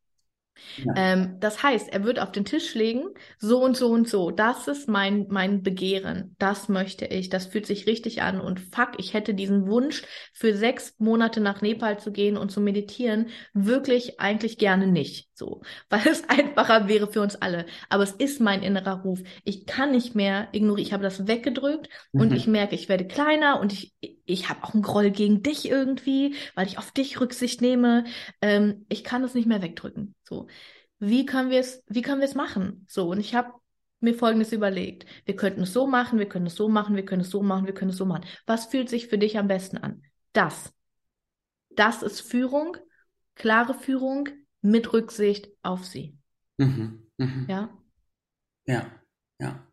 Ja. 0.78 0.94
Ähm, 0.96 1.38
das 1.40 1.64
heißt, 1.64 1.90
er 1.92 2.04
wird 2.04 2.20
auf 2.20 2.32
den 2.32 2.46
Tisch 2.46 2.74
legen, 2.76 3.06
so 3.38 3.64
und 3.64 3.76
so 3.76 3.90
und 3.90 4.08
so. 4.08 4.32
Das 4.32 4.68
ist 4.68 4.88
mein, 4.88 5.28
mein 5.30 5.64
Begehren. 5.64 6.36
Das 6.40 6.70
möchte 6.70 7.06
ich. 7.06 7.30
Das 7.30 7.48
fühlt 7.48 7.66
sich 7.66 7.88
richtig 7.88 8.22
an. 8.22 8.40
Und 8.40 8.60
fuck, 8.60 8.92
ich 8.98 9.14
hätte 9.14 9.34
diesen 9.34 9.68
Wunsch, 9.68 10.04
für 10.34 10.54
sechs 10.54 10.96
Monate 11.00 11.42
nach 11.42 11.62
Nepal 11.62 12.00
zu 12.00 12.12
gehen 12.12 12.38
und 12.38 12.52
zu 12.52 12.62
meditieren, 12.62 13.28
wirklich 13.54 14.20
eigentlich 14.20 14.58
gerne 14.58 14.88
nicht. 14.88 15.30
So. 15.34 15.62
Weil 15.90 16.08
es 16.08 16.28
einfacher 16.30 16.88
wäre 16.88 17.12
für 17.12 17.22
uns 17.22 17.36
alle. 17.36 17.66
Aber 17.90 18.04
es 18.04 18.12
ist 18.12 18.40
mein 18.40 18.64
innerer 18.64 19.02
Ruf. 19.02 19.20
Ich 19.44 19.66
kann 19.66 19.92
nicht 19.92 20.16
mehr 20.16 20.48
ignorieren. 20.52 20.88
Ich 20.88 20.94
habe 20.94 21.04
das 21.04 21.28
weggedrückt 21.28 21.90
mhm. 22.12 22.22
und 22.22 22.34
ich 22.34 22.48
merke, 22.48 22.76
ich 22.76 22.90
werde 22.90 23.08
kleiner 23.08 23.60
und 23.60 23.74
ich, 23.74 23.94
ich 24.30 24.50
habe 24.50 24.64
auch 24.64 24.74
einen 24.74 24.84
Groll 24.84 25.12
gegen 25.12 25.42
dich 25.42 25.68
irgendwie, 25.68 26.36
weil 26.56 26.68
ich 26.68 26.78
auf 26.78 26.92
dich 26.92 27.20
Rücksicht 27.20 27.62
nehme. 27.62 28.06
Ähm, 28.42 28.86
ich 28.90 29.04
kann 29.04 29.24
es 29.24 29.34
nicht 29.34 29.48
mehr 29.48 29.62
wegdrücken. 29.62 30.16
So, 30.24 30.48
wie 31.00 31.26
können 31.26 31.50
wir 31.50 31.60
es, 31.60 31.84
wie 31.88 32.02
können 32.02 32.22
wir 32.22 32.28
es 32.28 32.36
machen? 32.36 32.86
So, 32.88 33.10
und 33.10 33.20
ich 33.20 33.34
habe 33.36 33.54
mir 34.00 34.14
Folgendes 34.14 34.54
überlegt. 34.54 35.06
Wir 35.26 35.36
könnten 35.36 35.64
es 35.64 35.74
so 35.74 35.88
machen, 35.88 36.20
wir 36.20 36.30
können 36.30 36.46
es 36.46 36.56
so 36.56 36.70
machen, 36.70 36.96
wir 36.96 37.06
können 37.06 37.22
es 37.22 37.30
so 37.30 37.42
machen, 37.42 37.66
wir 37.66 37.74
können 37.74 37.92
es 37.92 37.98
so 37.98 38.06
machen. 38.06 38.26
Was 38.46 38.68
fühlt 38.68 38.90
sich 38.90 39.08
für 39.08 39.18
dich 39.18 39.38
am 39.38 39.48
besten 39.48 39.78
an? 39.78 40.04
Das. 40.34 40.74
Das 41.72 42.04
ist 42.04 42.22
Führung, 42.22 42.78
klare 43.36 43.74
Führung 43.74 44.30
mit 44.62 44.94
Rücksicht 44.94 45.50
auf 45.62 45.86
sie. 45.86 46.18
Mhm, 46.58 47.08
mh. 47.18 47.46
Ja. 47.48 47.70
Ja, 48.66 48.86
ja. 49.40 49.68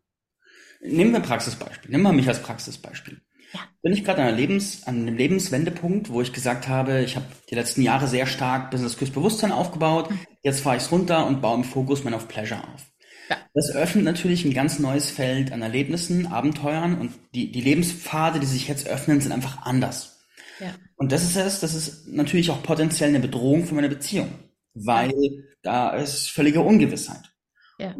Nehmen 0.81 1.11
wir 1.11 1.19
ein 1.19 1.25
Praxisbeispiel. 1.25 1.91
Nehmen 1.91 2.03
wir 2.03 2.13
mich 2.13 2.27
als 2.27 2.41
Praxisbeispiel. 2.41 3.21
Ja. 3.57 3.63
Bin 3.81 3.93
ich 3.93 4.03
gerade 4.03 4.21
an, 4.23 4.35
Lebens, 4.35 4.83
an 4.85 5.01
einem 5.01 5.17
Lebenswendepunkt, 5.17 6.11
wo 6.11 6.21
ich 6.21 6.33
gesagt 6.33 6.67
habe, 6.67 7.01
ich 7.01 7.15
habe 7.15 7.25
die 7.49 7.55
letzten 7.55 7.81
Jahre 7.81 8.07
sehr 8.07 8.27
stark 8.27 8.69
Business 8.69 8.97
Küss 8.97 9.09
Bewusstsein 9.09 9.51
aufgebaut. 9.51 10.11
Mhm. 10.11 10.19
Jetzt 10.43 10.61
fahre 10.61 10.77
ich 10.77 10.83
es 10.83 10.91
runter 10.91 11.25
und 11.25 11.41
baue 11.41 11.57
im 11.57 11.63
Fokus 11.63 12.03
Man 12.03 12.13
of 12.13 12.27
Pleasure 12.27 12.61
auf. 12.61 12.85
Ja. 13.29 13.37
Das 13.53 13.71
öffnet 13.71 14.05
natürlich 14.05 14.45
ein 14.45 14.53
ganz 14.53 14.79
neues 14.79 15.09
Feld 15.09 15.51
an 15.51 15.61
Erlebnissen, 15.61 16.27
Abenteuern 16.27 16.99
und 16.99 17.13
die, 17.33 17.51
die 17.51 17.61
Lebenspfade, 17.61 18.39
die 18.39 18.45
sich 18.45 18.67
jetzt 18.67 18.87
öffnen, 18.87 19.21
sind 19.21 19.31
einfach 19.31 19.63
anders. 19.63 20.21
Ja. 20.59 20.75
Und 20.95 21.11
das 21.11 21.23
ist 21.23 21.35
es, 21.35 21.59
das 21.59 21.73
ist 21.73 22.07
natürlich 22.07 22.51
auch 22.51 22.63
potenziell 22.63 23.09
eine 23.09 23.19
Bedrohung 23.19 23.65
für 23.65 23.75
meine 23.75 23.89
Beziehung, 23.89 24.29
weil 24.73 25.11
ja. 25.11 25.43
da 25.63 25.89
ist 25.91 26.29
völlige 26.29 26.61
Ungewissheit. 26.61 27.33
Ja. 27.79 27.95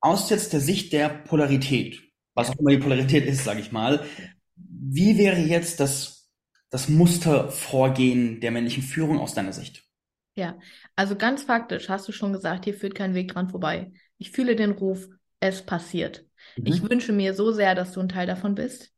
Aus 0.00 0.30
jetzt 0.30 0.52
der 0.52 0.60
Sicht 0.60 0.92
der 0.92 1.08
Polarität, 1.08 2.00
was 2.34 2.50
auch 2.50 2.58
immer 2.58 2.70
die 2.70 2.78
Polarität 2.78 3.26
ist, 3.26 3.44
sage 3.44 3.60
ich 3.60 3.72
mal, 3.72 4.04
wie 4.90 5.18
wäre 5.18 5.40
jetzt 5.40 5.80
das, 5.80 6.30
das 6.70 6.88
Mustervorgehen 6.88 8.40
der 8.40 8.50
männlichen 8.50 8.82
Führung 8.82 9.18
aus 9.18 9.34
deiner 9.34 9.52
Sicht? 9.52 9.84
Ja, 10.36 10.58
also 10.96 11.16
ganz 11.16 11.44
faktisch 11.44 11.88
hast 11.88 12.08
du 12.08 12.12
schon 12.12 12.32
gesagt, 12.32 12.64
hier 12.64 12.74
führt 12.74 12.94
kein 12.94 13.14
Weg 13.14 13.32
dran 13.32 13.48
vorbei. 13.48 13.92
Ich 14.18 14.30
fühle 14.30 14.56
den 14.56 14.72
Ruf, 14.72 15.08
es 15.40 15.62
passiert. 15.62 16.24
Mhm. 16.56 16.66
Ich 16.66 16.82
wünsche 16.82 17.12
mir 17.12 17.34
so 17.34 17.52
sehr, 17.52 17.74
dass 17.74 17.92
du 17.92 18.00
ein 18.00 18.08
Teil 18.08 18.26
davon 18.26 18.54
bist. 18.54 18.90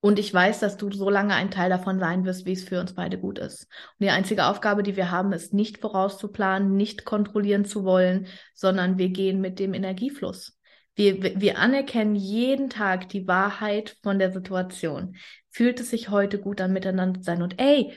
Und 0.00 0.20
ich 0.20 0.32
weiß, 0.32 0.60
dass 0.60 0.76
du 0.76 0.90
so 0.92 1.10
lange 1.10 1.34
ein 1.34 1.50
Teil 1.50 1.68
davon 1.68 1.98
sein 1.98 2.24
wirst, 2.24 2.46
wie 2.46 2.52
es 2.52 2.62
für 2.62 2.80
uns 2.80 2.94
beide 2.94 3.18
gut 3.18 3.40
ist. 3.40 3.62
Und 3.98 4.04
die 4.04 4.10
einzige 4.10 4.46
Aufgabe, 4.46 4.84
die 4.84 4.94
wir 4.94 5.10
haben, 5.10 5.32
ist 5.32 5.52
nicht 5.52 5.78
vorauszuplanen, 5.78 6.76
nicht 6.76 7.04
kontrollieren 7.04 7.64
zu 7.64 7.82
wollen, 7.82 8.28
sondern 8.54 8.98
wir 8.98 9.08
gehen 9.08 9.40
mit 9.40 9.58
dem 9.58 9.74
Energiefluss. 9.74 10.56
Wir, 10.96 11.40
wir 11.40 11.58
anerkennen 11.58 12.16
jeden 12.16 12.70
Tag 12.70 13.08
die 13.10 13.28
Wahrheit 13.28 13.96
von 14.02 14.18
der 14.18 14.32
Situation. 14.32 15.16
Fühlt 15.50 15.78
es 15.78 15.90
sich 15.90 16.08
heute 16.08 16.40
gut 16.40 16.60
an, 16.60 16.72
miteinander 16.72 17.20
zu 17.20 17.24
sein? 17.24 17.42
Und 17.42 17.60
ey, 17.60 17.92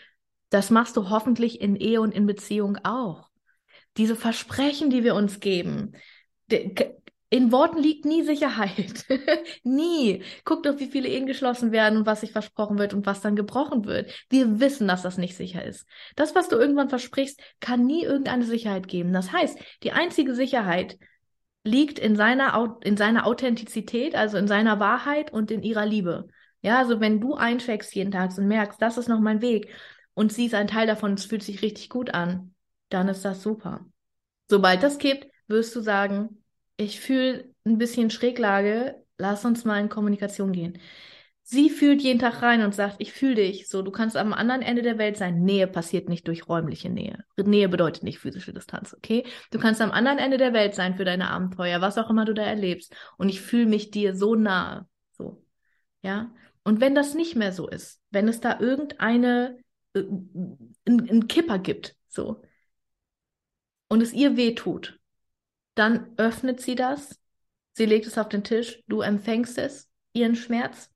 Das 0.51 0.69
machst 0.71 0.97
du 0.97 1.09
hoffentlich 1.09 1.61
in 1.61 1.75
Ehe 1.75 2.01
und 2.01 2.13
in 2.13 2.25
Beziehung 2.25 2.77
auch. 2.83 3.29
Diese 3.97 4.15
Versprechen, 4.15 4.89
die 4.89 5.03
wir 5.03 5.15
uns 5.15 5.39
geben, 5.39 5.93
in 7.29 7.51
Worten 7.51 7.77
liegt 7.77 8.05
nie 8.05 8.23
Sicherheit. 8.23 9.05
nie. 9.63 10.23
Guck 10.45 10.63
doch, 10.63 10.79
wie 10.79 10.87
viele 10.87 11.07
Ehen 11.07 11.27
geschlossen 11.27 11.71
werden 11.71 11.97
und 11.99 12.05
was 12.07 12.21
sich 12.21 12.31
versprochen 12.31 12.79
wird 12.79 12.93
und 12.93 13.05
was 13.05 13.21
dann 13.21 13.35
gebrochen 13.35 13.85
wird. 13.85 14.11
Wir 14.29 14.59
wissen, 14.59 14.87
dass 14.87 15.03
das 15.03 15.17
nicht 15.17 15.35
sicher 15.35 15.63
ist. 15.63 15.85
Das, 16.15 16.33
was 16.33 16.49
du 16.49 16.55
irgendwann 16.55 16.89
versprichst, 16.89 17.39
kann 17.59 17.85
nie 17.85 18.03
irgendeine 18.03 18.45
Sicherheit 18.45 18.87
geben. 18.87 19.13
Das 19.13 19.31
heißt, 19.31 19.59
die 19.83 19.91
einzige 19.91 20.33
Sicherheit 20.33 20.97
liegt 21.63 21.99
in 21.99 22.15
seiner, 22.15 22.79
in 22.81 22.97
seiner 22.97 23.25
Authentizität, 23.25 24.15
also 24.15 24.37
in 24.37 24.47
seiner 24.47 24.79
Wahrheit 24.79 25.31
und 25.31 25.51
in 25.51 25.63
ihrer 25.63 25.85
Liebe. 25.85 26.27
Ja, 26.61 26.77
also 26.79 26.99
wenn 26.99 27.21
du 27.21 27.35
eincheckst 27.35 27.93
jeden 27.95 28.11
Tag 28.11 28.37
und 28.37 28.47
merkst, 28.47 28.81
das 28.81 28.97
ist 28.97 29.07
noch 29.07 29.19
mein 29.19 29.41
Weg 29.41 29.73
und 30.13 30.33
sie 30.33 30.45
ist 30.45 30.55
ein 30.55 30.67
Teil 30.67 30.87
davon, 30.87 31.13
es 31.13 31.25
fühlt 31.25 31.43
sich 31.43 31.61
richtig 31.61 31.89
gut 31.89 32.13
an, 32.13 32.53
dann 32.89 33.07
ist 33.07 33.23
das 33.23 33.41
super. 33.41 33.85
Sobald 34.49 34.83
das 34.83 34.97
kippt, 34.97 35.27
wirst 35.47 35.75
du 35.75 35.81
sagen, 35.81 36.43
ich 36.75 36.99
fühle 36.99 37.53
ein 37.65 37.77
bisschen 37.77 38.09
Schräglage, 38.09 39.03
lass 39.17 39.45
uns 39.45 39.63
mal 39.65 39.79
in 39.79 39.89
Kommunikation 39.89 40.51
gehen. 40.51 40.79
Sie 41.51 41.71
fühlt 41.71 42.03
jeden 42.03 42.19
Tag 42.19 42.43
rein 42.43 42.61
und 42.61 42.75
sagt, 42.75 42.97
ich 42.99 43.11
fühle 43.11 43.33
dich. 43.33 43.67
So, 43.67 43.81
du 43.81 43.89
kannst 43.89 44.15
am 44.15 44.33
anderen 44.33 44.61
Ende 44.61 44.83
der 44.83 44.99
Welt 44.99 45.17
sein. 45.17 45.41
Nähe 45.41 45.65
passiert 45.65 46.07
nicht 46.07 46.27
durch 46.27 46.47
räumliche 46.47 46.91
Nähe. 46.91 47.25
Nähe 47.37 47.67
bedeutet 47.67 48.03
nicht 48.03 48.19
physische 48.19 48.53
Distanz, 48.53 48.93
okay? 48.93 49.25
Du 49.49 49.57
kannst 49.57 49.81
am 49.81 49.89
anderen 49.89 50.19
Ende 50.19 50.37
der 50.37 50.53
Welt 50.53 50.75
sein 50.75 50.95
für 50.95 51.05
deine 51.05 51.31
Abenteuer, 51.31 51.81
was 51.81 51.97
auch 51.97 52.11
immer 52.11 52.25
du 52.25 52.35
da 52.35 52.43
erlebst. 52.43 52.95
Und 53.17 53.29
ich 53.29 53.41
fühle 53.41 53.65
mich 53.65 53.89
dir 53.89 54.15
so 54.15 54.35
nahe. 54.35 54.87
So. 55.13 55.43
Ja? 56.03 56.31
Und 56.63 56.81
wenn 56.81 56.93
das 56.93 57.15
nicht 57.15 57.35
mehr 57.35 57.51
so 57.51 57.67
ist, 57.67 57.99
wenn 58.11 58.27
es 58.27 58.39
da 58.41 58.59
irgendeine, 58.59 59.57
äh, 59.95 60.03
ein 60.87 61.27
Kipper 61.27 61.57
gibt, 61.57 61.95
so, 62.09 62.43
und 63.87 64.03
es 64.03 64.13
ihr 64.13 64.37
weh 64.37 64.53
tut, 64.53 64.99
dann 65.73 66.13
öffnet 66.17 66.61
sie 66.61 66.75
das, 66.75 67.19
sie 67.73 67.87
legt 67.87 68.05
es 68.05 68.19
auf 68.19 68.29
den 68.29 68.43
Tisch, 68.43 68.83
du 68.87 69.01
empfängst 69.01 69.57
es, 69.57 69.89
ihren 70.13 70.35
Schmerz 70.35 70.91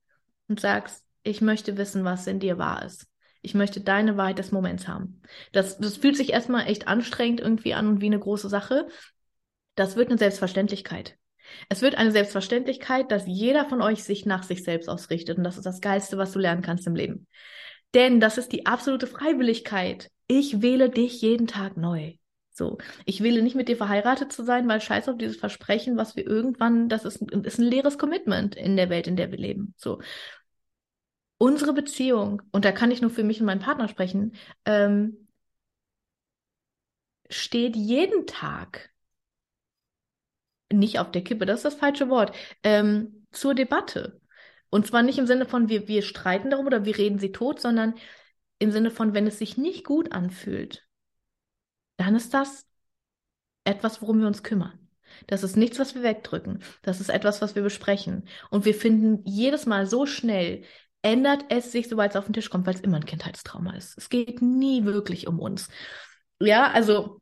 und 0.48 0.60
sagst, 0.60 1.04
ich 1.22 1.40
möchte 1.40 1.76
wissen, 1.76 2.04
was 2.04 2.26
in 2.26 2.40
dir 2.40 2.58
wahr 2.58 2.84
ist. 2.84 3.06
Ich 3.42 3.54
möchte 3.54 3.80
deine 3.80 4.16
Wahrheit 4.16 4.38
des 4.38 4.52
Moments 4.52 4.88
haben. 4.88 5.20
Das, 5.52 5.78
das 5.78 5.98
fühlt 5.98 6.16
sich 6.16 6.32
erstmal 6.32 6.66
echt 6.66 6.88
anstrengend 6.88 7.40
irgendwie 7.40 7.74
an 7.74 7.88
und 7.88 8.00
wie 8.00 8.06
eine 8.06 8.18
große 8.18 8.48
Sache. 8.48 8.88
Das 9.74 9.96
wird 9.96 10.08
eine 10.08 10.18
Selbstverständlichkeit. 10.18 11.16
Es 11.68 11.82
wird 11.82 11.96
eine 11.96 12.10
Selbstverständlichkeit, 12.10 13.10
dass 13.10 13.26
jeder 13.26 13.66
von 13.66 13.82
euch 13.82 14.02
sich 14.02 14.24
nach 14.24 14.42
sich 14.44 14.64
selbst 14.64 14.88
ausrichtet. 14.88 15.36
Und 15.36 15.44
das 15.44 15.56
ist 15.56 15.66
das 15.66 15.80
Geilste, 15.80 16.16
was 16.16 16.32
du 16.32 16.38
lernen 16.38 16.62
kannst 16.62 16.86
im 16.86 16.94
Leben. 16.94 17.26
Denn 17.92 18.18
das 18.18 18.38
ist 18.38 18.52
die 18.52 18.66
absolute 18.66 19.06
Freiwilligkeit. 19.06 20.10
Ich 20.26 20.62
wähle 20.62 20.88
dich 20.88 21.20
jeden 21.20 21.46
Tag 21.46 21.76
neu. 21.76 22.14
So, 22.56 22.78
ich 23.04 23.20
wähle 23.20 23.42
nicht 23.42 23.56
mit 23.56 23.68
dir 23.68 23.76
verheiratet 23.76 24.32
zu 24.32 24.44
sein, 24.44 24.68
weil 24.68 24.80
scheiß 24.80 25.08
auf 25.08 25.18
dieses 25.18 25.36
Versprechen, 25.36 25.96
was 25.96 26.14
wir 26.14 26.24
irgendwann, 26.24 26.88
das 26.88 27.04
ist, 27.04 27.20
ist 27.20 27.58
ein 27.58 27.64
leeres 27.64 27.98
Commitment 27.98 28.54
in 28.54 28.76
der 28.76 28.90
Welt, 28.90 29.08
in 29.08 29.16
der 29.16 29.32
wir 29.32 29.38
leben. 29.38 29.74
So. 29.76 30.00
Unsere 31.38 31.72
Beziehung, 31.72 32.42
und 32.52 32.64
da 32.64 32.70
kann 32.70 32.92
ich 32.92 33.00
nur 33.02 33.10
für 33.10 33.24
mich 33.24 33.40
und 33.40 33.46
meinen 33.46 33.60
Partner 33.60 33.88
sprechen, 33.88 34.36
ähm, 34.64 35.26
steht 37.28 37.74
jeden 37.74 38.26
Tag 38.28 38.90
nicht 40.72 41.00
auf 41.00 41.10
der 41.10 41.24
Kippe, 41.24 41.46
das 41.46 41.58
ist 41.58 41.64
das 41.64 41.74
falsche 41.74 42.08
Wort, 42.08 42.36
ähm, 42.62 43.26
zur 43.32 43.54
Debatte. 43.54 44.20
Und 44.70 44.86
zwar 44.86 45.02
nicht 45.02 45.18
im 45.18 45.26
Sinne 45.26 45.46
von, 45.46 45.68
wir, 45.68 45.88
wir 45.88 46.02
streiten 46.02 46.50
darum 46.50 46.66
oder 46.66 46.84
wir 46.84 46.96
reden 46.96 47.18
sie 47.18 47.32
tot, 47.32 47.60
sondern 47.60 47.94
im 48.60 48.70
Sinne 48.70 48.92
von, 48.92 49.12
wenn 49.12 49.26
es 49.26 49.38
sich 49.38 49.56
nicht 49.56 49.84
gut 49.84 50.12
anfühlt, 50.12 50.86
dann 51.96 52.14
ist 52.14 52.34
das 52.34 52.66
etwas, 53.64 54.02
worum 54.02 54.20
wir 54.20 54.26
uns 54.26 54.42
kümmern. 54.42 54.78
Das 55.26 55.42
ist 55.42 55.56
nichts, 55.56 55.78
was 55.78 55.94
wir 55.94 56.02
wegdrücken. 56.02 56.62
Das 56.82 57.00
ist 57.00 57.08
etwas, 57.08 57.40
was 57.40 57.54
wir 57.54 57.62
besprechen. 57.62 58.28
Und 58.50 58.64
wir 58.64 58.74
finden 58.74 59.22
jedes 59.24 59.66
Mal 59.66 59.86
so 59.86 60.06
schnell, 60.06 60.64
ändert 61.02 61.44
es 61.50 61.70
sich, 61.70 61.88
sobald 61.88 62.10
es 62.12 62.16
auf 62.16 62.24
den 62.24 62.32
Tisch 62.32 62.50
kommt, 62.50 62.66
weil 62.66 62.74
es 62.74 62.80
immer 62.80 62.96
ein 62.96 63.04
Kindheitstrauma 63.04 63.74
ist. 63.76 63.96
Es 63.98 64.08
geht 64.08 64.42
nie 64.42 64.84
wirklich 64.84 65.26
um 65.26 65.38
uns. 65.38 65.68
Ja, 66.40 66.70
also 66.70 67.20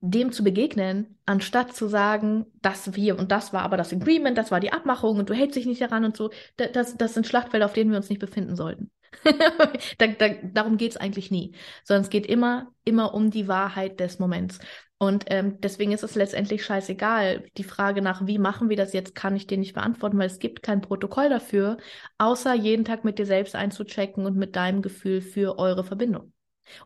dem 0.00 0.32
zu 0.32 0.44
begegnen, 0.44 1.18
anstatt 1.26 1.74
zu 1.74 1.88
sagen, 1.88 2.46
das 2.62 2.94
wir 2.94 3.18
und 3.18 3.32
das 3.32 3.52
war 3.52 3.62
aber 3.62 3.76
das 3.76 3.92
Agreement, 3.92 4.38
das 4.38 4.50
war 4.50 4.60
die 4.60 4.72
Abmachung 4.72 5.18
und 5.18 5.28
du 5.28 5.34
hältst 5.34 5.56
dich 5.56 5.66
nicht 5.66 5.80
daran 5.80 6.04
und 6.04 6.16
so, 6.16 6.30
das, 6.56 6.96
das 6.96 7.14
sind 7.14 7.26
Schlachtfelder, 7.26 7.66
auf 7.66 7.72
denen 7.72 7.90
wir 7.90 7.96
uns 7.96 8.08
nicht 8.08 8.20
befinden 8.20 8.54
sollten. 8.54 8.90
da, 9.98 10.06
da, 10.06 10.28
darum 10.42 10.76
geht 10.76 10.92
es 10.92 10.96
eigentlich 10.96 11.30
nie, 11.30 11.54
sondern 11.84 12.02
es 12.02 12.10
geht 12.10 12.26
immer, 12.26 12.72
immer 12.84 13.14
um 13.14 13.30
die 13.30 13.48
Wahrheit 13.48 14.00
des 14.00 14.18
Moments. 14.18 14.58
Und 14.98 15.26
ähm, 15.28 15.60
deswegen 15.60 15.92
ist 15.92 16.02
es 16.02 16.16
letztendlich 16.16 16.64
scheißegal. 16.64 17.44
Die 17.56 17.64
Frage 17.64 18.02
nach, 18.02 18.26
wie 18.26 18.38
machen 18.38 18.68
wir 18.68 18.76
das 18.76 18.92
jetzt, 18.92 19.14
kann 19.14 19.36
ich 19.36 19.46
dir 19.46 19.56
nicht 19.56 19.74
beantworten, 19.74 20.18
weil 20.18 20.26
es 20.26 20.40
gibt 20.40 20.62
kein 20.62 20.80
Protokoll 20.80 21.28
dafür, 21.28 21.76
außer 22.18 22.52
jeden 22.54 22.84
Tag 22.84 23.04
mit 23.04 23.18
dir 23.18 23.26
selbst 23.26 23.54
einzuchecken 23.54 24.26
und 24.26 24.36
mit 24.36 24.56
deinem 24.56 24.82
Gefühl 24.82 25.20
für 25.20 25.58
eure 25.58 25.84
Verbindung. 25.84 26.32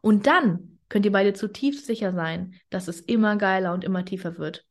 Und 0.02 0.26
dann 0.26 0.78
könnt 0.90 1.06
ihr 1.06 1.12
beide 1.12 1.32
zutiefst 1.32 1.86
sicher 1.86 2.12
sein, 2.12 2.54
dass 2.68 2.86
es 2.86 3.00
immer 3.00 3.36
geiler 3.36 3.72
und 3.72 3.82
immer 3.82 4.04
tiefer 4.04 4.36
wird. 4.36 4.66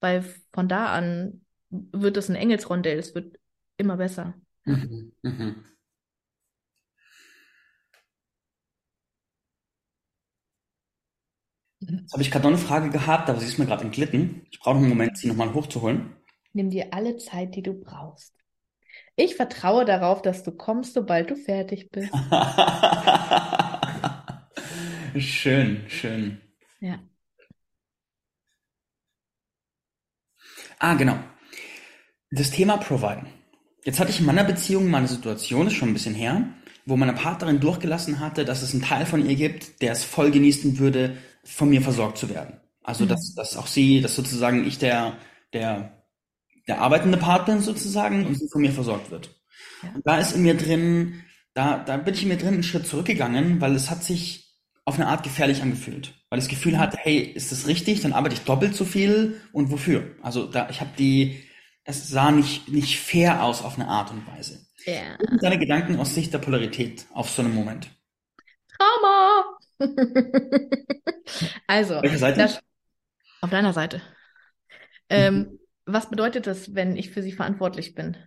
Weil 0.00 0.24
von 0.54 0.66
da 0.66 0.86
an 0.86 1.42
wird 1.68 2.16
es 2.16 2.30
ein 2.30 2.36
Engelsrondell, 2.36 2.98
es 2.98 3.14
wird 3.14 3.38
immer 3.76 3.98
besser. 3.98 4.32
Mhm, 4.64 5.12
mhm. 5.20 5.64
Jetzt 11.88 12.12
habe 12.12 12.22
ich 12.22 12.30
gerade 12.30 12.44
noch 12.44 12.58
eine 12.58 12.58
Frage 12.58 12.90
gehabt, 12.90 13.30
aber 13.30 13.40
sie 13.40 13.46
ist 13.46 13.58
mir 13.58 13.66
gerade 13.66 13.84
entglitten. 13.84 14.46
Ich 14.50 14.60
brauche 14.60 14.74
noch 14.74 14.82
einen 14.82 14.90
Moment, 14.90 15.16
sie 15.16 15.28
nochmal 15.28 15.54
hochzuholen. 15.54 16.16
Nimm 16.52 16.70
dir 16.70 16.92
alle 16.92 17.16
Zeit, 17.16 17.54
die 17.54 17.62
du 17.62 17.74
brauchst. 17.74 18.34
Ich 19.16 19.36
vertraue 19.36 19.84
darauf, 19.84 20.22
dass 20.22 20.42
du 20.44 20.52
kommst, 20.52 20.94
sobald 20.94 21.30
du 21.30 21.36
fertig 21.36 21.90
bist. 21.90 22.12
schön, 25.16 25.84
schön. 25.88 26.40
Ja. 26.80 26.98
Ah, 30.78 30.94
genau. 30.94 31.18
Das 32.30 32.50
Thema 32.50 32.76
Providen. 32.76 33.26
Jetzt 33.84 33.98
hatte 33.98 34.10
ich 34.10 34.20
in 34.20 34.26
meiner 34.26 34.44
Beziehung 34.44 34.88
mal 34.90 34.98
eine 34.98 35.08
Situation, 35.08 35.66
ist 35.66 35.72
schon 35.72 35.88
ein 35.88 35.94
bisschen 35.94 36.14
her, 36.14 36.44
wo 36.84 36.96
meine 36.96 37.14
Partnerin 37.14 37.60
durchgelassen 37.60 38.20
hatte, 38.20 38.44
dass 38.44 38.62
es 38.62 38.72
einen 38.72 38.82
Teil 38.82 39.06
von 39.06 39.24
ihr 39.28 39.34
gibt, 39.34 39.80
der 39.82 39.92
es 39.92 40.04
voll 40.04 40.30
genießen 40.30 40.78
würde, 40.78 41.16
von 41.48 41.70
mir 41.70 41.82
versorgt 41.82 42.18
zu 42.18 42.28
werden. 42.28 42.60
Also 42.82 43.04
mhm. 43.04 43.08
dass, 43.08 43.34
dass 43.34 43.56
auch 43.56 43.66
sie, 43.66 44.00
dass 44.00 44.14
sozusagen 44.14 44.66
ich 44.66 44.78
der, 44.78 45.16
der, 45.52 46.04
der 46.66 46.80
arbeitende 46.80 47.18
Part 47.18 47.46
bin 47.46 47.60
sozusagen 47.60 48.26
und 48.26 48.38
sie 48.38 48.48
von 48.48 48.60
mir 48.60 48.72
versorgt 48.72 49.10
wird. 49.10 49.30
Ja. 49.82 49.90
Und 49.94 50.06
da 50.06 50.18
ist 50.18 50.32
in 50.32 50.42
mir 50.42 50.56
drin, 50.56 51.24
da, 51.54 51.78
da 51.78 51.96
bin 51.96 52.14
ich 52.14 52.22
in 52.22 52.28
mir 52.28 52.36
drin 52.36 52.54
einen 52.54 52.62
Schritt 52.62 52.86
zurückgegangen, 52.86 53.60
weil 53.60 53.74
es 53.74 53.90
hat 53.90 54.04
sich 54.04 54.48
auf 54.84 54.94
eine 54.94 55.08
Art 55.08 55.22
gefährlich 55.22 55.60
angefühlt. 55.60 56.14
Weil 56.30 56.38
das 56.38 56.48
Gefühl 56.48 56.78
hatte, 56.78 56.96
hey, 56.98 57.18
ist 57.18 57.52
das 57.52 57.66
richtig? 57.66 58.00
Dann 58.00 58.12
arbeite 58.12 58.34
ich 58.34 58.42
doppelt 58.42 58.74
so 58.74 58.84
viel 58.84 59.40
und 59.52 59.70
wofür? 59.70 60.14
Also 60.22 60.46
da, 60.46 60.68
ich 60.70 60.80
habe 60.80 60.90
die, 60.98 61.42
es 61.84 62.08
sah 62.08 62.30
nicht, 62.30 62.68
nicht 62.68 62.98
fair 62.98 63.42
aus 63.42 63.62
auf 63.62 63.78
eine 63.78 63.88
Art 63.88 64.10
und 64.10 64.26
Weise. 64.26 64.66
Ja. 64.86 65.18
Deine 65.42 65.58
Gedanken 65.58 65.98
aus 65.98 66.14
Sicht 66.14 66.32
der 66.32 66.38
Polarität 66.38 67.06
auf 67.12 67.28
so 67.28 67.42
einem 67.42 67.54
Moment. 67.54 67.90
Trauma! 68.78 69.57
also? 71.66 72.00
Das, 72.00 72.60
auf 73.40 73.50
deiner 73.50 73.72
Seite. 73.72 74.02
Ähm. 75.08 75.58
Was 75.88 76.10
bedeutet 76.10 76.46
das, 76.46 76.74
wenn 76.74 76.96
ich 76.96 77.10
für 77.10 77.22
sie 77.22 77.32
verantwortlich 77.32 77.94
bin? 77.94 78.18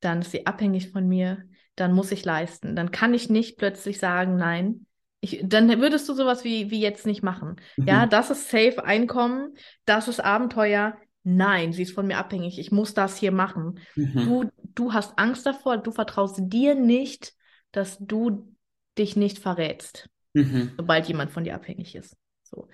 Dann 0.00 0.20
ist 0.20 0.32
sie 0.32 0.46
abhängig 0.46 0.90
von 0.90 1.08
mir, 1.08 1.48
dann 1.76 1.94
muss 1.94 2.12
ich 2.12 2.26
leisten. 2.26 2.76
Dann 2.76 2.90
kann 2.90 3.14
ich 3.14 3.30
nicht 3.30 3.56
plötzlich 3.56 3.98
sagen, 3.98 4.36
nein. 4.36 4.84
Ich, 5.20 5.40
dann 5.42 5.66
würdest 5.80 6.06
du 6.10 6.12
sowas 6.12 6.44
wie, 6.44 6.70
wie 6.70 6.80
jetzt 6.80 7.06
nicht 7.06 7.22
machen. 7.22 7.56
Mhm. 7.78 7.86
Ja, 7.86 8.06
das 8.06 8.30
ist 8.30 8.50
safe 8.50 8.84
Einkommen, 8.84 9.56
das 9.86 10.08
ist 10.08 10.20
Abenteuer. 10.20 10.98
Nein, 11.22 11.72
sie 11.72 11.84
ist 11.84 11.94
von 11.94 12.06
mir 12.06 12.18
abhängig. 12.18 12.58
Ich 12.58 12.70
muss 12.70 12.92
das 12.92 13.16
hier 13.16 13.32
machen. 13.32 13.80
Mhm. 13.96 14.24
Du, 14.26 14.50
du 14.74 14.92
hast 14.92 15.18
Angst 15.18 15.46
davor, 15.46 15.78
du 15.78 15.90
vertraust 15.90 16.36
dir 16.38 16.74
nicht, 16.74 17.32
dass 17.72 17.96
du 17.98 18.54
dich 18.98 19.16
nicht 19.16 19.38
verrätst 19.38 20.10
mhm. 20.34 20.72
sobald 20.76 21.08
jemand 21.08 21.30
von 21.30 21.44
dir 21.44 21.54
abhängig 21.54 21.94
ist. 21.94 22.16
So. 22.42 22.68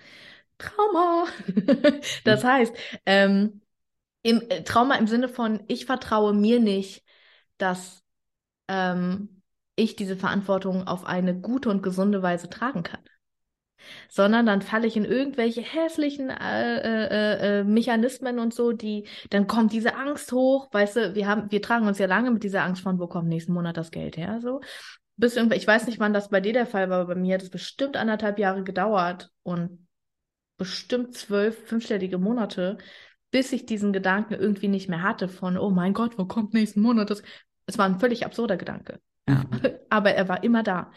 Trauma. 0.59 1.27
das 2.25 2.45
heißt, 2.45 2.75
ähm, 3.07 3.63
im, 4.23 4.43
äh, 4.49 4.63
Trauma 4.63 4.97
im 4.97 5.07
Sinne 5.07 5.29
von, 5.29 5.63
ich 5.69 5.87
vertraue 5.87 6.35
mir 6.35 6.61
nicht, 6.61 7.05
dass 7.59 8.03
ähm, 8.69 9.43
ich 9.77 9.97
diese 9.97 10.17
Verantwortung 10.17 10.87
auf 10.87 11.05
eine 11.05 11.39
gute 11.39 11.71
und 11.71 11.83
gesunde 11.83 12.23
Weise 12.23 12.49
tragen 12.51 12.83
kann. 12.83 13.01
Sondern 14.11 14.45
dann 14.45 14.61
falle 14.61 14.87
ich 14.87 14.97
in 14.99 15.07
irgendwelche 15.07 15.63
hässlichen 15.63 16.29
äh, 16.29 16.77
äh, 16.77 17.61
äh, 17.61 17.65
Mechanismen 17.65 18.39
und 18.39 18.53
so, 18.53 18.73
die, 18.73 19.07
dann 19.31 19.47
kommt 19.47 19.73
diese 19.73 19.97
Angst 19.97 20.33
hoch, 20.33 20.69
weißt 20.71 20.97
du, 20.97 21.15
wir 21.15 21.27
haben, 21.27 21.51
wir 21.51 21.63
tragen 21.63 21.87
uns 21.87 21.99
ja 21.99 22.07
lange 22.07 22.31
mit 22.31 22.43
dieser 22.43 22.63
Angst 22.63 22.83
von, 22.83 22.99
wo 22.99 23.07
kommt 23.07 23.29
nächsten 23.29 23.55
Monat 23.55 23.79
das 23.79 23.91
Geld 23.91 24.19
her, 24.19 24.41
so 24.43 24.61
bis 25.21 25.37
irgendwann, 25.37 25.59
ich 25.59 25.67
weiß 25.67 25.87
nicht, 25.87 26.01
wann 26.01 26.15
das 26.15 26.31
bei 26.31 26.41
dir 26.41 26.53
der 26.53 26.67
Fall 26.67 26.91
war, 26.91 27.01
aber 27.01 27.15
bei 27.15 27.21
mir 27.21 27.35
hat 27.35 27.43
es 27.43 27.51
bestimmt 27.51 27.97
anderthalb 27.97 28.39
Jahre 28.39 28.65
gedauert 28.65 29.31
und 29.43 29.87
bestimmt 30.57 31.15
zwölf 31.15 31.57
fünfstellige 31.67 32.19
Monate, 32.19 32.79
bis 33.31 33.53
ich 33.53 33.67
diesen 33.67 33.93
Gedanken 33.93 34.35
irgendwie 34.35 34.69
nicht 34.69 34.89
mehr 34.89 35.03
hatte 35.03 35.29
von, 35.29 35.57
oh 35.57 35.71
mein 35.71 35.93
Gott, 35.93 36.19
wo 36.19 36.25
kommt 36.25 36.55
nächsten 36.55 36.81
Monat 36.81 37.11
das? 37.11 37.23
Es 37.67 37.79
war 37.79 37.87
ein 37.87 38.01
völlig 38.01 38.25
absurder 38.25 38.57
Gedanke. 38.57 39.01
Ja. 39.29 39.45
Aber 39.91 40.13
er 40.13 40.29
war 40.29 40.43
immer 40.43 40.63
da. 40.63 40.91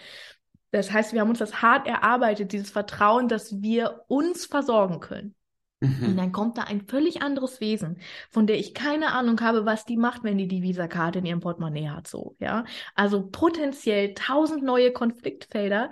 Das 0.71 0.91
heißt, 0.91 1.13
wir 1.13 1.21
haben 1.21 1.29
uns 1.29 1.39
das 1.39 1.61
hart 1.61 1.85
erarbeitet, 1.85 2.51
dieses 2.51 2.71
Vertrauen, 2.71 3.27
dass 3.27 3.61
wir 3.61 4.05
uns 4.07 4.45
versorgen 4.45 4.99
können. 4.99 5.35
Mhm. 5.83 6.07
Und 6.07 6.17
dann 6.17 6.31
kommt 6.31 6.57
da 6.57 6.63
ein 6.63 6.87
völlig 6.87 7.21
anderes 7.21 7.59
Wesen, 7.59 7.97
von 8.29 8.47
der 8.47 8.57
ich 8.57 8.73
keine 8.73 9.11
Ahnung 9.11 9.41
habe, 9.41 9.65
was 9.65 9.83
die 9.83 9.97
macht, 9.97 10.23
wenn 10.23 10.37
die 10.37 10.47
die 10.47 10.63
Visa-Karte 10.63 11.19
in 11.19 11.25
ihrem 11.25 11.41
Portemonnaie 11.41 11.89
hat, 11.89 12.07
so, 12.07 12.35
ja. 12.39 12.63
Also 12.95 13.27
potenziell 13.29 14.13
tausend 14.13 14.63
neue 14.63 14.93
Konfliktfelder. 14.93 15.91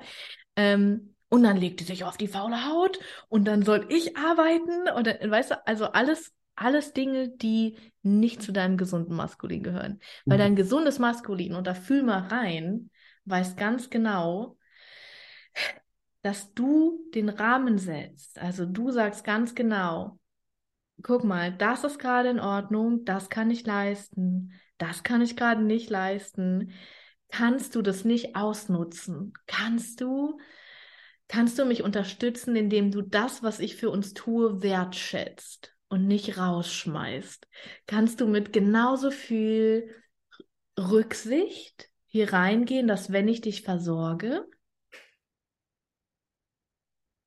Ähm, 0.55 1.15
und 1.29 1.43
dann 1.43 1.57
legt 1.57 1.81
die 1.81 1.85
sich 1.85 2.03
auf 2.05 2.17
die 2.17 2.27
faule 2.27 2.65
Haut 2.69 2.99
und 3.27 3.45
dann 3.45 3.63
soll 3.63 3.85
ich 3.89 4.17
arbeiten 4.17 4.89
und 4.95 5.07
dann, 5.07 5.29
weißt 5.29 5.51
du, 5.51 5.67
also 5.67 5.85
alles, 5.85 6.33
alles 6.55 6.93
Dinge, 6.93 7.29
die 7.29 7.77
nicht 8.01 8.41
zu 8.41 8.51
deinem 8.51 8.77
gesunden 8.77 9.15
Maskulin 9.15 9.63
gehören. 9.63 9.99
Mhm. 10.25 10.31
Weil 10.31 10.37
dein 10.37 10.55
gesundes 10.55 10.99
Maskulin, 10.99 11.55
und 11.55 11.67
da 11.67 11.73
fühl 11.73 12.03
mal 12.03 12.27
rein, 12.27 12.89
weiß 13.25 13.55
ganz 13.57 13.89
genau, 13.89 14.57
dass 16.21 16.53
du 16.53 16.99
den 17.13 17.29
Rahmen 17.29 17.77
setzt. 17.77 18.39
Also 18.39 18.65
du 18.65 18.91
sagst 18.91 19.23
ganz 19.23 19.55
genau, 19.55 20.19
guck 21.01 21.23
mal, 21.23 21.51
das 21.51 21.83
ist 21.83 21.99
gerade 21.99 22.29
in 22.29 22.39
Ordnung, 22.39 23.05
das 23.05 23.29
kann 23.29 23.49
ich 23.49 23.65
leisten, 23.65 24.53
das 24.77 25.03
kann 25.03 25.21
ich 25.21 25.35
gerade 25.35 25.63
nicht 25.63 25.89
leisten. 25.89 26.73
Kannst 27.29 27.75
du 27.75 27.81
das 27.81 28.03
nicht 28.03 28.35
ausnutzen? 28.35 29.33
Kannst 29.47 30.01
du? 30.01 30.39
Kannst 31.27 31.57
du 31.57 31.65
mich 31.65 31.81
unterstützen, 31.81 32.55
indem 32.55 32.91
du 32.91 33.01
das, 33.01 33.41
was 33.41 33.59
ich 33.59 33.77
für 33.77 33.89
uns 33.89 34.13
tue, 34.13 34.61
wertschätzt 34.61 35.73
und 35.87 36.05
nicht 36.05 36.37
rausschmeißt? 36.37 37.47
Kannst 37.87 38.19
du 38.19 38.27
mit 38.27 38.51
genauso 38.51 39.11
viel 39.11 39.95
Rücksicht 40.77 41.89
hier 42.05 42.33
reingehen, 42.33 42.87
dass 42.87 43.13
wenn 43.13 43.29
ich 43.29 43.39
dich 43.39 43.61
versorge, 43.61 44.45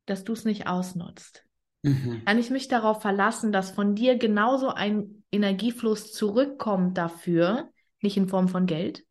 dass 0.06 0.24
du 0.24 0.32
es 0.32 0.44
nicht 0.44 0.66
ausnutzt? 0.66 1.44
Mhm. 1.82 2.22
Kann 2.24 2.38
ich 2.38 2.50
mich 2.50 2.68
darauf 2.68 3.02
verlassen, 3.02 3.52
dass 3.52 3.70
von 3.70 3.94
dir 3.94 4.16
genauso 4.16 4.68
ein 4.68 5.22
Energiefluss 5.30 6.12
zurückkommt 6.12 6.96
dafür, 6.96 7.70
nicht 8.00 8.16
in 8.16 8.28
Form 8.28 8.48
von 8.48 8.66
Geld, 8.66 9.04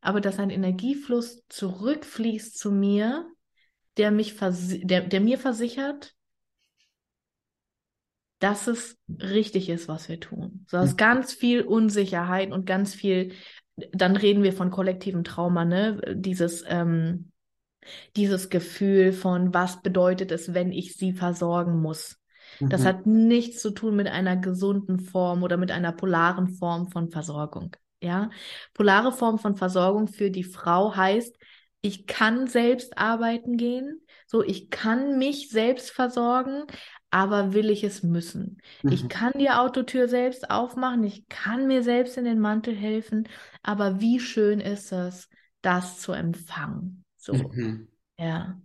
aber 0.00 0.20
dass 0.20 0.38
ein 0.38 0.50
Energiefluss 0.50 1.44
zurückfließt 1.48 2.58
zu 2.58 2.72
mir, 2.72 3.26
der 3.96 4.10
mich 4.10 4.36
der, 4.38 5.02
der 5.02 5.20
mir 5.20 5.38
versichert, 5.38 6.14
dass 8.38 8.68
es 8.68 8.96
richtig 9.08 9.68
ist, 9.68 9.88
was 9.88 10.08
wir 10.08 10.20
tun. 10.20 10.64
So 10.68 10.78
ist 10.78 10.92
mhm. 10.92 10.98
ganz 10.98 11.32
viel 11.32 11.62
Unsicherheit 11.62 12.52
und 12.52 12.66
ganz 12.66 12.94
viel, 12.94 13.32
dann 13.92 14.16
reden 14.16 14.42
wir 14.42 14.52
von 14.52 14.70
kollektivem 14.70 15.24
Trauma, 15.24 15.64
ne? 15.64 16.00
Dieses, 16.14 16.64
ähm, 16.68 17.32
dieses 18.16 18.50
Gefühl 18.50 19.12
von, 19.12 19.54
was 19.54 19.82
bedeutet 19.82 20.32
es, 20.32 20.54
wenn 20.54 20.72
ich 20.72 20.96
sie 20.96 21.12
versorgen 21.12 21.80
muss. 21.80 22.18
Mhm. 22.60 22.68
Das 22.70 22.84
hat 22.84 23.06
nichts 23.06 23.60
zu 23.62 23.70
tun 23.70 23.96
mit 23.96 24.08
einer 24.08 24.36
gesunden 24.36 25.00
Form 25.00 25.42
oder 25.42 25.56
mit 25.56 25.70
einer 25.70 25.92
polaren 25.92 26.48
Form 26.48 26.90
von 26.90 27.10
Versorgung. 27.10 27.76
Ja, 28.00 28.30
polare 28.74 29.12
Form 29.12 29.38
von 29.38 29.56
Versorgung 29.56 30.06
für 30.06 30.30
die 30.30 30.44
Frau 30.44 30.94
heißt, 30.94 31.36
ich 31.80 32.06
kann 32.06 32.46
selbst 32.46 32.98
arbeiten 32.98 33.56
gehen, 33.56 34.00
so 34.26 34.42
ich 34.42 34.70
kann 34.70 35.18
mich 35.18 35.48
selbst 35.48 35.90
versorgen, 35.90 36.64
aber 37.10 37.54
will 37.54 37.70
ich 37.70 37.84
es 37.84 38.02
müssen? 38.02 38.58
Mhm. 38.82 38.92
Ich 38.92 39.08
kann 39.08 39.32
die 39.36 39.50
Autotür 39.50 40.08
selbst 40.08 40.50
aufmachen, 40.50 41.04
ich 41.04 41.28
kann 41.28 41.66
mir 41.66 41.82
selbst 41.82 42.18
in 42.18 42.24
den 42.24 42.40
Mantel 42.40 42.74
helfen, 42.74 43.28
aber 43.62 44.00
wie 44.00 44.20
schön 44.20 44.60
ist 44.60 44.92
es, 44.92 45.28
das 45.62 46.00
zu 46.00 46.12
empfangen? 46.12 47.04
So, 47.18 47.34
mhm. 47.34 47.88
ja. 48.18 48.60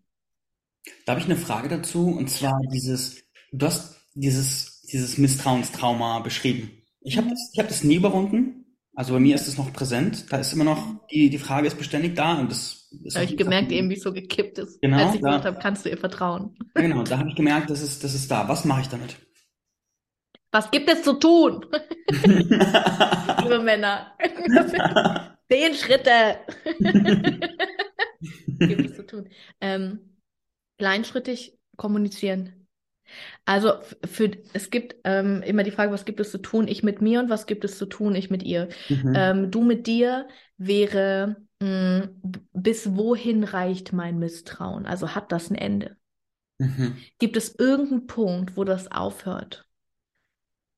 Da 1.05 1.11
habe 1.11 1.19
ich 1.19 1.25
eine 1.25 1.35
Frage 1.35 1.69
dazu, 1.69 2.07
und 2.07 2.29
zwar 2.29 2.59
dieses, 2.71 3.23
du 3.51 3.65
hast 3.65 3.99
dieses, 4.13 4.81
dieses 4.83 5.17
Misstrauenstrauma 5.17 6.19
beschrieben. 6.19 6.71
Ich 7.01 7.17
habe 7.17 7.27
mhm. 7.27 7.31
das, 7.31 7.51
hab 7.57 7.67
das 7.67 7.83
nie 7.83 7.95
überwunden. 7.95 8.59
Also 8.95 9.13
bei 9.13 9.19
mir 9.19 9.35
ist 9.35 9.47
es 9.47 9.57
noch 9.57 9.73
präsent. 9.73 10.31
Da 10.31 10.37
ist 10.37 10.53
immer 10.53 10.65
noch, 10.65 11.07
die, 11.11 11.29
die 11.29 11.39
Frage 11.39 11.67
ist 11.67 11.77
beständig 11.77 12.15
da 12.15 12.35
und 12.39 12.51
das 12.51 12.89
ist. 13.03 13.15
Habe 13.15 13.25
ich 13.25 13.35
gemerkt, 13.35 13.71
eben 13.71 13.89
wie 13.89 13.95
es 13.95 14.03
so 14.03 14.13
gekippt 14.13 14.59
ist. 14.59 14.79
Genau. 14.81 14.97
Als 14.97 15.15
ich 15.15 15.21
da, 15.21 15.29
gesagt 15.29 15.45
habe, 15.45 15.59
kannst 15.59 15.85
du 15.85 15.89
ihr 15.89 15.97
vertrauen. 15.97 16.55
Genau, 16.75 17.03
da 17.03 17.17
habe 17.17 17.29
ich 17.29 17.35
gemerkt, 17.35 17.71
das 17.71 17.81
ist, 17.81 18.03
das 18.03 18.13
ist 18.13 18.29
da. 18.29 18.47
Was 18.47 18.65
mache 18.65 18.81
ich 18.81 18.87
damit? 18.89 19.15
Was 20.51 20.69
gibt 20.69 20.87
es 20.91 21.01
zu 21.01 21.13
tun? 21.13 21.65
Liebe 22.11 23.59
Männer. 23.63 24.15
Zehn 25.51 25.73
Schritte. 25.73 26.37
gibt 28.59 28.95
zu 28.95 29.05
tun. 29.05 29.29
Ähm, 29.61 29.99
kleinschrittig 30.77 31.57
kommunizieren. 31.77 32.67
Also 33.45 33.73
für 34.05 34.31
es 34.53 34.69
gibt 34.69 34.95
ähm, 35.03 35.41
immer 35.43 35.63
die 35.63 35.71
Frage, 35.71 35.91
was 35.91 36.05
gibt 36.05 36.19
es 36.19 36.31
zu 36.31 36.37
tun, 36.37 36.67
ich 36.67 36.83
mit 36.83 37.01
mir 37.01 37.19
und 37.19 37.29
was 37.29 37.45
gibt 37.45 37.65
es 37.65 37.77
zu 37.77 37.85
tun, 37.85 38.15
ich 38.15 38.29
mit 38.29 38.43
ihr. 38.43 38.69
Mhm. 38.89 39.13
Ähm, 39.15 39.51
du 39.51 39.63
mit 39.63 39.87
dir 39.87 40.27
wäre, 40.57 41.35
mh, 41.59 42.03
hm, 42.03 42.21
bis 42.53 42.95
wohin 42.95 43.43
reicht 43.43 43.93
mein 43.93 44.19
Misstrauen? 44.19 44.85
Also 44.85 45.15
hat 45.15 45.31
das 45.31 45.49
ein 45.49 45.55
Ende? 45.55 45.97
Mhm. 46.59 46.97
Gibt 47.19 47.37
es 47.37 47.55
irgendeinen 47.55 48.07
Punkt, 48.07 48.55
wo 48.55 48.63
das 48.63 48.91
aufhört? 48.91 49.67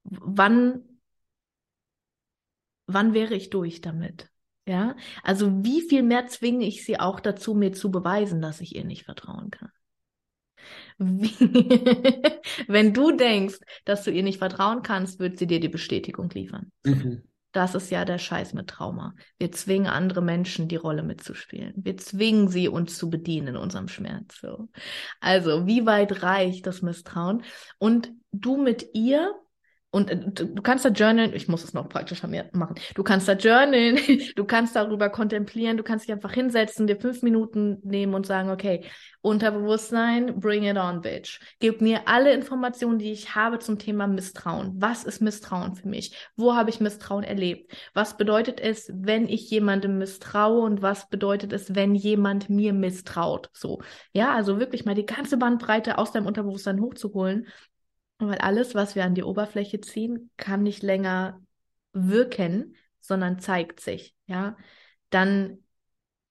Wann, 0.03 0.83
wann 2.87 3.13
wäre 3.13 3.35
ich 3.35 3.49
durch 3.49 3.81
damit? 3.81 4.29
Ja, 4.67 4.95
also 5.21 5.63
wie 5.63 5.81
viel 5.81 6.01
mehr 6.01 6.25
zwinge 6.27 6.65
ich 6.65 6.83
sie 6.85 6.99
auch 6.99 7.19
dazu, 7.19 7.53
mir 7.53 7.71
zu 7.71 7.91
beweisen, 7.91 8.41
dass 8.41 8.61
ich 8.61 8.75
ihr 8.75 8.83
nicht 8.83 9.05
vertrauen 9.05 9.51
kann? 9.51 9.69
Wenn 12.67 12.93
du 12.93 13.11
denkst, 13.11 13.59
dass 13.83 14.03
du 14.03 14.11
ihr 14.11 14.23
nicht 14.23 14.39
vertrauen 14.39 14.81
kannst, 14.81 15.19
wird 15.19 15.37
sie 15.37 15.45
dir 15.45 15.59
die 15.59 15.69
Bestätigung 15.69 16.29
liefern. 16.31 16.71
Mhm. 16.83 17.23
Das 17.51 17.73
ist 17.73 17.89
ja 17.89 18.03
der 18.03 18.17
Scheiß 18.17 18.53
mit 18.53 18.67
Trauma. 18.67 19.15
Wir 19.37 19.51
zwingen 19.51 19.87
andere 19.87 20.21
Menschen, 20.21 20.67
die 20.67 20.75
Rolle 20.75 21.03
mitzuspielen. 21.03 21.73
Wir 21.77 21.95
zwingen 21.95 22.49
sie, 22.49 22.67
uns 22.67 22.97
zu 22.97 23.09
bedienen 23.09 23.49
in 23.49 23.55
unserem 23.55 23.87
Schmerz. 23.87 24.41
So. 24.41 24.67
Also, 25.21 25.65
wie 25.65 25.85
weit 25.85 26.21
reicht 26.21 26.67
das 26.67 26.81
Misstrauen? 26.81 27.43
Und 27.77 28.11
du 28.33 28.57
mit 28.57 28.89
ihr 28.93 29.33
und 29.95 30.11
äh, 30.11 30.17
du 30.17 30.61
kannst 30.61 30.83
da 30.83 30.89
journalen, 30.89 31.33
ich 31.33 31.47
muss 31.47 31.63
es 31.63 31.73
noch 31.73 31.87
praktischer 31.87 32.27
machen. 32.51 32.75
Du 32.95 33.03
kannst 33.03 33.29
da 33.29 33.31
journalen, 33.31 33.97
du 34.35 34.43
kannst 34.43 34.75
darüber 34.75 35.09
kontemplieren, 35.09 35.77
du 35.77 35.83
kannst 35.83 36.05
dich 36.05 36.11
einfach 36.11 36.33
hinsetzen, 36.33 36.85
dir 36.85 36.97
fünf 36.97 37.21
Minuten 37.21 37.77
nehmen 37.81 38.13
und 38.13 38.25
sagen, 38.25 38.49
okay, 38.49 38.83
Unterbewusstsein, 39.21 40.37
bring 40.41 40.63
it 40.63 40.75
on, 40.75 40.99
bitch. 40.99 41.39
Gib 41.59 41.79
mir 41.79 42.09
alle 42.09 42.33
Informationen, 42.33 42.99
die 42.99 43.13
ich 43.13 43.35
habe 43.35 43.59
zum 43.59 43.79
Thema 43.79 44.05
Misstrauen. 44.05 44.73
Was 44.75 45.05
ist 45.05 45.21
Misstrauen 45.21 45.75
für 45.75 45.87
mich? 45.87 46.13
Wo 46.35 46.55
habe 46.55 46.69
ich 46.69 46.81
Misstrauen 46.81 47.23
erlebt? 47.23 47.73
Was 47.93 48.17
bedeutet 48.17 48.59
es, 48.59 48.91
wenn 48.93 49.29
ich 49.29 49.49
jemandem 49.49 49.97
misstraue 49.97 50.59
und 50.59 50.81
was 50.81 51.07
bedeutet 51.09 51.53
es, 51.53 51.73
wenn 51.73 51.95
jemand 51.95 52.49
mir 52.49 52.73
misstraut? 52.73 53.49
So. 53.53 53.81
Ja, 54.11 54.33
also 54.33 54.59
wirklich 54.59 54.83
mal 54.83 54.93
die 54.93 55.05
ganze 55.05 55.37
Bandbreite 55.37 55.97
aus 55.97 56.11
deinem 56.11 56.27
Unterbewusstsein 56.27 56.81
hochzuholen 56.81 57.47
weil 58.19 58.37
alles, 58.37 58.75
was 58.75 58.95
wir 58.95 59.03
an 59.03 59.15
die 59.15 59.23
Oberfläche 59.23 59.81
ziehen, 59.81 60.29
kann 60.37 60.63
nicht 60.63 60.83
länger 60.83 61.41
wirken, 61.93 62.75
sondern 63.01 63.39
zeigt 63.39 63.79
sich, 63.79 64.15
ja. 64.25 64.57
Dann 65.09 65.59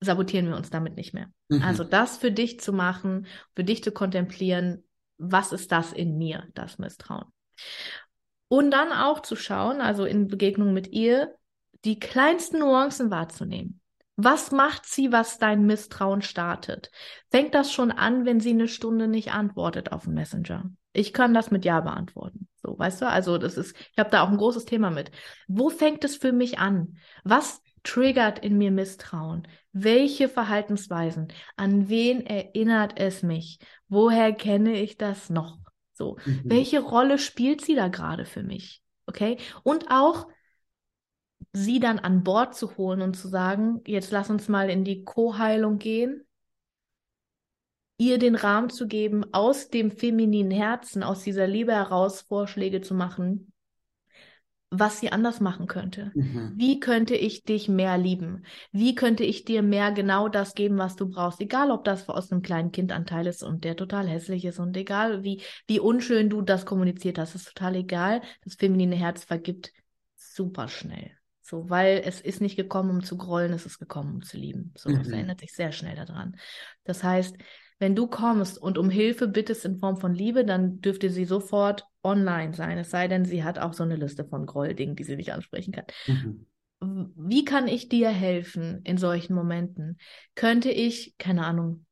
sabotieren 0.01 0.49
wir 0.49 0.57
uns 0.57 0.71
damit 0.71 0.97
nicht 0.97 1.15
mehr. 1.15 1.29
Mhm. 1.49 1.63
Also 1.63 1.85
das 1.85 2.19
für 2.19 2.33
dich 2.33 2.61
zu 2.61 2.73
machen, 2.73 3.27
für 3.55 3.65
dich 3.65 3.83
zu 3.83 3.93
kontemplieren, 3.93 4.85
was 5.19 5.53
ist 5.53 5.73
das 5.73 5.93
in 5.93 6.19
mir, 6.19 6.49
das 6.55 6.79
Misstrauen. 6.79 7.27
Und 8.49 8.71
dann 8.71 8.93
auch 8.93 9.21
zu 9.21 9.37
schauen, 9.37 9.81
also 9.81 10.05
in 10.05 10.29
Begegnung 10.29 10.73
mit 10.73 10.89
ihr, 10.89 11.35
die 11.85 11.99
kleinsten 11.99 12.61
Nuancen 12.61 13.11
wahrzunehmen. 13.11 13.81
Was 14.17 14.53
macht 14.53 14.87
sie, 14.87 15.11
was 15.11 15.39
dein 15.39 15.67
Misstrauen 15.67 16.23
startet? 16.23 16.91
Fängt 17.31 17.55
das 17.55 17.73
schon 17.73 17.91
an, 17.91 18.25
wenn 18.25 18.41
sie 18.41 18.51
eine 18.51 18.69
Stunde 18.69 19.09
nicht 19.09 19.33
antwortet 19.33 19.93
auf 19.93 20.05
den 20.05 20.15
Messenger? 20.15 20.71
Ich 20.95 21.13
kann 21.13 21.35
das 21.35 21.51
mit 21.51 21.65
Ja 21.65 21.81
beantworten. 21.81 22.49
So, 22.57 22.79
weißt 22.79 23.03
du? 23.03 23.09
Also, 23.09 23.37
das 23.37 23.57
ist, 23.57 23.77
ich 23.93 23.99
habe 23.99 24.11
da 24.11 24.23
auch 24.23 24.31
ein 24.31 24.39
großes 24.39 24.65
Thema 24.65 24.91
mit. 24.91 25.11
Wo 25.49 25.69
fängt 25.69 26.05
es 26.05 26.17
für 26.17 26.33
mich 26.33 26.59
an? 26.59 26.97
Was 27.25 27.61
triggert 27.83 28.39
in 28.39 28.57
mir 28.57 28.71
Misstrauen? 28.71 29.47
Welche 29.73 30.29
Verhaltensweisen? 30.29 31.29
An 31.57 31.89
wen 31.89 32.25
erinnert 32.25 32.95
es 32.97 33.23
mich? 33.23 33.59
Woher 33.89 34.33
kenne 34.33 34.81
ich 34.81 34.97
das 34.97 35.29
noch? 35.29 35.59
So, 35.93 36.17
mhm. 36.25 36.43
welche 36.45 36.81
Rolle 36.81 37.19
spielt 37.19 37.61
sie 37.61 37.75
da 37.75 37.89
gerade 37.89 38.25
für 38.25 38.43
mich? 38.43 38.81
Okay? 39.07 39.37
Und 39.63 39.91
auch, 39.91 40.29
sie 41.53 41.79
dann 41.79 41.99
an 41.99 42.25
Bord 42.25 42.55
zu 42.55 42.77
holen 42.77 43.03
und 43.03 43.15
zu 43.15 43.29
sagen, 43.29 43.81
jetzt 43.87 44.11
lass 44.11 44.31
uns 44.31 44.49
mal 44.49 44.71
in 44.71 44.85
die 44.85 45.05
Co-Heilung 45.05 45.79
gehen, 45.79 46.24
ihr 47.97 48.19
den 48.19 48.35
Rahmen 48.35 48.71
zu 48.71 48.87
geben, 48.87 49.25
aus 49.33 49.71
dem 49.71 49.91
femininen 49.91 50.51
Herzen, 50.51 51.03
aus 51.03 51.23
dieser 51.23 51.47
Liebe 51.47 51.73
heraus 51.73 52.23
Vorschläge 52.23 52.81
zu 52.81 52.95
machen, 52.95 53.53
was 54.71 54.99
sie 54.99 55.13
anders 55.13 55.41
machen 55.41 55.67
könnte. 55.67 56.11
Mhm. 56.15 56.55
Wie 56.57 56.81
könnte 56.81 57.15
ich 57.15 57.45
dich 57.45 57.69
mehr 57.69 57.97
lieben? 57.97 58.45
Wie 58.73 58.95
könnte 58.95 59.23
ich 59.23 59.45
dir 59.45 59.63
mehr 59.63 59.93
genau 59.93 60.29
das 60.29 60.55
geben, 60.55 60.79
was 60.79 60.97
du 60.97 61.09
brauchst? 61.09 61.41
Egal, 61.41 61.71
ob 61.71 61.85
das 61.85 62.09
aus 62.09 62.33
einem 62.33 62.43
kleinen 62.43 62.73
Kindanteil 62.73 63.27
ist 63.27 63.43
und 63.43 63.65
der 63.65 63.77
total 63.77 64.09
hässlich 64.09 64.45
ist 64.45 64.59
und 64.59 64.77
egal, 64.77 65.23
wie, 65.23 65.43
wie 65.69 65.79
unschön 65.79 66.29
du 66.29 66.43
das 66.43 66.67
kommuniziert 66.67 67.19
hast, 67.19 67.35
ist 67.35 67.47
total 67.47 67.77
egal. 67.77 68.23
Das 68.43 68.55
feminine 68.55 68.97
Herz 68.97 69.25
vergibt 69.25 69.73
super 70.17 70.69
schnell. 70.69 71.13
So, 71.43 71.69
weil 71.69 72.03
es 72.05 72.21
ist 72.21 72.41
nicht 72.41 72.57
gekommen, 72.57 72.91
um 72.91 73.05
zu 73.05 73.19
grollen, 73.19 73.53
es 73.53 73.67
ist 73.67 73.79
gekommen, 73.79 74.15
um 74.15 74.23
zu 74.23 74.39
lieben. 74.39 74.73
So, 74.77 74.89
mhm. 74.89 75.01
es 75.01 75.09
erinnert 75.09 75.41
sich 75.41 75.53
sehr 75.53 75.73
schnell 75.73 75.95
daran. 75.95 76.37
Das 76.85 77.05
heißt, 77.05 77.37
wenn 77.79 77.97
du 77.97 78.07
kommst 78.07 78.61
und 78.61 78.79
um 78.79 78.91
Hilfe 78.91 79.29
bittest 79.29 79.65
in 79.65 79.79
Form 79.79 79.97
von 79.97 80.15
Liebe, 80.15 80.45
dann 80.45 80.81
dürfte 80.81 81.11
sie 81.11 81.25
sofort 81.25 81.87
online 82.03 82.55
sein. 82.55 82.79
Es 82.79 82.91
sei 82.91 83.09
denn, 83.09 83.25
sie 83.25 83.45
hat 83.45 83.59
auch 83.59 83.73
so 83.73 83.83
eine 83.83 83.97
Liste 83.97 84.25
von 84.25 84.47
Grolldingen, 84.47 84.97
die 84.97 85.05
sie 85.05 85.17
nicht 85.17 85.33
ansprechen 85.33 85.73
kann. 85.73 85.87
Mhm. 86.07 86.47
Wie 87.17 87.45
kann 87.45 87.67
ich 87.67 87.89
dir 87.89 88.11
helfen 88.11 88.81
in 88.85 88.99
solchen 88.99 89.35
Momenten? 89.35 89.99
Könnte 90.35 90.71
ich, 90.71 91.17
keine 91.19 91.45
Ahnung, 91.47 91.87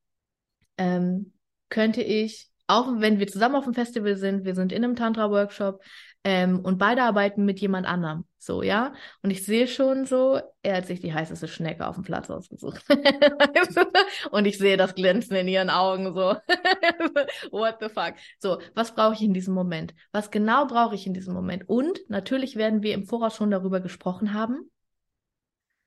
ähm, 0.77 1.33
könnte 1.69 2.03
ich, 2.03 2.51
auch 2.67 3.01
wenn 3.01 3.19
wir 3.19 3.27
zusammen 3.27 3.57
auf 3.57 3.65
dem 3.65 3.75
Festival 3.75 4.17
sind, 4.17 4.45
wir 4.45 4.55
sind 4.55 4.73
in 4.73 4.85
einem 4.85 4.97
Tantra-Workshop, 4.97 5.83
ähm, 6.25 6.61
und 6.61 6.79
beide 6.79 7.03
arbeiten 7.03 7.45
mit 7.45 7.61
jemand 7.61 7.87
anderem. 7.87 8.25
So, 8.45 8.65
ja. 8.65 8.93
Und 9.23 9.31
ich 9.31 9.45
sehe 9.45 9.69
schon 9.69 10.05
so, 10.05 10.41
er 10.63 10.79
hat 10.79 10.87
sich 10.87 10.99
die 10.99 11.15
heißeste 11.15 11.47
Schnecke 11.47 11.87
auf 11.87 11.95
dem 11.95 12.03
Platz 12.03 12.29
ausgesucht. 12.29 12.85
und 14.33 14.47
ich 14.47 14.59
sehe 14.59 14.77
das 14.77 14.97
Glänzen 14.97 15.37
in 15.37 15.47
ihren 15.47 15.71
Augen 15.71 16.07
so. 16.07 16.35
What 17.53 17.77
the 17.81 17.89
fuck? 17.89 18.15
So, 18.41 18.61
was 18.75 18.97
brauche 18.97 19.15
ich 19.15 19.23
in 19.23 19.33
diesem 19.33 19.55
Moment? 19.55 19.95
Was 20.11 20.33
genau 20.33 20.67
brauche 20.67 20.97
ich 20.97 21.07
in 21.07 21.15
diesem 21.15 21.35
Moment? 21.35 21.69
Und 21.69 22.01
natürlich 22.09 22.57
werden 22.57 22.83
wir 22.83 22.95
im 22.95 23.07
Voraus 23.07 23.37
schon 23.37 23.53
darüber 23.53 23.79
gesprochen 23.79 24.35
haben. 24.35 24.69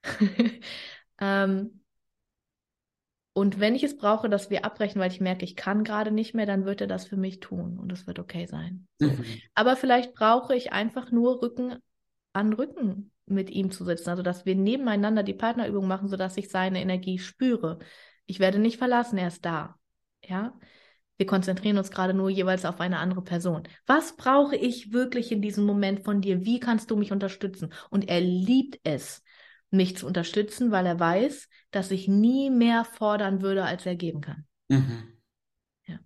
ähm, 1.20 1.82
und 3.34 3.60
wenn 3.60 3.76
ich 3.76 3.84
es 3.84 3.98
brauche, 3.98 4.30
dass 4.30 4.50
wir 4.50 4.64
abbrechen, 4.64 5.02
weil 5.02 5.12
ich 5.12 5.20
merke, 5.20 5.44
ich 5.44 5.58
kann 5.58 5.84
gerade 5.84 6.12
nicht 6.12 6.34
mehr, 6.34 6.46
dann 6.46 6.64
wird 6.64 6.80
er 6.80 6.88
das 6.88 7.06
für 7.06 7.18
mich 7.18 7.42
tun 7.42 7.78
und 7.78 7.92
es 7.92 8.08
wird 8.08 8.18
okay 8.18 8.46
sein. 8.46 8.88
Mhm. 9.00 9.26
Aber 9.56 9.76
vielleicht 9.76 10.14
brauche 10.14 10.56
ich 10.56 10.72
einfach 10.72 11.12
nur 11.12 11.42
Rücken 11.42 11.82
an 12.36 12.54
Rücken 12.54 13.12
mit 13.26 13.50
ihm 13.50 13.72
zu 13.72 13.84
sitzen, 13.86 14.10
also 14.10 14.22
dass 14.22 14.46
wir 14.46 14.56
nebeneinander 14.56 15.24
die 15.24 15.34
Partnerübung 15.34 15.88
machen, 15.88 16.10
sodass 16.10 16.38
ich 16.38 16.50
seine 16.50 16.82
Energie 16.82 17.18
spüre. 17.18 17.80
Ich 18.26 18.40
werde 18.40 18.60
nicht 18.60 18.78
verlassen, 18.78 19.18
er 19.18 19.30
ist 19.30 19.46
da. 19.46 19.80
Ja. 20.24 20.58
Wir 21.18 21.26
konzentrieren 21.26 21.78
uns 21.78 21.92
gerade 21.92 22.14
nur 22.14 22.30
jeweils 22.30 22.66
auf 22.66 22.82
eine 22.82 23.00
andere 23.00 23.24
Person. 23.24 23.64
Was 23.86 24.18
brauche 24.18 24.56
ich 24.56 24.92
wirklich 24.92 25.32
in 25.32 25.42
diesem 25.42 25.66
Moment 25.66 26.04
von 26.04 26.20
dir? 26.20 26.44
Wie 26.44 26.60
kannst 26.60 26.92
du 26.92 26.98
mich 26.98 27.14
unterstützen? 27.14 27.74
Und 27.90 28.10
er 28.10 28.20
liebt 28.20 28.80
es, 28.84 29.24
mich 29.72 29.96
zu 29.96 30.08
unterstützen, 30.08 30.72
weil 30.72 30.86
er 30.86 31.00
weiß, 31.00 31.48
dass 31.72 31.92
ich 31.92 32.08
nie 32.08 32.50
mehr 32.50 32.84
fordern 32.84 33.42
würde, 33.42 33.64
als 33.64 33.86
er 33.86 33.96
geben 33.96 34.22
kann. 34.22 34.46
Mhm. 34.68 35.14
Ja. 35.86 36.00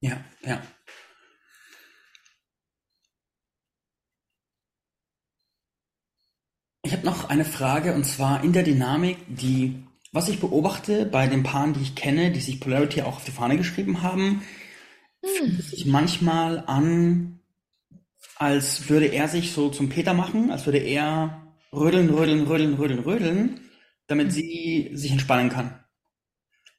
Ja, 0.00 0.24
ja. 0.42 0.62
Ich 6.92 6.98
habe 6.98 7.06
noch 7.06 7.30
eine 7.30 7.46
Frage 7.46 7.94
und 7.94 8.04
zwar 8.04 8.44
in 8.44 8.52
der 8.52 8.64
Dynamik, 8.64 9.16
die, 9.26 9.82
was 10.12 10.28
ich 10.28 10.40
beobachte 10.40 11.06
bei 11.06 11.26
den 11.26 11.42
Paaren, 11.42 11.72
die 11.72 11.80
ich 11.80 11.94
kenne, 11.94 12.30
die 12.32 12.40
sich 12.40 12.60
Polarity 12.60 13.00
auch 13.00 13.16
auf 13.16 13.24
die 13.24 13.30
Fahne 13.30 13.56
geschrieben 13.56 14.02
haben, 14.02 14.42
hm. 15.22 15.52
fühlt 15.54 15.64
sich 15.64 15.86
manchmal 15.86 16.62
an, 16.66 17.40
als 18.36 18.90
würde 18.90 19.06
er 19.06 19.28
sich 19.28 19.52
so 19.52 19.70
zum 19.70 19.88
Peter 19.88 20.12
machen, 20.12 20.50
als 20.50 20.66
würde 20.66 20.80
er 20.80 21.54
rödeln, 21.72 22.10
rödeln, 22.10 22.46
rödeln, 22.46 22.74
rödeln, 22.74 23.00
rödeln, 23.00 23.60
damit 24.06 24.26
mhm. 24.26 24.32
sie 24.32 24.90
sich 24.92 25.12
entspannen 25.12 25.48
kann. 25.48 25.82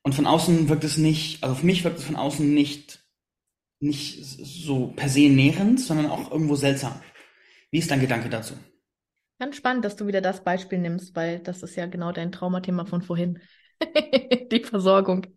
Und 0.03 0.14
von 0.14 0.28
außen 0.28 0.70
wirkt 0.70 0.84
es 0.84 0.97
nicht, 0.97 1.41
also 1.41 1.55
auf 1.55 1.64
mich 1.64 1.84
wirkt 1.84 1.97
es 1.97 2.03
von 2.03 2.18
außen 2.18 2.53
nicht, 2.53 2.99
nicht 3.80 4.24
so 4.24 4.93
per 4.95 5.09
se 5.09 5.22
nährend, 5.22 5.80
sondern 5.80 6.05
auch 6.11 6.30
irgendwo 6.30 6.55
seltsam. 6.55 7.01
Wie 7.72 7.80
ist 7.80 7.89
dein 7.89 7.99
Gedanke 7.99 8.30
dazu? 8.30 8.53
Ganz 9.44 9.58
spannend, 9.58 9.84
dass 9.84 9.98
du 9.98 10.08
wieder 10.08 10.22
das 10.22 10.41
Beispiel 10.46 10.80
nimmst, 10.80 11.18
weil 11.18 11.39
das 11.39 11.64
ist 11.64 11.76
ja 11.76 11.86
genau 11.86 12.14
dein 12.14 12.32
Traumathema 12.32 12.86
von 12.86 13.02
vorhin. 13.02 13.39
Die 14.52 14.64
Versorgung. 14.64 15.28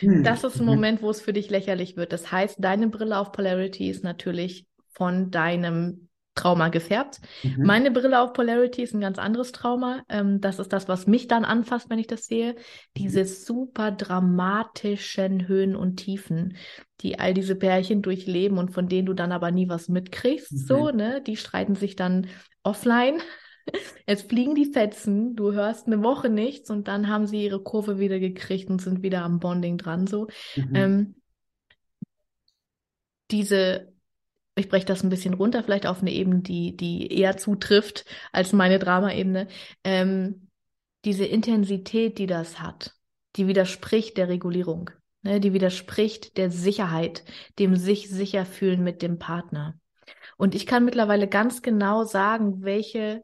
Hm. 0.00 0.22
Das 0.22 0.44
ist 0.44 0.56
ein 0.56 0.66
mhm. 0.66 0.72
Moment, 0.72 1.00
wo 1.00 1.08
es 1.08 1.22
für 1.22 1.32
dich 1.32 1.48
lächerlich 1.48 1.96
wird. 1.96 2.12
Das 2.12 2.30
heißt, 2.30 2.56
deine 2.58 2.88
Brille 2.88 3.16
auf 3.16 3.32
Polarity 3.32 3.88
ist 3.88 4.04
natürlich 4.04 4.66
von 4.90 5.30
deinem 5.30 6.10
Trauma 6.34 6.68
gefärbt. 6.68 7.22
Mhm. 7.42 7.64
Meine 7.64 7.90
Brille 7.90 8.20
auf 8.20 8.34
Polarity 8.34 8.82
ist 8.82 8.92
ein 8.92 9.00
ganz 9.00 9.18
anderes 9.18 9.52
Trauma. 9.52 10.02
Ähm, 10.10 10.42
das 10.42 10.58
ist 10.58 10.74
das, 10.74 10.86
was 10.86 11.06
mich 11.06 11.26
dann 11.26 11.46
anfasst, 11.46 11.88
wenn 11.88 11.98
ich 11.98 12.08
das 12.08 12.26
sehe. 12.26 12.56
Diese 12.94 13.20
mhm. 13.20 13.28
super 13.28 13.90
dramatischen 13.90 15.48
Höhen 15.48 15.76
und 15.76 15.96
Tiefen, 15.96 16.58
die 17.00 17.18
all 17.18 17.32
diese 17.32 17.56
Pärchen 17.56 18.02
durchleben 18.02 18.58
und 18.58 18.72
von 18.72 18.86
denen 18.86 19.06
du 19.06 19.14
dann 19.14 19.32
aber 19.32 19.50
nie 19.50 19.70
was 19.70 19.88
mitkriegst. 19.88 20.52
Mhm. 20.52 20.58
So, 20.58 20.90
ne? 20.90 21.22
Die 21.26 21.38
streiten 21.38 21.74
sich 21.74 21.96
dann 21.96 22.26
offline. 22.64 23.20
Es 24.04 24.20
fliegen 24.20 24.54
die 24.54 24.66
Fetzen, 24.66 25.36
du 25.36 25.52
hörst 25.52 25.86
eine 25.86 26.02
Woche 26.02 26.28
nichts 26.28 26.68
und 26.68 26.86
dann 26.86 27.08
haben 27.08 27.26
sie 27.26 27.44
ihre 27.44 27.62
Kurve 27.62 27.98
wieder 27.98 28.20
gekriegt 28.20 28.68
und 28.68 28.82
sind 28.82 29.02
wieder 29.02 29.22
am 29.22 29.38
Bonding 29.38 29.78
dran. 29.78 30.06
So. 30.06 30.26
Mhm. 30.54 30.74
Ähm, 30.74 31.14
diese 33.30 33.94
ich 34.56 34.68
breche 34.68 34.86
das 34.86 35.02
ein 35.02 35.10
bisschen 35.10 35.34
runter, 35.34 35.62
vielleicht 35.62 35.86
auf 35.86 36.00
eine 36.00 36.12
Ebene, 36.12 36.40
die, 36.40 36.76
die 36.76 37.12
eher 37.12 37.36
zutrifft 37.36 38.04
als 38.32 38.52
meine 38.52 38.78
Drama-Ebene. 38.78 39.48
Ähm, 39.82 40.48
diese 41.04 41.24
Intensität, 41.24 42.18
die 42.18 42.26
das 42.26 42.60
hat, 42.60 42.94
die 43.36 43.46
widerspricht 43.46 44.16
der 44.16 44.28
Regulierung, 44.28 44.90
ne, 45.22 45.40
die 45.40 45.52
widerspricht 45.52 46.36
der 46.36 46.50
Sicherheit, 46.50 47.24
dem 47.58 47.76
sich 47.76 48.08
sicher 48.08 48.46
fühlen 48.46 48.82
mit 48.82 49.02
dem 49.02 49.18
Partner. 49.18 49.78
Und 50.36 50.54
ich 50.54 50.66
kann 50.66 50.84
mittlerweile 50.84 51.28
ganz 51.28 51.62
genau 51.62 52.04
sagen, 52.04 52.62
welche 52.62 53.22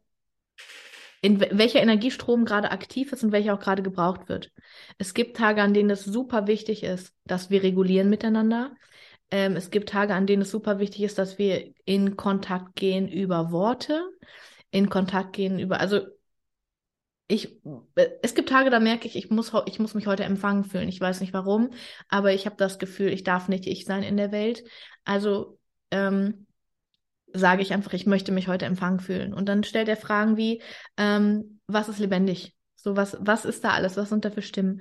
in 1.23 1.39
welcher 1.41 1.83
Energiestrom 1.83 2.45
gerade 2.45 2.71
aktiv 2.71 3.13
ist 3.13 3.23
und 3.23 3.33
welcher 3.33 3.55
auch 3.55 3.61
gerade 3.61 3.83
gebraucht 3.83 4.29
wird. 4.29 4.51
Es 4.97 5.13
gibt 5.13 5.37
Tage, 5.37 5.63
an 5.63 5.75
denen 5.75 5.91
es 5.91 6.05
super 6.05 6.47
wichtig 6.47 6.83
ist, 6.83 7.15
dass 7.25 7.51
wir 7.51 7.63
regulieren 7.63 8.09
miteinander. 8.09 8.73
Ähm, 9.31 9.55
es 9.55 9.71
gibt 9.71 9.91
Tage, 9.91 10.15
an 10.15 10.27
denen 10.27 10.43
es 10.43 10.51
super 10.51 10.79
wichtig 10.79 11.03
ist, 11.03 11.19
dass 11.19 11.39
wir 11.39 11.75
in 11.85 12.17
Kontakt 12.17 12.75
gehen 12.75 13.07
über 13.07 13.53
Worte, 13.53 14.03
in 14.71 14.89
Kontakt 14.89 15.35
gehen 15.35 15.59
über, 15.59 15.79
also 15.81 16.01
ich, 17.29 17.61
äh, 17.97 18.09
es 18.23 18.35
gibt 18.35 18.49
Tage, 18.49 18.71
da 18.71 18.81
merke 18.81 19.07
ich, 19.07 19.15
ich 19.15 19.31
muss, 19.31 19.53
ich 19.67 19.79
muss 19.79 19.95
mich 19.95 20.07
heute 20.07 20.25
empfangen 20.25 20.65
fühlen. 20.65 20.89
Ich 20.89 21.01
weiß 21.01 21.21
nicht 21.21 21.33
warum, 21.33 21.71
aber 22.09 22.33
ich 22.33 22.47
habe 22.47 22.57
das 22.57 22.79
Gefühl, 22.79 23.13
ich 23.13 23.25
darf 23.25 23.49
nicht 23.49 23.67
ich 23.67 23.85
sein 23.85 24.03
in 24.03 24.17
der 24.17 24.33
Welt. 24.33 24.65
Also 25.05 25.59
ähm, 25.91 26.47
sage 27.33 27.63
ich 27.63 27.73
einfach, 27.73 27.93
ich 27.93 28.07
möchte 28.07 28.33
mich 28.33 28.49
heute 28.49 28.67
empfangen 28.67 29.01
fühlen. 29.01 29.35
Und 29.35 29.49
dann 29.49 29.65
stellt 29.65 29.89
er 29.89 29.97
Fragen 29.97 30.37
wie, 30.37 30.63
ähm, 30.97 31.61
was 31.67 31.89
ist 31.89 31.99
lebendig? 31.99 32.55
So, 32.77 32.97
was, 32.97 33.17
was 33.21 33.45
ist 33.45 33.65
da 33.65 33.71
alles? 33.71 33.97
Was 33.97 34.09
sind 34.09 34.25
da 34.25 34.31
für 34.31 34.43
Stimmen? 34.43 34.81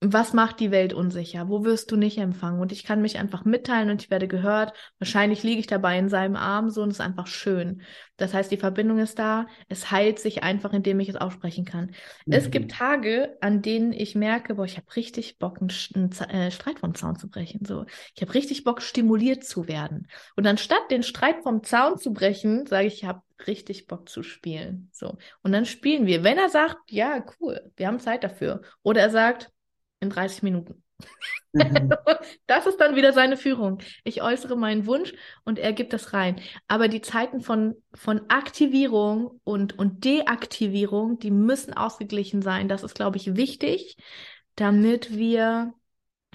Was 0.00 0.32
macht 0.32 0.60
die 0.60 0.70
Welt 0.70 0.92
unsicher? 0.92 1.48
Wo 1.48 1.64
wirst 1.64 1.90
du 1.90 1.96
nicht 1.96 2.18
empfangen? 2.18 2.60
Und 2.60 2.70
ich 2.70 2.84
kann 2.84 3.02
mich 3.02 3.18
einfach 3.18 3.44
mitteilen 3.44 3.90
und 3.90 4.00
ich 4.00 4.10
werde 4.10 4.28
gehört. 4.28 4.72
Wahrscheinlich 5.00 5.42
liege 5.42 5.58
ich 5.58 5.66
dabei 5.66 5.98
in 5.98 6.08
seinem 6.08 6.36
Arm 6.36 6.70
so 6.70 6.82
und 6.82 6.90
es 6.90 6.98
ist 6.98 7.04
einfach 7.04 7.26
schön. 7.26 7.82
Das 8.16 8.32
heißt, 8.32 8.50
die 8.52 8.58
Verbindung 8.58 8.98
ist 8.98 9.18
da. 9.18 9.48
Es 9.68 9.90
heilt 9.90 10.20
sich 10.20 10.44
einfach, 10.44 10.72
indem 10.72 11.00
ich 11.00 11.08
es 11.08 11.16
aussprechen 11.16 11.64
kann. 11.64 11.86
Mhm. 12.26 12.32
Es 12.32 12.52
gibt 12.52 12.70
Tage, 12.70 13.36
an 13.40 13.60
denen 13.60 13.92
ich 13.92 14.14
merke, 14.14 14.54
boah, 14.54 14.64
ich 14.64 14.76
habe 14.76 14.86
richtig 14.94 15.38
Bock, 15.38 15.60
einen, 15.60 15.70
einen 15.94 16.30
äh, 16.30 16.50
Streit 16.52 16.78
vom 16.78 16.94
Zaun 16.94 17.16
zu 17.16 17.28
brechen. 17.28 17.64
So, 17.64 17.84
ich 18.14 18.22
habe 18.22 18.34
richtig 18.34 18.62
Bock, 18.62 18.82
stimuliert 18.82 19.42
zu 19.42 19.66
werden. 19.66 20.06
Und 20.36 20.46
anstatt 20.46 20.92
den 20.92 21.02
Streit 21.02 21.42
vom 21.42 21.64
Zaun 21.64 21.98
zu 21.98 22.12
brechen, 22.12 22.66
sage 22.66 22.86
ich, 22.86 23.02
ich 23.02 23.04
habe 23.04 23.22
richtig 23.48 23.88
Bock 23.88 24.08
zu 24.08 24.22
spielen. 24.22 24.90
So. 24.92 25.16
Und 25.42 25.50
dann 25.50 25.64
spielen 25.64 26.06
wir. 26.06 26.22
Wenn 26.22 26.38
er 26.38 26.50
sagt, 26.50 26.76
ja, 26.88 27.24
cool, 27.40 27.72
wir 27.76 27.88
haben 27.88 27.98
Zeit 27.98 28.22
dafür. 28.22 28.62
Oder 28.82 29.00
er 29.00 29.10
sagt, 29.10 29.50
in 30.00 30.10
30 30.10 30.42
Minuten. 30.42 30.82
Mhm. 31.52 31.90
das 32.46 32.66
ist 32.66 32.78
dann 32.78 32.96
wieder 32.96 33.12
seine 33.12 33.36
Führung. 33.36 33.78
Ich 34.04 34.22
äußere 34.22 34.56
meinen 34.56 34.86
Wunsch 34.86 35.12
und 35.44 35.58
er 35.58 35.72
gibt 35.72 35.92
das 35.92 36.12
rein. 36.12 36.40
Aber 36.66 36.88
die 36.88 37.00
Zeiten 37.00 37.40
von, 37.40 37.76
von 37.94 38.28
Aktivierung 38.28 39.40
und, 39.44 39.78
und 39.78 40.04
Deaktivierung, 40.04 41.18
die 41.18 41.30
müssen 41.30 41.74
ausgeglichen 41.74 42.42
sein. 42.42 42.68
Das 42.68 42.82
ist, 42.82 42.94
glaube 42.94 43.16
ich, 43.16 43.36
wichtig, 43.36 43.96
damit 44.56 45.16
wir 45.16 45.72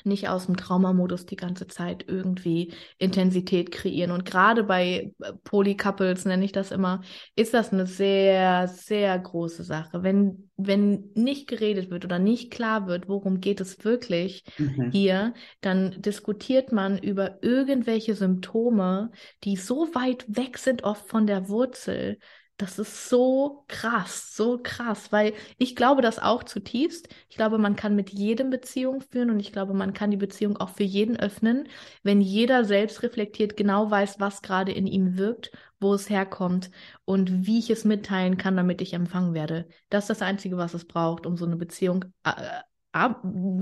nicht 0.06 0.30
aus 0.30 0.46
dem 0.46 0.58
Traumamodus 0.58 1.26
die 1.26 1.36
ganze 1.36 1.68
Zeit 1.68 2.06
irgendwie 2.08 2.74
Intensität 2.98 3.72
kreieren. 3.72 4.12
Und 4.12 4.26
gerade 4.26 4.64
bei 4.64 5.12
äh, 5.20 5.34
Polycouples, 5.44 6.26
nenne 6.26 6.46
ich 6.46 6.52
das 6.52 6.72
immer, 6.72 7.02
ist 7.36 7.54
das 7.54 7.72
eine 7.72 7.86
sehr, 7.86 8.68
sehr 8.68 9.18
große 9.18 9.64
Sache. 9.64 10.04
Wenn, 10.04 10.50
wenn 10.58 11.12
nicht 11.16 11.48
geredet 11.48 11.90
wird 11.90 12.06
oder 12.06 12.20
nicht 12.20 12.52
klar 12.52 12.88
wird, 12.88 13.08
worum 13.08 13.40
geht 13.40 13.62
es 13.62 13.84
wirklich 13.84 14.44
mhm. 14.58 14.92
hier, 14.92 15.34
dann 15.62 16.02
diskutiert 16.02 16.72
man 16.72 16.98
über 16.98 17.44
irgendwelche 17.44 18.16
Symptome, 18.16 19.12
die 19.44 19.56
so 19.56 19.94
weit 19.94 20.26
weg 20.28 20.58
sind 20.58 20.84
oft 20.84 21.08
von 21.08 21.28
der 21.28 21.50
Wurzel, 21.50 22.18
das 22.58 22.78
ist 22.78 23.10
so 23.10 23.66
krass, 23.68 24.36
so 24.36 24.60
krass, 24.62 25.12
weil 25.12 25.34
ich 25.58 25.76
glaube 25.76 26.02
das 26.02 26.20
auch 26.20 26.44
zutiefst. 26.44 27.10
Ich 27.30 27.36
glaube, 27.36 27.58
man 27.58 27.76
kann 27.76 27.96
mit 27.96 28.12
jedem 28.12 28.50
Beziehung 28.52 29.02
führen 29.02 29.32
und 29.32 29.40
ich 29.40 29.52
glaube, 29.52 29.74
man 29.74 29.94
kann 29.94 30.12
die 30.12 30.18
Beziehung 30.18 30.58
auch 30.58 30.70
für 30.70 30.84
jeden 30.84 31.20
öffnen, 31.20 31.68
wenn 32.04 32.22
jeder 32.22 32.64
selbst 32.64 33.02
reflektiert 33.02 33.58
genau 33.58 33.90
weiß, 33.90 34.20
was 34.20 34.42
gerade 34.44 34.72
in 34.72 34.86
ihm 34.86 35.18
wirkt, 35.18 35.52
wo 35.80 35.94
es 35.94 36.10
herkommt 36.10 36.70
und 37.06 37.48
wie 37.48 37.60
ich 37.60 37.70
es 37.72 37.86
mitteilen 37.86 38.38
kann, 38.38 38.56
damit 38.56 38.82
ich 38.82 38.94
empfangen 38.94 39.34
werde. 39.34 39.68
Das 39.90 40.06
ist 40.06 40.10
das 40.10 40.22
Einzige, 40.22 40.58
was 40.58 40.74
es 40.76 40.86
braucht, 40.86 41.26
um 41.26 41.38
so 41.38 41.46
eine 41.46 41.58
Beziehung 41.58 42.06
äh, 42.24 42.32
äh, 42.94 43.10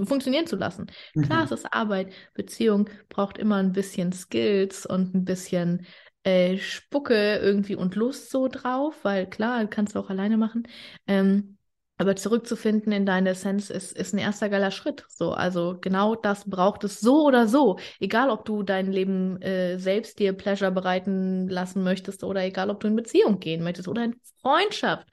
funktionieren 0.06 0.48
zu 0.48 0.58
lassen. 0.58 0.88
Mhm. 1.16 1.24
Klar, 1.24 1.46
es 1.46 1.52
ist 1.52 1.74
Arbeit. 1.74 2.12
Beziehung 2.34 2.90
braucht 3.08 3.38
immer 3.38 3.56
ein 3.56 3.72
bisschen 3.72 4.12
Skills 4.12 4.86
und 4.86 5.16
ein 5.16 5.24
bisschen 5.24 5.86
äh, 6.24 6.58
Spucke 6.58 7.38
irgendwie 7.38 7.76
und 7.76 7.96
Lust 7.96 8.30
so 8.30 8.48
drauf, 8.48 9.04
weil 9.04 9.28
klar, 9.30 9.66
kannst 9.68 9.96
du 9.96 10.00
auch 10.00 10.10
alleine 10.10 10.38
machen. 10.38 10.68
Ähm, 11.08 11.58
aber 12.02 12.16
zurückzufinden 12.16 12.92
in 12.92 13.06
deine 13.06 13.30
Essenz 13.30 13.70
ist, 13.70 13.92
ist 13.92 14.14
ein 14.14 14.18
erster 14.18 14.50
geiler 14.50 14.72
Schritt. 14.72 15.06
So, 15.08 15.34
also 15.34 15.78
genau 15.80 16.16
das 16.16 16.50
braucht 16.50 16.84
es 16.84 17.00
so 17.00 17.26
oder 17.28 17.48
so. 17.48 17.78
Egal, 18.00 18.32
ob 18.32 18.44
du 18.44 18.64
dein 18.64 18.92
Leben 18.92 19.40
äh, 19.44 19.78
selbst 19.78 20.18
dir 20.18 20.34
Pleasure 20.34 20.72
bereiten 20.72 21.48
lassen 21.48 21.84
möchtest 21.84 22.24
oder 22.24 22.44
egal, 22.44 22.72
ob 22.72 22.80
du 22.80 22.88
in 22.88 22.96
Beziehung 22.96 23.40
gehen 23.40 23.64
möchtest 23.64 23.88
oder 23.88 24.04
in 24.04 24.16
Freundschaft. 24.42 25.08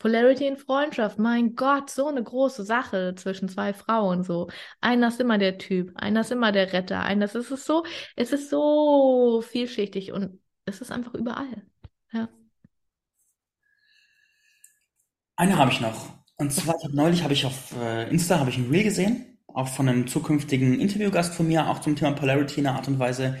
Polarity 0.00 0.48
in 0.48 0.56
Freundschaft, 0.56 1.16
mein 1.20 1.54
Gott, 1.54 1.88
so 1.90 2.08
eine 2.08 2.24
große 2.24 2.64
Sache 2.64 3.14
zwischen 3.14 3.48
zwei 3.48 3.72
Frauen. 3.72 4.24
So, 4.24 4.48
einer 4.80 5.08
ist 5.08 5.20
immer 5.20 5.38
der 5.38 5.58
Typ, 5.58 5.92
einer 5.94 6.22
ist 6.22 6.32
immer 6.32 6.50
der 6.50 6.72
Retter, 6.72 7.02
einer 7.02 7.26
ist, 7.26 7.36
es 7.36 7.64
so, 7.64 7.84
es 8.16 8.32
ist 8.32 8.50
so 8.50 9.42
vielschichtig 9.46 10.10
und 10.10 10.40
es 10.72 10.80
ist 10.80 10.90
einfach 10.90 11.14
überall. 11.14 11.62
Ja. 12.12 12.28
Eine 15.36 15.56
habe 15.58 15.70
ich 15.70 15.80
noch. 15.80 16.12
Und 16.36 16.52
zwar 16.52 16.76
neulich 16.90 17.22
habe 17.22 17.34
ich 17.34 17.46
auf 17.46 17.74
äh, 17.80 18.10
Insta 18.10 18.38
habe 18.38 18.50
ich 18.50 18.58
ein 18.58 18.70
Reel 18.70 18.84
gesehen, 18.84 19.38
auch 19.46 19.68
von 19.68 19.88
einem 19.88 20.06
zukünftigen 20.06 20.80
Interviewgast 20.80 21.34
von 21.34 21.46
mir, 21.46 21.68
auch 21.68 21.80
zum 21.80 21.94
Thema 21.94 22.12
Polarity 22.12 22.60
in 22.60 22.66
einer 22.66 22.76
Art 22.76 22.88
und 22.88 22.98
Weise. 22.98 23.38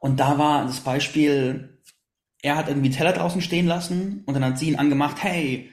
Und 0.00 0.20
da 0.20 0.36
war 0.38 0.66
das 0.66 0.80
Beispiel, 0.80 1.80
er 2.42 2.56
hat 2.56 2.68
irgendwie 2.68 2.90
Teller 2.90 3.12
draußen 3.12 3.40
stehen 3.40 3.66
lassen 3.66 4.22
und 4.26 4.34
dann 4.34 4.44
hat 4.44 4.58
sie 4.58 4.68
ihn 4.68 4.76
angemacht, 4.76 5.22
hey, 5.22 5.70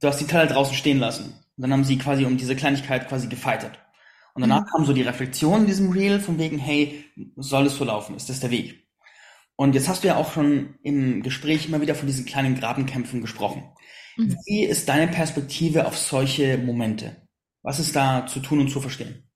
du 0.00 0.08
hast 0.08 0.20
die 0.20 0.26
Teller 0.26 0.46
draußen 0.46 0.74
stehen 0.74 0.98
lassen. 0.98 1.34
Und 1.56 1.62
dann 1.62 1.72
haben 1.72 1.84
sie 1.84 1.98
quasi 1.98 2.24
um 2.24 2.36
diese 2.36 2.56
Kleinigkeit 2.56 3.08
quasi 3.08 3.28
gefeitet. 3.28 3.72
Und 4.34 4.42
danach 4.42 4.62
mhm. 4.62 4.66
kam 4.66 4.84
so 4.84 4.92
die 4.92 5.02
Reflexion 5.02 5.60
in 5.60 5.66
diesem 5.66 5.90
Reel 5.90 6.20
von 6.20 6.38
wegen, 6.38 6.58
hey, 6.58 7.04
soll 7.36 7.66
es 7.66 7.76
so 7.76 7.84
laufen? 7.84 8.16
Ist 8.16 8.28
das 8.28 8.40
der 8.40 8.50
Weg? 8.50 8.83
Und 9.56 9.74
jetzt 9.74 9.88
hast 9.88 10.02
du 10.02 10.08
ja 10.08 10.16
auch 10.16 10.32
schon 10.32 10.78
im 10.82 11.22
Gespräch 11.22 11.68
immer 11.68 11.80
wieder 11.80 11.94
von 11.94 12.06
diesen 12.06 12.24
kleinen 12.24 12.58
Grabenkämpfen 12.58 13.20
gesprochen. 13.20 13.64
Mhm. 14.16 14.36
Wie 14.46 14.64
ist 14.64 14.88
deine 14.88 15.10
Perspektive 15.10 15.86
auf 15.86 15.96
solche 15.96 16.58
Momente? 16.58 17.28
Was 17.62 17.78
ist 17.78 17.94
da 17.94 18.26
zu 18.26 18.40
tun 18.40 18.60
und 18.60 18.68
zu 18.68 18.80
verstehen? 18.80 19.28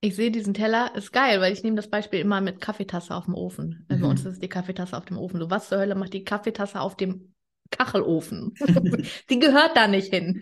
Ich 0.00 0.16
sehe 0.16 0.30
diesen 0.30 0.52
Teller, 0.52 0.94
ist 0.94 1.12
geil, 1.12 1.40
weil 1.40 1.52
ich 1.52 1.62
nehme 1.62 1.76
das 1.76 1.88
Beispiel 1.88 2.20
immer 2.20 2.40
mit 2.40 2.60
Kaffeetasse 2.60 3.14
auf 3.14 3.24
dem 3.24 3.34
Ofen. 3.34 3.86
Mhm. 3.88 4.00
Bei 4.00 4.06
uns 4.06 4.24
ist 4.24 4.42
die 4.42 4.48
Kaffeetasse 4.48 4.96
auf 4.96 5.06
dem 5.06 5.18
Ofen. 5.18 5.40
So, 5.40 5.50
was 5.50 5.68
zur 5.68 5.78
Hölle 5.78 5.94
macht 5.94 6.12
die 6.12 6.24
Kaffeetasse 6.24 6.80
auf 6.80 6.96
dem 6.96 7.34
Kachelofen? 7.70 8.54
die 9.30 9.38
gehört 9.38 9.76
da 9.76 9.88
nicht 9.88 10.12
hin. 10.12 10.40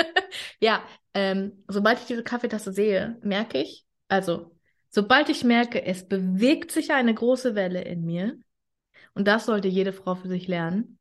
ja, 0.60 0.82
ähm, 1.12 1.64
sobald 1.68 1.98
ich 2.00 2.06
diese 2.06 2.22
Kaffeetasse 2.22 2.72
sehe, 2.72 3.18
merke 3.22 3.62
ich, 3.62 3.84
also 4.08 4.53
Sobald 4.94 5.28
ich 5.28 5.42
merke, 5.42 5.84
es 5.84 6.06
bewegt 6.06 6.70
sich 6.70 6.92
eine 6.92 7.12
große 7.12 7.56
Welle 7.56 7.82
in 7.82 8.04
mir, 8.04 8.38
und 9.14 9.26
das 9.26 9.44
sollte 9.44 9.66
jede 9.66 9.92
Frau 9.92 10.14
für 10.14 10.28
sich 10.28 10.46
lernen, 10.46 11.00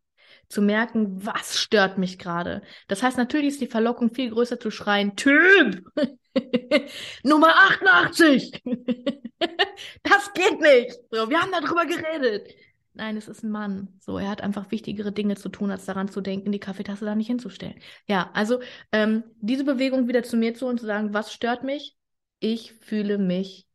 zu 0.49 0.63
merken, 0.63 1.23
was 1.23 1.59
stört 1.59 1.99
mich 1.99 2.17
gerade. 2.17 2.63
Das 2.87 3.03
heißt, 3.03 3.17
natürlich 3.17 3.49
ist 3.49 3.61
die 3.61 3.67
Verlockung 3.67 4.11
viel 4.11 4.31
größer 4.31 4.59
zu 4.59 4.71
schreien, 4.71 5.15
Typ! 5.15 5.83
Nummer 7.23 7.53
88! 7.55 8.63
das 8.65 10.33
geht 10.33 10.59
nicht! 10.59 10.97
So, 11.11 11.29
wir 11.29 11.39
haben 11.39 11.51
darüber 11.51 11.85
geredet. 11.85 12.51
Nein, 12.93 13.15
es 13.15 13.27
ist 13.27 13.43
ein 13.43 13.51
Mann. 13.51 13.89
So, 13.99 14.17
er 14.17 14.31
hat 14.31 14.41
einfach 14.41 14.71
wichtigere 14.71 15.11
Dinge 15.11 15.35
zu 15.35 15.49
tun, 15.49 15.69
als 15.69 15.85
daran 15.85 16.09
zu 16.09 16.21
denken, 16.21 16.51
die 16.51 16.59
Kaffeetasse 16.59 17.05
da 17.05 17.13
nicht 17.13 17.27
hinzustellen. 17.27 17.79
Ja, 18.07 18.31
also 18.33 18.59
ähm, 18.91 19.23
diese 19.39 19.65
Bewegung 19.65 20.07
wieder 20.07 20.23
zu 20.23 20.35
mir 20.35 20.55
zu 20.55 20.65
und 20.65 20.79
zu 20.79 20.87
sagen, 20.87 21.13
was 21.13 21.31
stört 21.31 21.63
mich? 21.63 21.95
Ich 22.39 22.73
fühle 22.73 23.19
mich 23.19 23.67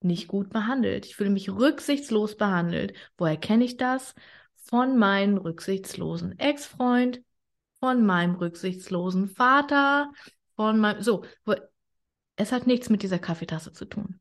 nicht 0.00 0.28
gut 0.28 0.50
behandelt. 0.50 1.06
Ich 1.06 1.16
fühle 1.16 1.30
mich 1.30 1.50
rücksichtslos 1.50 2.36
behandelt. 2.36 2.94
Woher 3.16 3.36
kenne 3.36 3.64
ich 3.64 3.76
das? 3.76 4.14
Von 4.56 4.96
meinem 4.98 5.36
rücksichtslosen 5.38 6.38
Ex-Freund, 6.38 7.22
von 7.80 8.04
meinem 8.04 8.34
rücksichtslosen 8.36 9.28
Vater, 9.28 10.12
von 10.56 10.78
meinem, 10.78 11.02
so, 11.02 11.24
es 12.36 12.52
hat 12.52 12.66
nichts 12.66 12.90
mit 12.90 13.02
dieser 13.02 13.18
Kaffeetasse 13.18 13.72
zu 13.72 13.84
tun. 13.84 14.20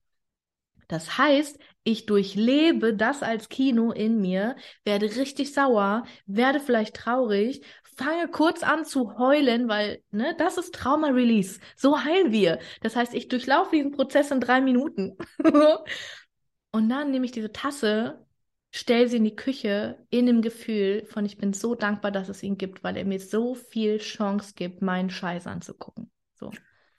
Das 0.87 1.17
heißt, 1.17 1.57
ich 1.83 2.05
durchlebe 2.05 2.95
das 2.95 3.23
als 3.23 3.49
Kino 3.49 3.91
in 3.91 4.21
mir, 4.21 4.55
werde 4.83 5.07
richtig 5.07 5.53
sauer, 5.53 6.05
werde 6.27 6.59
vielleicht 6.59 6.95
traurig, 6.95 7.63
fange 7.95 8.27
kurz 8.27 8.63
an 8.63 8.85
zu 8.85 9.17
heulen, 9.17 9.67
weil, 9.67 10.01
ne, 10.11 10.35
das 10.37 10.57
ist 10.57 10.75
Trauma-Release. 10.75 11.59
So 11.75 12.03
heilen 12.03 12.31
wir. 12.31 12.59
Das 12.81 12.95
heißt, 12.95 13.13
ich 13.13 13.27
durchlaufe 13.27 13.75
diesen 13.75 13.91
Prozess 13.91 14.31
in 14.31 14.39
drei 14.39 14.61
Minuten. 14.61 15.17
Und 16.71 16.89
dann 16.89 17.11
nehme 17.11 17.25
ich 17.25 17.31
diese 17.31 17.51
Tasse, 17.51 18.25
stelle 18.71 19.07
sie 19.07 19.17
in 19.17 19.23
die 19.23 19.35
Küche 19.35 20.05
in 20.09 20.25
dem 20.25 20.41
Gefühl 20.41 21.05
von, 21.05 21.25
ich 21.25 21.37
bin 21.37 21.53
so 21.53 21.75
dankbar, 21.75 22.11
dass 22.11 22.27
es 22.27 22.43
ihn 22.43 22.57
gibt, 22.57 22.83
weil 22.83 22.97
er 22.97 23.05
mir 23.05 23.19
so 23.19 23.55
viel 23.55 23.99
Chance 23.99 24.53
gibt, 24.55 24.81
meinen 24.81 25.09
Scheiß 25.09 25.47
anzugucken. 25.47 26.11
So. 26.33 26.51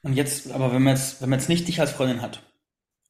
Und 0.02 0.14
jetzt, 0.14 0.50
aber 0.52 0.72
wenn 0.72 0.82
man 0.82 0.94
jetzt, 0.94 1.20
wenn 1.20 1.28
man 1.28 1.38
jetzt 1.38 1.48
nicht 1.48 1.68
dich 1.68 1.80
als 1.80 1.92
Freundin 1.92 2.22
hat, 2.22 2.42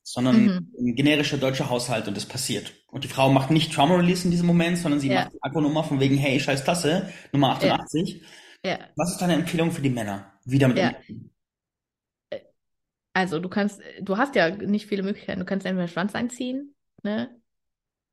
sondern 0.08 0.44
mhm. 0.44 0.72
ein 0.78 0.94
generischer 0.94 1.36
deutscher 1.36 1.68
Haushalt 1.68 2.06
und 2.06 2.16
das 2.16 2.26
passiert. 2.26 2.72
Und 2.92 3.02
die 3.02 3.08
Frau 3.08 3.28
macht 3.28 3.50
nicht 3.50 3.72
Trauma 3.72 3.96
Release 3.96 4.24
in 4.24 4.30
diesem 4.30 4.46
Moment, 4.46 4.78
sondern 4.78 5.00
sie 5.00 5.08
ja. 5.08 5.24
macht 5.24 5.32
die 5.32 5.42
Akkunummer 5.42 5.82
von 5.82 5.98
wegen, 5.98 6.16
hey, 6.16 6.38
scheiß 6.38 6.64
Tasse, 6.64 7.12
Nummer 7.32 7.50
88. 7.50 8.22
Ja. 8.62 8.70
ja. 8.70 8.78
Was 8.94 9.10
ist 9.10 9.18
deine 9.18 9.34
Empfehlung 9.34 9.72
für 9.72 9.82
die 9.82 9.90
Männer? 9.90 10.32
Wie 10.44 10.60
damit 10.60 10.78
ja. 10.78 10.90
umgehen? 10.90 11.32
Also 13.14 13.40
du 13.40 13.48
kannst, 13.48 13.80
du 14.00 14.16
hast 14.16 14.36
ja 14.36 14.50
nicht 14.50 14.86
viele 14.86 15.02
Möglichkeiten. 15.02 15.40
Du 15.40 15.46
kannst 15.46 15.66
entweder 15.66 15.88
Schwanz 15.88 16.14
einziehen, 16.14 16.76
ne? 17.02 17.34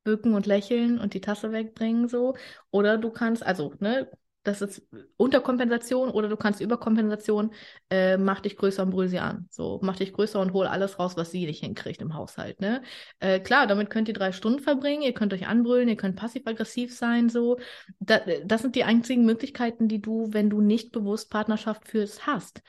Bücken 0.02 0.34
und 0.34 0.46
lächeln 0.46 0.98
und 0.98 1.14
die 1.14 1.20
Tasse 1.20 1.52
wegbringen, 1.52 2.08
so. 2.08 2.34
Oder 2.72 2.98
du 2.98 3.10
kannst, 3.10 3.46
also, 3.46 3.72
ne, 3.78 4.10
das 4.44 4.60
ist 4.60 4.86
Unterkompensation 5.16 6.10
oder 6.10 6.28
du 6.28 6.36
kannst 6.36 6.60
Überkompensation, 6.60 7.52
äh, 7.90 8.16
mach 8.18 8.40
dich 8.40 8.56
größer 8.56 8.82
und 8.82 8.90
brüll 8.90 9.08
sie 9.08 9.18
an. 9.18 9.48
So, 9.50 9.80
mach 9.82 9.96
dich 9.96 10.12
größer 10.12 10.38
und 10.38 10.52
hol 10.52 10.66
alles 10.66 10.98
raus, 10.98 11.16
was 11.16 11.30
sie 11.30 11.46
nicht 11.46 11.60
hinkriegt 11.60 12.02
im 12.02 12.14
Haushalt. 12.14 12.60
Ne? 12.60 12.82
Äh, 13.20 13.40
klar, 13.40 13.66
damit 13.66 13.90
könnt 13.90 14.08
ihr 14.08 14.14
drei 14.14 14.32
Stunden 14.32 14.60
verbringen, 14.60 15.02
ihr 15.02 15.14
könnt 15.14 15.32
euch 15.32 15.46
anbrüllen, 15.46 15.88
ihr 15.88 15.96
könnt 15.96 16.16
passiv-aggressiv 16.16 16.94
sein, 16.94 17.28
so. 17.28 17.58
Da, 17.98 18.20
das 18.44 18.62
sind 18.62 18.76
die 18.76 18.84
einzigen 18.84 19.24
Möglichkeiten, 19.24 19.88
die 19.88 20.00
du, 20.00 20.28
wenn 20.32 20.50
du 20.50 20.60
nicht 20.60 20.92
bewusst 20.92 21.30
Partnerschaft 21.30 21.88
führst, 21.88 22.26
hast. 22.26 22.62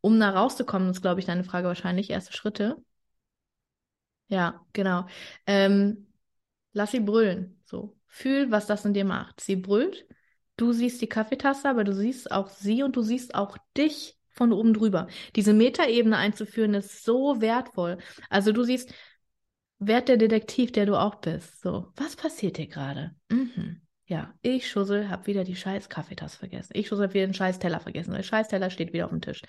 Um 0.00 0.18
da 0.18 0.30
rauszukommen, 0.30 0.90
ist, 0.90 1.02
glaube 1.02 1.20
ich, 1.20 1.26
deine 1.26 1.44
Frage 1.44 1.68
wahrscheinlich 1.68 2.10
erste 2.10 2.32
Schritte. 2.32 2.76
Ja, 4.28 4.64
genau. 4.72 5.06
Ähm, 5.46 6.06
lass 6.72 6.92
sie 6.92 7.00
brüllen. 7.00 7.60
So. 7.64 7.96
Fühl, 8.06 8.50
was 8.50 8.66
das 8.66 8.84
in 8.84 8.94
dir 8.94 9.04
macht. 9.04 9.40
Sie 9.40 9.56
brüllt 9.56 10.06
Du 10.58 10.72
siehst 10.72 11.00
die 11.00 11.08
Kaffeetasse, 11.08 11.68
aber 11.68 11.84
du 11.84 11.94
siehst 11.94 12.30
auch 12.30 12.50
sie 12.50 12.82
und 12.82 12.96
du 12.96 13.02
siehst 13.02 13.34
auch 13.34 13.56
dich 13.76 14.18
von 14.28 14.52
oben 14.52 14.74
drüber. 14.74 15.06
Diese 15.36 15.54
Metaebene 15.54 16.16
einzuführen 16.16 16.74
ist 16.74 17.04
so 17.04 17.40
wertvoll. 17.40 17.98
Also 18.28 18.52
du 18.52 18.64
siehst, 18.64 18.92
werd 19.78 20.08
der 20.08 20.16
Detektiv, 20.16 20.72
der 20.72 20.84
du 20.84 20.96
auch 20.96 21.16
bist. 21.16 21.60
So, 21.62 21.92
was 21.96 22.16
passiert 22.16 22.56
hier 22.56 22.66
gerade? 22.66 23.14
Mhm. 23.30 23.82
Ja, 24.06 24.34
ich 24.42 24.68
Schussel 24.68 25.08
hab 25.10 25.26
wieder 25.26 25.44
die 25.44 25.54
scheiß 25.54 25.88
Kaffeetasse 25.88 26.38
vergessen. 26.38 26.72
Ich 26.74 26.88
Schussel 26.88 27.06
hab 27.06 27.14
wieder 27.14 27.26
den 27.26 27.34
scheiß 27.34 27.60
Teller 27.60 27.78
vergessen. 27.78 28.14
Der 28.14 28.22
scheiß 28.22 28.48
Teller 28.48 28.70
steht 28.70 28.92
wieder 28.92 29.04
auf 29.04 29.10
dem 29.10 29.20
Tisch. 29.20 29.42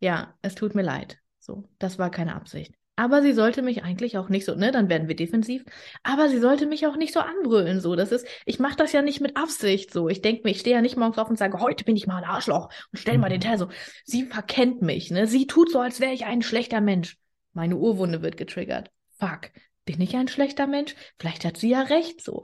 Ja, 0.00 0.34
es 0.42 0.54
tut 0.54 0.74
mir 0.74 0.82
leid. 0.82 1.18
So, 1.38 1.68
das 1.78 1.98
war 1.98 2.10
keine 2.10 2.34
Absicht. 2.34 2.74
Aber 2.96 3.20
sie 3.20 3.32
sollte 3.32 3.60
mich 3.60 3.84
eigentlich 3.84 4.16
auch 4.16 4.30
nicht 4.30 4.46
so, 4.46 4.54
ne, 4.54 4.72
dann 4.72 4.88
werden 4.88 5.06
wir 5.06 5.16
defensiv. 5.16 5.64
Aber 6.02 6.30
sie 6.30 6.38
sollte 6.38 6.66
mich 6.66 6.86
auch 6.86 6.96
nicht 6.96 7.12
so 7.12 7.20
anbrüllen, 7.20 7.80
so. 7.80 7.94
Das 7.94 8.10
ist, 8.10 8.26
ich 8.46 8.58
mache 8.58 8.76
das 8.76 8.92
ja 8.92 9.02
nicht 9.02 9.20
mit 9.20 9.36
Absicht, 9.36 9.92
so. 9.92 10.08
Ich 10.08 10.22
denke 10.22 10.42
mir, 10.44 10.50
ich 10.50 10.60
stehe 10.60 10.76
ja 10.76 10.82
nicht 10.82 10.96
morgens 10.96 11.18
auf 11.18 11.28
und 11.28 11.38
sage, 11.38 11.60
heute 11.60 11.84
bin 11.84 11.96
ich 11.96 12.06
mal 12.06 12.16
ein 12.16 12.28
Arschloch 12.28 12.70
und 12.92 12.98
stell 12.98 13.18
mal 13.18 13.28
den 13.28 13.40
Teller 13.40 13.58
so. 13.58 13.68
Sie 14.04 14.24
verkennt 14.24 14.80
mich, 14.80 15.10
ne. 15.10 15.26
Sie 15.26 15.46
tut 15.46 15.70
so, 15.70 15.80
als 15.80 16.00
wäre 16.00 16.14
ich 16.14 16.24
ein 16.24 16.40
schlechter 16.42 16.80
Mensch. 16.80 17.18
Meine 17.52 17.76
Urwunde 17.76 18.22
wird 18.22 18.38
getriggert. 18.38 18.90
Fuck, 19.18 19.50
bin 19.84 20.00
ich 20.00 20.16
ein 20.16 20.28
schlechter 20.28 20.66
Mensch? 20.66 20.94
Vielleicht 21.18 21.44
hat 21.44 21.58
sie 21.58 21.70
ja 21.70 21.82
recht 21.82 22.22
so. 22.22 22.42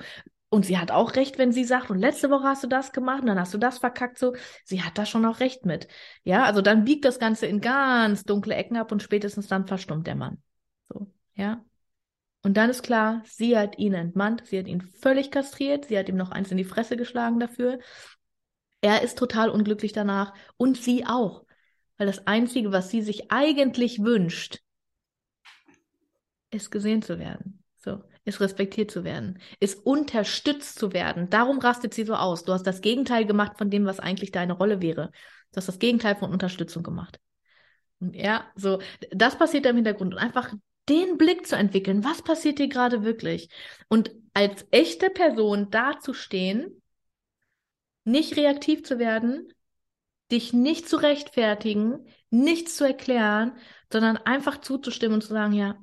Und 0.53 0.67
sie 0.67 0.77
hat 0.77 0.91
auch 0.91 1.17
recht, 1.17 1.39
wenn 1.39 1.51
sie 1.51 1.65
sagt, 1.65 1.89
und 1.89 1.99
letzte 1.99 2.29
Woche 2.29 2.45
hast 2.45 2.63
du 2.63 2.67
das 2.67 2.93
gemacht 2.93 3.23
und 3.23 3.29
dann 3.29 3.41
hast 3.41 3.55
du 3.55 3.59
das 3.59 3.79
verkackt 3.79 4.19
so. 4.19 4.37
Sie 4.65 4.83
hat 4.83 4.99
da 4.99 5.07
schon 5.07 5.25
auch 5.25 5.41
recht 5.41 5.65
mit. 5.65 5.89
Ja, 6.25 6.45
also 6.45 6.61
dann 6.61 6.85
biegt 6.85 7.07
das 7.07 7.19
Ganze 7.19 7.47
in 7.47 7.63
ganz 7.63 8.25
dunkle 8.25 8.55
Ecken 8.55 8.77
ab 8.77 8.93
und 8.93 9.03
spätestens 9.03 9.49
dann 9.49 9.67
verstummt 9.67 10.07
der 10.07 10.15
Mann. 10.15 10.43
So, 10.91 11.11
ja. 11.37 11.65
Und 12.43 12.59
dann 12.59 12.69
ist 12.69 12.83
klar, 12.83 13.23
sie 13.25 13.57
hat 13.57 13.79
ihn 13.79 13.95
entmannt, 13.95 14.43
sie 14.45 14.59
hat 14.59 14.67
ihn 14.67 14.83
völlig 14.83 15.31
kastriert, 15.31 15.87
sie 15.87 15.99
hat 15.99 16.11
ihm 16.11 16.17
noch 16.17 16.33
eins 16.33 16.51
in 16.51 16.59
die 16.59 16.65
Fresse 16.65 16.99
geschlagen 16.99 17.41
dafür. 17.41 17.79
Er 18.83 19.01
ist 19.01 19.17
total 19.17 19.49
unglücklich 19.49 19.95
danach 19.95 20.35
und 20.59 20.77
sie 20.77 21.07
auch. 21.07 21.47
Weil 21.97 22.09
das 22.09 22.27
Einzige, 22.27 22.73
was 22.73 22.91
sie 22.91 23.01
sich 23.01 23.33
eigentlich 23.33 24.03
wünscht, 24.03 24.59
ist 26.51 26.71
gesehen 26.71 27.01
zu 27.01 27.19
werden. 27.19 27.65
So, 27.79 28.03
ist 28.25 28.41
respektiert 28.41 28.91
zu 28.91 29.05
werden, 29.05 29.41
ist 29.59 29.85
unterstützt 29.85 30.79
zu 30.79 30.93
werden. 30.93 31.29
Darum 31.31 31.59
rastet 31.59 31.93
sie 31.95 32.05
so 32.05 32.15
aus. 32.15 32.45
Du 32.45 32.53
hast 32.53 32.67
das 32.67 32.81
Gegenteil 32.81 33.27
gemacht 33.27 33.59
von 33.59 33.71
dem, 33.71 33.85
was 33.85 34.01
eigentlich 34.01 34.31
deine 34.31 34.53
Rolle 34.53 34.81
wäre. 34.81 35.11
Du 35.53 35.57
hast 35.57 35.69
das 35.69 35.79
Gegenteil 35.79 36.17
von 36.17 36.31
Unterstützung 36.31 36.83
gemacht. 36.83 37.19
Ja, 38.01 38.51
so, 38.55 38.81
das 39.11 39.37
passiert 39.37 39.67
im 39.67 39.77
Hintergrund. 39.77 40.15
Und 40.15 40.21
einfach 40.21 40.53
den 40.89 41.19
Blick 41.19 41.47
zu 41.47 41.57
entwickeln, 41.57 42.05
was 42.05 42.23
passiert 42.23 42.59
dir 42.59 42.69
gerade 42.69 43.05
wirklich? 43.05 43.49
Und 43.89 44.13
als 44.35 44.67
echte 44.71 45.11
Person 45.11 45.71
dazustehen, 45.71 46.83
nicht 48.05 48.37
reaktiv 48.37 48.83
zu 48.85 48.99
werden, 48.99 49.53
dich 50.31 50.53
nicht 50.53 50.89
zu 50.89 50.97
rechtfertigen, 50.97 52.07
nichts 52.31 52.77
zu 52.77 52.85
erklären, 52.85 53.53
sondern 53.93 54.17
einfach 54.17 54.61
zuzustimmen 54.61 55.15
und 55.15 55.23
zu 55.23 55.29
sagen, 55.29 55.53
ja, 55.53 55.77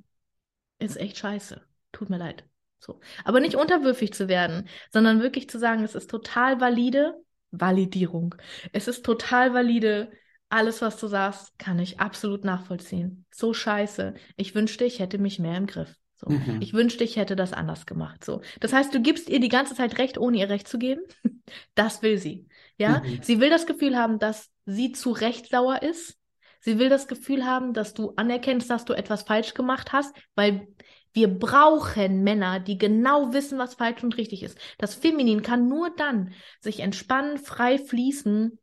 ist 0.80 0.98
echt 0.98 1.18
scheiße 1.18 1.69
tut 1.92 2.10
mir 2.10 2.18
leid. 2.18 2.46
So. 2.80 3.00
Aber 3.26 3.40
nicht 3.40 3.56
unterwürfig 3.56 4.14
zu 4.14 4.28
werden, 4.28 4.70
sondern 4.92 5.22
wirklich 5.22 5.50
zu 5.50 5.60
sagen, 5.60 5.84
es 5.84 5.96
ist 5.96 6.10
total 6.10 6.62
valide, 6.62 7.16
Validierung. 7.52 8.36
Es 8.74 8.88
ist 8.88 9.04
total 9.04 9.54
valide, 9.54 10.12
alles, 10.50 10.82
was 10.82 10.98
du 10.98 11.08
sagst, 11.08 11.58
kann 11.60 11.80
ich 11.80 12.00
absolut 12.00 12.44
nachvollziehen. 12.44 13.26
So 13.32 13.54
scheiße. 13.54 14.16
Ich 14.36 14.56
wünschte, 14.56 14.86
ich 14.86 15.00
hätte 15.00 15.20
mich 15.20 15.40
mehr 15.40 15.58
im 15.58 15.68
Griff. 15.68 15.96
So. 16.16 16.30
Mhm. 16.30 16.58
Ich 16.62 16.74
wünschte, 16.74 17.04
ich 17.04 17.16
hätte 17.16 17.36
das 17.36 17.54
anders 17.54 17.86
gemacht. 17.86 18.26
So. 18.26 18.42
Das 18.60 18.74
heißt, 18.74 18.94
du 18.94 19.02
gibst 19.02 19.30
ihr 19.30 19.40
die 19.40 19.48
ganze 19.48 19.76
Zeit 19.76 19.98
Recht, 20.00 20.18
ohne 20.18 20.38
ihr 20.38 20.50
Recht 20.50 20.68
zu 20.68 20.78
geben. 20.78 21.02
Das 21.74 22.04
will 22.04 22.20
sie. 22.20 22.46
Ja. 22.78 23.00
Mhm. 23.00 23.24
Sie 23.24 23.40
will 23.40 23.50
das 23.50 23.66
Gefühl 23.66 23.98
haben, 23.98 24.20
dass 24.20 24.52
sie 24.68 24.92
zu 24.92 25.10
Recht 25.10 25.50
sauer 25.50 25.82
ist. 25.82 26.16
Sie 26.60 26.78
will 26.78 26.90
das 26.90 27.08
Gefühl 27.08 27.44
haben, 27.44 27.74
dass 27.74 27.96
du 27.96 28.14
anerkennst, 28.18 28.70
dass 28.70 28.86
du 28.86 28.94
etwas 28.94 29.24
falsch 29.24 29.56
gemacht 29.56 29.92
hast, 29.92 30.16
weil 30.36 30.68
wir 31.14 31.28
brauchen 31.28 32.24
Männer, 32.24 32.60
die 32.60 32.78
genau 32.78 33.34
wissen, 33.34 33.58
was 33.58 33.76
falsch 33.76 34.04
und 34.04 34.18
richtig 34.18 34.44
ist. 34.44 34.58
Das 34.78 34.96
Feminin 34.96 35.42
kann 35.42 35.68
nur 35.68 35.90
dann 35.96 36.34
sich 36.60 36.80
entspannen, 36.82 37.38
frei 37.38 37.78
fließen, 37.78 38.60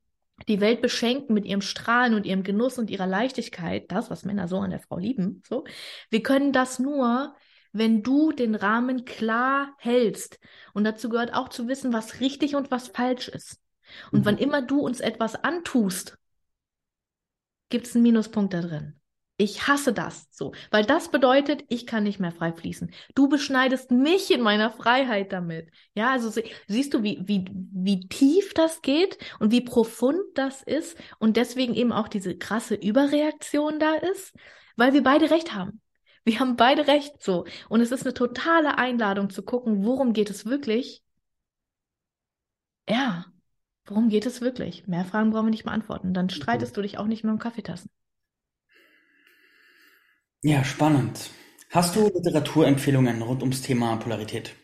die 0.49 0.61
Welt 0.61 0.83
beschenken 0.83 1.35
mit 1.35 1.47
ihrem 1.47 1.63
Strahlen 1.63 2.15
und 2.15 2.27
ihrem 2.27 2.43
Genuss 2.43 2.79
und 2.79 2.91
ihrer 2.91 3.07
Leichtigkeit, 3.07 3.91
das, 3.91 4.11
was 4.11 4.25
Männer 4.25 4.49
so 4.49 4.59
an 4.59 4.71
der 4.71 4.81
Frau 4.81 4.99
lieben, 4.99 5.43
so. 5.49 5.65
Wir 6.11 6.23
können 6.23 6.53
das 6.53 6.79
nur, 6.79 7.35
wenn 7.73 8.03
du 8.03 8.33
den 8.33 8.55
Rahmen 8.55 9.05
klar 9.05 9.75
hältst. 9.79 10.39
Und 10.73 10.85
dazu 10.85 11.09
gehört 11.09 11.35
auch 11.35 11.49
zu 11.49 11.69
wissen, 11.69 11.93
was 11.93 12.21
richtig 12.21 12.55
und 12.55 12.71
was 12.71 12.89
falsch 12.89 13.29
ist. 13.29 13.61
Und 14.13 14.21
mhm. 14.21 14.25
wann 14.25 14.39
immer 14.39 14.63
du 14.63 14.81
uns 14.81 15.01
etwas 15.01 15.37
antust, 15.37 16.19
gibt 17.69 17.87
es 17.87 17.95
einen 17.95 18.03
Minuspunkt 18.03 18.55
da 18.55 18.61
drin. 18.61 19.01
Ich 19.39 19.69
hasse 19.69 19.93
das 19.93 20.29
so, 20.31 20.53
weil 20.71 20.87
das 20.87 21.11
bedeutet, 21.11 21.63
ich 21.69 21.87
kann 21.87 22.05
nicht 22.05 22.19
mehr 22.19 22.33
frei 22.33 22.53
fließen. 22.53 22.91
Du 23.15 23.29
beschneidest 23.29 23.91
mich 23.91 24.31
in 24.31 24.41
meiner 24.41 24.71
Freiheit 24.71 25.31
damit. 25.33 25.69
Ja, 25.95 26.11
also 26.13 26.31
siehst 26.69 26.95
du, 26.95 27.03
wie, 27.03 27.21
wie, 27.27 27.45
wie 27.53 28.09
tief 28.09 28.55
das 28.55 28.81
geht 28.81 29.19
und 29.39 29.53
wie 29.53 29.61
profund 29.61 30.23
das 30.35 30.63
ist 30.63 30.97
und 31.19 31.37
deswegen 31.37 31.75
eben 31.75 31.93
auch 31.93 32.09
diese 32.09 32.39
krasse 32.39 32.77
Überreaktion 32.77 33.79
da 33.79 33.95
ist, 33.97 34.35
weil 34.77 34.95
wir 34.95 35.03
beide 35.03 35.31
recht 35.31 35.55
haben. 35.55 35.83
Wir 36.25 36.41
haben 36.41 36.57
beide 36.57 36.87
recht 36.87 37.23
so. 37.23 37.47
Und 37.69 37.81
es 37.83 37.93
ist 37.93 38.05
eine 38.05 38.15
totale 38.15 38.79
Einladung 38.79 39.31
zu 39.31 39.43
gucken, 39.43 39.85
worum 39.85 40.13
geht 40.15 40.31
es 40.31 40.47
wirklich? 40.47 41.03
Ja, 42.89 43.27
worum 43.87 44.09
geht 44.09 44.27
es 44.27 44.41
wirklich? 44.41 44.87
Mehr 44.89 45.05
Fragen 45.05 45.31
brauchen 45.31 45.47
wir 45.47 45.51
nicht 45.51 45.65
beantworten. 45.65 46.15
Dann 46.15 46.31
streitest 46.31 46.77
du 46.77 46.83
dich 46.83 46.99
auch 46.99 47.07
nicht 47.07 47.23
mehr 47.25 47.33
um 47.33 47.39
Kaffeetassen. 47.39 47.91
Ja, 50.43 50.65
spannend. 50.65 51.31
Hast 51.71 51.97
du 51.97 52.09
Literaturempfehlungen 52.09 53.21
rund 53.23 53.43
ums 53.43 53.63
Thema 53.63 53.97
Polarität? 53.97 54.55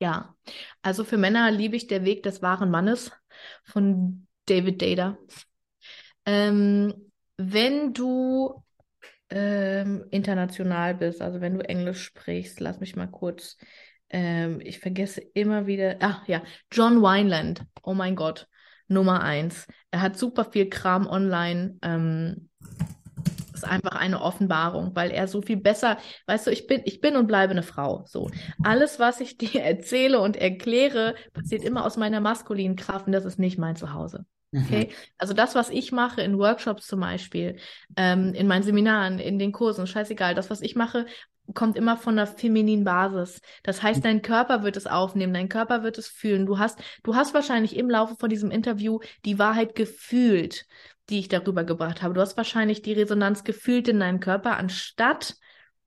Ja, 0.00 0.34
also 0.82 1.04
für 1.04 1.16
Männer 1.16 1.50
liebe 1.50 1.76
ich 1.76 1.86
Der 1.86 2.04
Weg 2.04 2.22
des 2.22 2.42
wahren 2.42 2.70
Mannes 2.70 3.12
von 3.64 4.26
David 4.46 4.82
Data. 4.82 5.16
Ähm, 6.26 7.10
wenn 7.36 7.92
du 7.94 8.62
ähm, 9.30 10.04
international 10.10 10.94
bist, 10.94 11.22
also 11.22 11.40
wenn 11.40 11.54
du 11.58 11.68
Englisch 11.68 12.02
sprichst, 12.02 12.60
lass 12.60 12.80
mich 12.80 12.96
mal 12.96 13.06
kurz, 13.06 13.56
ähm, 14.10 14.60
ich 14.60 14.78
vergesse 14.78 15.20
immer 15.34 15.66
wieder, 15.66 15.96
ach 16.00 16.26
ja, 16.28 16.42
John 16.70 17.00
Wineland, 17.00 17.62
oh 17.82 17.94
mein 17.94 18.16
Gott, 18.16 18.48
Nummer 18.88 19.22
eins. 19.22 19.66
Er 19.90 20.00
hat 20.00 20.16
super 20.18 20.44
viel 20.44 20.68
Kram 20.68 21.06
online. 21.06 21.78
Ähm, 21.82 22.50
ist 23.56 23.64
einfach 23.64 23.92
eine 23.92 24.20
Offenbarung, 24.20 24.94
weil 24.94 25.10
er 25.10 25.28
so 25.28 25.42
viel 25.42 25.56
besser, 25.56 25.98
weißt 26.26 26.46
du, 26.46 26.50
ich 26.50 26.66
bin, 26.66 26.82
ich 26.84 27.00
bin 27.00 27.16
und 27.16 27.26
bleibe 27.26 27.52
eine 27.52 27.62
Frau. 27.62 28.04
So. 28.06 28.30
Alles, 28.62 28.98
was 28.98 29.20
ich 29.20 29.36
dir 29.38 29.62
erzähle 29.62 30.20
und 30.20 30.36
erkläre, 30.36 31.14
passiert 31.32 31.64
immer 31.64 31.84
aus 31.84 31.96
meiner 31.96 32.20
maskulinen 32.20 32.76
Kraft 32.76 33.06
und 33.06 33.12
das 33.12 33.24
ist 33.24 33.38
nicht 33.38 33.58
mein 33.58 33.76
Zuhause. 33.76 34.24
Okay, 34.54 34.86
mhm. 34.86 34.94
also 35.18 35.34
das, 35.34 35.54
was 35.54 35.70
ich 35.70 35.92
mache 35.92 36.22
in 36.22 36.38
Workshops 36.38 36.86
zum 36.86 37.00
Beispiel, 37.00 37.56
ähm, 37.96 38.32
in 38.32 38.46
meinen 38.46 38.62
Seminaren, 38.62 39.18
in 39.18 39.38
den 39.38 39.52
Kursen, 39.52 39.86
scheißegal, 39.86 40.34
das, 40.34 40.50
was 40.50 40.62
ich 40.62 40.76
mache, 40.76 41.06
kommt 41.54 41.76
immer 41.76 41.96
von 41.96 42.18
einer 42.18 42.26
femininen 42.26 42.84
Basis. 42.84 43.40
Das 43.62 43.82
heißt, 43.82 44.04
dein 44.04 44.22
Körper 44.22 44.62
wird 44.62 44.76
es 44.76 44.86
aufnehmen, 44.86 45.34
dein 45.34 45.48
Körper 45.48 45.82
wird 45.82 45.98
es 45.98 46.08
fühlen. 46.08 46.46
Du 46.46 46.58
hast, 46.58 46.78
du 47.02 47.14
hast 47.14 47.34
wahrscheinlich 47.34 47.76
im 47.76 47.90
Laufe 47.90 48.16
von 48.16 48.28
diesem 48.28 48.50
Interview 48.50 49.00
die 49.24 49.38
Wahrheit 49.38 49.74
gefühlt 49.74 50.66
die 51.08 51.20
ich 51.20 51.28
darüber 51.28 51.64
gebracht 51.64 52.02
habe. 52.02 52.14
Du 52.14 52.20
hast 52.20 52.36
wahrscheinlich 52.36 52.82
die 52.82 52.92
Resonanz 52.92 53.44
gefühlt 53.44 53.88
in 53.88 54.00
deinem 54.00 54.20
Körper, 54.20 54.56
anstatt 54.56 55.36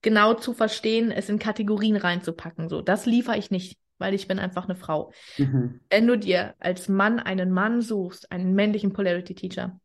genau 0.01 0.33
zu 0.33 0.53
verstehen, 0.53 1.11
es 1.11 1.29
in 1.29 1.39
Kategorien 1.39 1.97
reinzupacken. 1.97 2.69
So, 2.69 2.81
das 2.81 3.05
liefere 3.05 3.37
ich 3.37 3.51
nicht, 3.51 3.77
weil 3.97 4.13
ich 4.13 4.27
bin 4.27 4.39
einfach 4.39 4.65
eine 4.65 4.75
Frau. 4.75 5.11
Mhm. 5.37 5.81
Wenn 5.89 6.07
du 6.07 6.17
dir 6.17 6.55
als 6.59 6.87
Mann 6.87 7.19
einen 7.19 7.51
Mann 7.51 7.81
suchst, 7.81 8.31
einen 8.31 8.53
männlichen 8.53 8.93
Polarity 8.93 9.35
Teacher, 9.35 9.79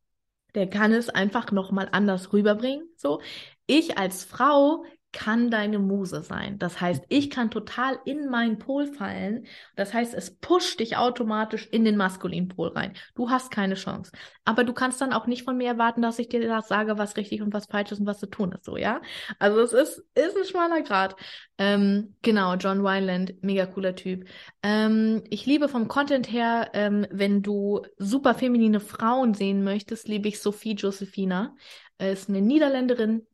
der 0.54 0.68
kann 0.68 0.92
es 0.92 1.08
einfach 1.08 1.50
nochmal 1.50 1.88
anders 1.90 2.32
rüberbringen. 2.32 2.88
So, 2.96 3.20
ich 3.66 3.98
als 3.98 4.24
Frau 4.24 4.84
kann 5.14 5.50
deine 5.50 5.78
Muse 5.78 6.22
sein. 6.22 6.58
Das 6.58 6.80
heißt, 6.80 7.04
ich 7.08 7.30
kann 7.30 7.50
total 7.50 7.98
in 8.04 8.28
meinen 8.28 8.58
Pol 8.58 8.86
fallen. 8.86 9.46
Das 9.76 9.94
heißt, 9.94 10.12
es 10.12 10.36
pusht 10.36 10.80
dich 10.80 10.98
automatisch 10.98 11.66
in 11.70 11.84
den 11.84 11.96
maskulinen 11.96 12.48
Pol 12.48 12.68
rein. 12.68 12.92
Du 13.14 13.30
hast 13.30 13.50
keine 13.50 13.76
Chance. 13.76 14.12
Aber 14.44 14.64
du 14.64 14.74
kannst 14.74 15.00
dann 15.00 15.14
auch 15.14 15.26
nicht 15.26 15.44
von 15.44 15.56
mir 15.56 15.68
erwarten, 15.68 16.02
dass 16.02 16.18
ich 16.18 16.28
dir 16.28 16.46
das 16.46 16.68
sage, 16.68 16.98
was 16.98 17.16
richtig 17.16 17.40
und 17.40 17.54
was 17.54 17.66
falsch 17.66 17.92
ist 17.92 18.00
und 18.00 18.06
was 18.06 18.18
zu 18.18 18.26
tun 18.26 18.52
ist. 18.52 18.64
So, 18.64 18.76
ja? 18.76 19.00
Also 19.38 19.60
es 19.60 19.72
ist, 19.72 20.04
ist 20.14 20.36
ein 20.36 20.44
schmaler 20.44 20.82
Grad. 20.82 21.16
Ähm, 21.56 22.16
genau, 22.20 22.54
John 22.56 22.82
Wineland, 22.82 23.42
mega 23.42 23.64
cooler 23.66 23.94
Typ. 23.94 24.28
Ähm, 24.62 25.22
ich 25.30 25.46
liebe 25.46 25.68
vom 25.68 25.88
Content 25.88 26.30
her, 26.30 26.70
ähm, 26.74 27.06
wenn 27.10 27.42
du 27.42 27.82
super 27.96 28.34
feminine 28.34 28.80
Frauen 28.80 29.34
sehen 29.34 29.62
möchtest, 29.62 30.08
liebe 30.08 30.28
ich 30.28 30.40
Sophie 30.40 30.74
Josephina. 30.74 31.54
Äh, 31.98 32.12
ist 32.12 32.28
eine 32.28 32.40
Niederländerin, 32.40 33.26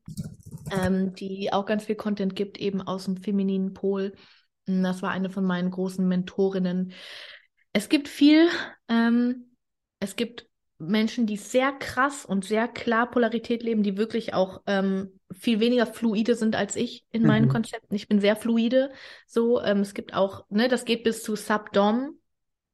ähm, 0.70 1.14
die 1.14 1.52
auch 1.52 1.66
ganz 1.66 1.84
viel 1.84 1.96
Content 1.96 2.34
gibt, 2.36 2.58
eben 2.58 2.80
aus 2.80 3.04
dem 3.04 3.16
femininen 3.16 3.74
Pol. 3.74 4.14
Hm, 4.66 4.82
das 4.82 5.02
war 5.02 5.10
eine 5.10 5.30
von 5.30 5.44
meinen 5.44 5.70
großen 5.70 6.06
Mentorinnen. 6.06 6.92
Es 7.72 7.88
gibt 7.88 8.08
viel, 8.08 8.48
ähm, 8.88 9.56
es 10.00 10.16
gibt 10.16 10.46
Menschen, 10.78 11.26
die 11.26 11.36
sehr 11.36 11.72
krass 11.72 12.24
und 12.24 12.44
sehr 12.44 12.66
klar 12.66 13.10
Polarität 13.10 13.62
leben, 13.62 13.82
die 13.82 13.98
wirklich 13.98 14.32
auch 14.32 14.62
ähm, 14.66 15.20
viel 15.30 15.60
weniger 15.60 15.86
fluide 15.86 16.34
sind 16.34 16.56
als 16.56 16.74
ich 16.74 17.04
in 17.10 17.22
meinen 17.22 17.46
mhm. 17.46 17.50
Konzepten. 17.50 17.94
Ich 17.94 18.08
bin 18.08 18.20
sehr 18.20 18.34
fluide. 18.34 18.90
So, 19.26 19.62
ähm, 19.62 19.80
es 19.80 19.92
gibt 19.94 20.14
auch, 20.14 20.46
ne, 20.48 20.68
das 20.68 20.86
geht 20.86 21.04
bis 21.04 21.22
zu 21.22 21.36
Subdom, 21.36 22.18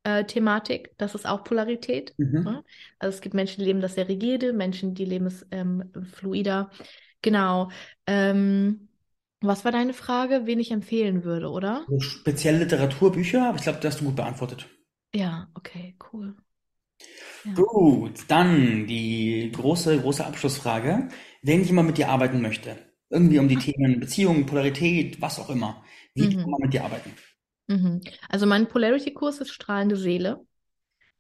äh, 0.05 0.25
Thematik. 0.25 0.93
Das 0.99 1.17
ist 1.17 1.27
auch 1.27 1.43
Polarität. 1.43 2.15
Mhm. 2.17 2.45
Ne? 2.45 2.65
Also 3.01 3.17
es 3.17 3.21
gibt 3.21 3.35
Menschen, 3.35 3.61
die 3.61 3.67
leben 3.67 3.81
das 3.81 3.97
sehr 3.97 4.09
rigide, 4.09 4.53
Menschen, 4.53 4.95
die 4.95 5.05
leben 5.05 5.27
es 5.27 5.45
ähm, 5.51 5.91
fluider. 6.13 6.71
Genau. 7.27 7.71
Ähm, 8.07 8.89
was 9.41 9.65
war 9.65 9.73
deine 9.73 9.95
Frage, 9.95 10.47
wen 10.47 10.61
ich 10.61 10.71
empfehlen 10.71 11.25
würde, 11.25 11.51
oder? 11.51 11.89
Spezielle 11.99 12.59
Literaturbücher, 12.61 13.49
aber 13.49 13.57
ich 13.57 13.65
glaube, 13.65 13.81
das 13.83 13.95
hast 13.95 14.01
du 14.01 14.05
gut 14.05 14.15
beantwortet. 14.15 14.69
Ja, 15.13 15.51
okay, 15.55 15.97
cool. 16.13 16.37
Ja. 17.45 17.67
Gut, 17.73 18.25
dann 18.29 18.87
die 18.87 19.51
große, 19.55 20.01
große 20.01 20.25
Abschlussfrage. 20.27 21.09
Wenn 21.43 21.65
jemand 21.65 21.89
mit 21.89 21.99
dir 21.99 22.09
arbeiten 22.11 22.41
möchte, 22.43 22.77
irgendwie 23.11 23.39
um 23.39 23.49
die 23.49 23.59
Themen 23.59 24.01
Beziehung, 24.01 24.47
Polarität, 24.47 25.21
was 25.21 25.39
auch 25.39 25.49
immer. 25.51 25.83
Wie 26.15 26.29
kann 26.29 26.51
man 26.51 26.61
Mhm. 26.61 26.63
mit 26.63 26.75
dir 26.75 26.85
arbeiten? 26.85 27.13
Mhm. 27.69 28.01
Also 28.29 28.47
mein 28.47 28.69
Polarity-Kurs 28.69 29.41
ist 29.41 29.53
strahlende 29.53 29.97
Seele. 29.97 30.46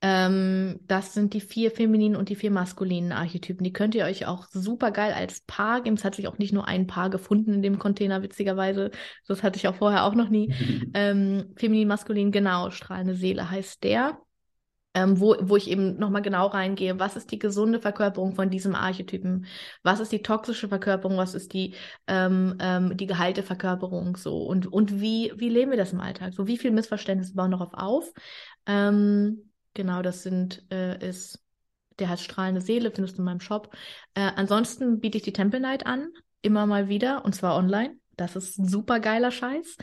Ähm, 0.08 0.78
das 0.86 1.14
sind 1.14 1.34
die 1.34 1.40
vier 1.40 1.72
femininen 1.72 2.16
und 2.16 2.28
die 2.28 2.36
vier 2.36 2.52
maskulinen 2.52 3.10
Archetypen. 3.10 3.64
Die 3.64 3.72
könnt 3.72 3.96
ihr 3.96 4.04
euch 4.04 4.24
auch 4.26 4.46
super 4.52 4.92
geil 4.92 5.12
als 5.12 5.40
Paar 5.40 5.80
geben. 5.82 5.96
Es 5.96 6.04
hat 6.04 6.14
sich 6.14 6.28
auch 6.28 6.38
nicht 6.38 6.52
nur 6.52 6.68
ein 6.68 6.86
Paar 6.86 7.10
gefunden 7.10 7.54
in 7.54 7.62
dem 7.62 7.80
Container, 7.80 8.22
witzigerweise. 8.22 8.92
Das 9.26 9.42
hatte 9.42 9.58
ich 9.58 9.66
auch 9.66 9.74
vorher 9.74 10.04
auch 10.04 10.14
noch 10.14 10.28
nie. 10.28 10.54
Ähm, 10.94 11.52
feminin, 11.56 11.88
maskulin, 11.88 12.30
genau. 12.30 12.70
Strahlende 12.70 13.14
Seele 13.16 13.50
heißt 13.50 13.82
der. 13.82 14.18
Ähm, 14.94 15.20
wo, 15.20 15.36
wo 15.40 15.56
ich 15.56 15.68
eben 15.68 15.98
nochmal 15.98 16.22
genau 16.22 16.46
reingehe, 16.46 16.98
was 16.98 17.16
ist 17.16 17.30
die 17.30 17.38
gesunde 17.38 17.80
Verkörperung 17.80 18.34
von 18.34 18.48
diesem 18.48 18.74
Archetypen? 18.74 19.46
Was 19.82 20.00
ist 20.00 20.12
die 20.12 20.22
toxische 20.22 20.68
Verkörperung? 20.68 21.18
Was 21.18 21.34
ist 21.34 21.52
die, 21.52 21.74
ähm, 22.06 22.56
ähm, 22.60 22.96
die 22.96 23.06
geheilte 23.06 23.42
Verkörperung? 23.42 24.16
So 24.16 24.38
und, 24.38 24.72
und 24.72 25.00
wie, 25.00 25.32
wie 25.36 25.50
leben 25.50 25.72
wir 25.72 25.78
das 25.78 25.92
im 25.92 26.00
Alltag? 26.00 26.32
So 26.32 26.46
wie 26.46 26.56
viel 26.56 26.70
Missverständnisse 26.70 27.34
bauen 27.34 27.50
darauf 27.50 27.74
auf? 27.74 28.12
Ähm, 28.66 29.50
genau, 29.76 30.02
das 30.02 30.24
sind, 30.24 30.64
äh, 30.72 30.98
ist, 31.06 31.40
der 32.00 32.08
heißt 32.08 32.24
Strahlende 32.24 32.60
Seele, 32.60 32.90
findest 32.90 33.16
du 33.16 33.22
in 33.22 33.26
meinem 33.26 33.40
Shop. 33.40 33.72
Äh, 34.14 34.32
ansonsten 34.34 34.98
biete 34.98 35.18
ich 35.18 35.24
die 35.24 35.32
Temple 35.32 35.60
Night 35.60 35.86
an, 35.86 36.08
immer 36.42 36.66
mal 36.66 36.88
wieder, 36.88 37.24
und 37.24 37.34
zwar 37.34 37.56
online. 37.56 37.96
Das 38.16 38.34
ist 38.34 38.58
ein 38.58 38.66
super 38.66 38.98
geiler 38.98 39.30
Scheiß, 39.30 39.76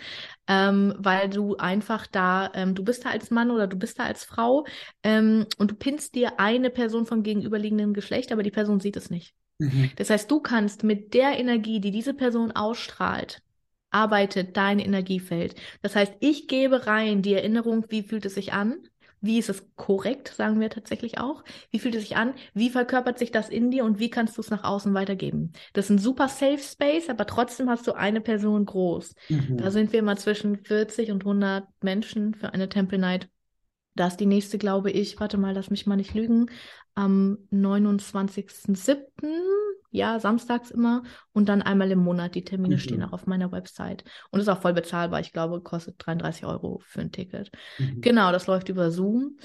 ähm, 0.47 0.95
weil 0.97 1.29
du 1.29 1.55
einfach 1.57 2.07
da, 2.07 2.51
ähm, 2.55 2.73
du 2.73 2.83
bist 2.83 3.05
da 3.05 3.11
als 3.11 3.29
Mann 3.29 3.51
oder 3.51 3.67
du 3.67 3.77
bist 3.77 3.99
da 3.99 4.05
als 4.05 4.23
Frau 4.23 4.65
ähm, 5.03 5.45
und 5.59 5.69
du 5.69 5.75
pinnst 5.75 6.15
dir 6.15 6.39
eine 6.39 6.71
Person 6.71 7.05
vom 7.05 7.21
gegenüberliegenden 7.21 7.93
Geschlecht, 7.93 8.31
aber 8.31 8.41
die 8.41 8.49
Person 8.49 8.79
sieht 8.79 8.97
es 8.97 9.11
nicht. 9.11 9.35
Mhm. 9.59 9.91
Das 9.97 10.09
heißt, 10.09 10.31
du 10.31 10.39
kannst 10.39 10.83
mit 10.83 11.13
der 11.13 11.37
Energie, 11.37 11.79
die 11.79 11.91
diese 11.91 12.15
Person 12.15 12.51
ausstrahlt, 12.51 13.43
arbeitet 13.91 14.57
dein 14.57 14.79
Energiefeld. 14.79 15.53
Das 15.83 15.95
heißt, 15.95 16.15
ich 16.19 16.47
gebe 16.47 16.87
rein 16.87 17.21
die 17.21 17.35
Erinnerung, 17.35 17.85
wie 17.89 18.01
fühlt 18.01 18.25
es 18.25 18.33
sich 18.33 18.51
an? 18.51 18.77
Wie 19.23 19.39
ist 19.39 19.49
es 19.49 19.63
korrekt, 19.75 20.29
sagen 20.35 20.59
wir 20.59 20.69
tatsächlich 20.69 21.17
auch? 21.17 21.43
Wie 21.71 21.79
fühlt 21.79 21.95
es 21.95 22.01
sich 22.01 22.15
an? 22.17 22.33
Wie 22.53 22.69
verkörpert 22.69 23.17
sich 23.17 23.31
das 23.31 23.49
in 23.49 23.71
dir 23.71 23.85
und 23.85 23.97
wie 23.99 24.09
kannst 24.09 24.37
du 24.37 24.41
es 24.41 24.49
nach 24.51 24.63
außen 24.63 24.93
weitergeben? 24.93 25.53
Das 25.73 25.85
ist 25.85 25.91
ein 25.91 25.97
super 25.99 26.27
Safe 26.27 26.59
Space, 26.59 27.09
aber 27.09 27.25
trotzdem 27.25 27.69
hast 27.69 27.87
du 27.87 27.93
eine 27.93 28.21
Person 28.21 28.65
groß. 28.65 29.15
Da 29.57 29.65
Mhm. 29.65 29.71
sind 29.71 29.83
sind 29.83 29.93
wir 29.93 30.03
mal 30.03 30.17
zwischen 30.17 30.57
40 30.63 31.11
und 31.11 31.25
100 31.25 31.67
Menschen 31.83 32.33
für 32.35 32.53
eine 32.53 32.69
Temple 32.69 32.97
Night. 32.97 33.29
Da 33.95 34.07
ist 34.07 34.17
die 34.17 34.25
nächste, 34.25 34.57
glaube 34.57 34.91
ich, 34.91 35.19
warte 35.19 35.37
mal, 35.37 35.53
lass 35.53 35.69
mich 35.69 35.85
mal 35.85 35.95
nicht 35.95 36.13
lügen, 36.13 36.47
am 36.95 37.37
29.07., 37.51 39.31
ja, 39.95 40.19
samstags 40.19 40.71
immer 40.71 41.03
und 41.33 41.47
dann 41.49 41.61
einmal 41.61 41.91
im 41.91 41.99
Monat. 41.99 42.33
Die 42.33 42.43
Termine 42.43 42.79
stehen 42.79 43.01
Mhm. 43.01 43.03
auch 43.03 43.13
auf 43.13 43.27
meiner 43.27 43.51
Website 43.51 44.03
und 44.31 44.39
ist 44.39 44.47
auch 44.49 44.61
voll 44.61 44.73
bezahlbar. 44.73 45.19
Ich 45.19 45.31
glaube, 45.33 45.61
kostet 45.61 45.95
33 45.99 46.45
Euro 46.45 46.79
für 46.83 47.01
ein 47.01 47.11
Ticket. 47.11 47.51
Mhm. 47.77 48.01
Genau, 48.01 48.31
das 48.31 48.47
läuft 48.47 48.69
über 48.69 48.89
Zoom. 48.89 49.37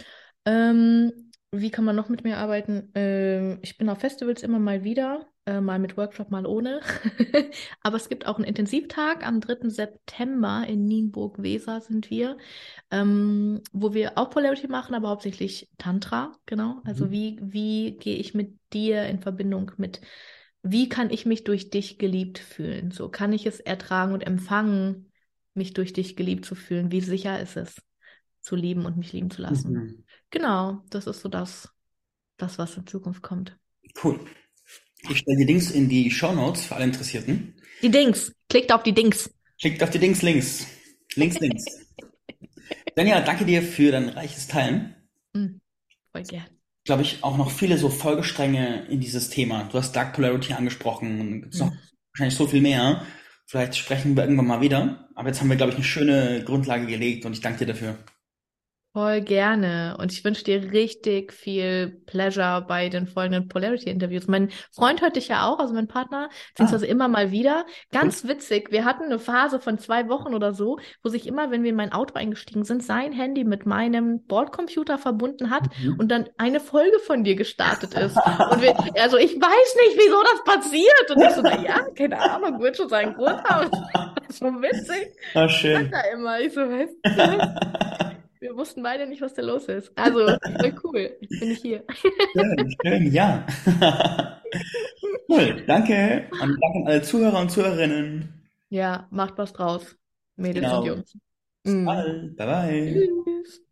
Ähm, 0.46 1.12
wie 1.50 1.70
kann 1.70 1.84
man 1.84 1.96
noch 1.96 2.08
mit 2.08 2.24
mir 2.24 2.38
arbeiten? 2.38 2.90
Ähm, 2.94 3.58
ich 3.62 3.76
bin 3.76 3.88
auf 3.90 3.98
Festivals 3.98 4.42
immer 4.42 4.58
mal 4.58 4.84
wieder, 4.84 5.26
äh, 5.48 5.60
mal 5.62 5.78
mit 5.78 5.96
Workshop, 5.96 6.30
mal 6.30 6.46
ohne. 6.46 6.80
Aber 7.82 7.96
es 7.96 8.08
gibt 8.10 8.26
auch 8.26 8.36
einen 8.36 8.44
Intensivtag 8.44 9.26
am 9.26 9.40
3. 9.40 9.70
September 9.70 10.64
in 10.68 10.84
Nienburg-Weser 10.84 11.80
sind 11.80 12.10
wir, 12.10 12.36
ähm, 12.90 13.62
wo 13.72 13.94
wir 13.94 14.18
auch 14.18 14.28
Polarity 14.28 14.68
machen, 14.68 14.94
aber 14.94 15.08
hauptsächlich 15.08 15.70
Tantra, 15.78 16.32
genau. 16.44 16.82
Also 16.84 17.06
Mhm. 17.06 17.10
wie, 17.10 17.38
wie 17.40 17.96
gehe 17.96 18.16
ich 18.16 18.34
mit 18.34 18.58
dir 18.74 19.06
in 19.06 19.20
Verbindung 19.20 19.72
mit, 19.78 20.02
wie 20.62 20.90
kann 20.90 21.10
ich 21.10 21.24
mich 21.24 21.44
durch 21.44 21.70
dich 21.70 21.98
geliebt 21.98 22.38
fühlen? 22.38 22.90
So 22.90 23.08
kann 23.08 23.32
ich 23.32 23.46
es 23.46 23.58
ertragen 23.58 24.12
und 24.12 24.20
empfangen, 24.26 25.10
mich 25.54 25.72
durch 25.72 25.94
dich 25.94 26.14
geliebt 26.14 26.44
zu 26.44 26.54
fühlen? 26.54 26.92
Wie 26.92 27.00
sicher 27.00 27.40
ist 27.40 27.56
es, 27.56 27.80
zu 28.42 28.54
lieben 28.54 28.84
und 28.84 28.98
mich 28.98 29.14
lieben 29.14 29.30
zu 29.30 29.40
lassen? 29.40 29.72
Mhm. 29.72 30.04
Genau, 30.30 30.82
das 30.90 31.06
ist 31.06 31.22
so 31.22 31.30
das, 31.30 31.70
das, 32.36 32.58
was 32.58 32.76
in 32.76 32.86
Zukunft 32.86 33.22
kommt. 33.22 33.56
Cool. 34.02 34.20
Ich 35.08 35.18
stelle 35.18 35.38
die 35.38 35.44
Links 35.44 35.70
in 35.70 35.88
die 35.88 36.10
Show 36.10 36.32
Notes 36.32 36.66
für 36.66 36.76
alle 36.76 36.84
Interessierten. 36.84 37.54
Die 37.82 37.90
Dings, 37.90 38.32
klickt 38.48 38.72
auf 38.72 38.82
die 38.82 38.92
Dings. 38.92 39.30
Klickt 39.60 39.82
auf 39.82 39.90
die 39.90 39.98
Dings 39.98 40.22
links. 40.22 40.66
Links, 41.14 41.38
links. 41.40 41.64
Daniela, 42.94 43.20
danke 43.20 43.44
dir 43.44 43.62
für 43.62 43.92
dein 43.92 44.08
reiches 44.08 44.48
Teilen. 44.48 44.94
Hm, 45.34 45.60
voll 46.12 46.22
gern. 46.24 46.46
Glaube 46.84 47.02
ich, 47.02 47.22
auch 47.22 47.36
noch 47.36 47.50
viele 47.50 47.76
so 47.78 47.90
Folgestränge 47.90 48.86
in 48.88 49.00
dieses 49.00 49.28
Thema. 49.30 49.68
Du 49.70 49.78
hast 49.78 49.92
Dark 49.94 50.14
Polarity 50.14 50.54
angesprochen 50.54 51.20
und 51.20 51.42
gibt's 51.42 51.58
noch 51.58 51.70
Hm. 51.70 51.78
wahrscheinlich 52.12 52.34
so 52.36 52.46
viel 52.46 52.62
mehr. 52.62 53.04
Vielleicht 53.46 53.76
sprechen 53.76 54.16
wir 54.16 54.24
irgendwann 54.24 54.46
mal 54.46 54.60
wieder. 54.60 55.08
Aber 55.14 55.28
jetzt 55.28 55.40
haben 55.40 55.48
wir, 55.50 55.56
glaube 55.56 55.70
ich, 55.72 55.76
eine 55.76 55.84
schöne 55.84 56.44
Grundlage 56.44 56.86
gelegt 56.86 57.24
und 57.26 57.32
ich 57.32 57.40
danke 57.40 57.60
dir 57.60 57.66
dafür. 57.72 57.98
Voll 58.94 59.20
gerne. 59.20 59.96
Und 60.00 60.12
ich 60.12 60.24
wünsche 60.24 60.42
dir 60.42 60.72
richtig 60.72 61.32
viel 61.32 62.00
Pleasure 62.06 62.64
bei 62.66 62.88
den 62.88 63.06
folgenden 63.06 63.46
Polarity-Interviews. 63.46 64.26
Mein 64.28 64.48
Freund 64.72 65.02
hört 65.02 65.14
dich 65.16 65.28
ja 65.28 65.46
auch, 65.46 65.60
also 65.60 65.74
mein 65.74 65.86
Partner, 65.88 66.30
beziehungsweise 66.48 66.86
immer 66.86 67.06
mal 67.06 67.30
wieder. 67.30 67.66
Ganz 67.92 68.26
witzig. 68.26 68.72
Wir 68.72 68.84
hatten 68.86 69.04
eine 69.04 69.18
Phase 69.18 69.60
von 69.60 69.78
zwei 69.78 70.08
Wochen 70.08 70.34
oder 70.34 70.52
so, 70.54 70.78
wo 71.02 71.10
sich 71.10 71.26
immer, 71.28 71.50
wenn 71.50 71.62
wir 71.62 71.70
in 71.70 71.76
mein 71.76 71.92
Auto 71.92 72.14
eingestiegen 72.14 72.64
sind, 72.64 72.82
sein 72.82 73.12
Handy 73.12 73.44
mit 73.44 73.66
meinem 73.66 74.24
Bordcomputer 74.26 74.96
verbunden 74.98 75.50
hat 75.50 75.64
Mhm. 75.80 75.96
und 76.00 76.08
dann 76.10 76.28
eine 76.38 76.58
Folge 76.58 76.98
von 76.98 77.22
dir 77.24 77.36
gestartet 77.36 77.92
ist. 77.94 78.16
Und 78.50 78.62
wir, 78.62 78.74
also 79.00 79.18
ich 79.18 79.34
weiß 79.36 79.76
nicht, 79.86 79.98
wieso 79.98 80.22
das 80.22 80.54
passiert. 80.54 81.10
Und 81.14 81.22
ich 81.22 81.30
so, 81.30 81.42
na 81.42 81.62
ja, 81.62 81.86
keine 81.96 82.18
Ahnung, 82.18 82.58
wird 82.60 82.76
schon 82.78 82.88
seinen 82.88 83.14
Grund 83.14 83.44
haben. 83.44 83.70
So 84.30 84.44
witzig. 84.46 85.08
Ah, 85.34 85.48
Sagt 85.48 85.52
schön. 85.52 85.90
er 85.90 86.12
immer. 86.12 86.38
Ich 86.38 86.52
so, 86.52 86.60
weißt 86.60 86.92
du, 87.02 88.07
wir 88.40 88.56
wussten 88.56 88.82
beide 88.82 89.06
nicht, 89.06 89.22
was 89.22 89.34
da 89.34 89.42
los 89.42 89.66
ist. 89.66 89.92
Also, 89.96 90.26
voll 90.60 90.74
cool. 90.84 91.16
Jetzt 91.20 91.40
bin 91.40 91.50
ich 91.50 91.58
hier. 91.60 91.84
Schön, 92.32 92.76
schön, 92.84 93.12
ja. 93.12 93.46
Cool, 95.28 95.62
danke. 95.66 96.26
Und 96.30 96.58
danke 96.60 96.76
an 96.80 96.86
alle 96.86 97.02
Zuhörer 97.02 97.40
und 97.40 97.50
Zuhörerinnen. 97.50 98.32
Ja, 98.70 99.06
macht 99.10 99.36
was 99.38 99.52
draus. 99.52 99.96
Mädels 100.36 100.64
Genau. 100.66 100.80
und 100.80 100.86
Jungs. 100.86 101.18
Bis 101.62 101.74
Mm. 101.74 101.84
bald. 101.84 102.36
Bye 102.36 102.46
bye. 102.46 103.08
Tschüss. 103.24 103.62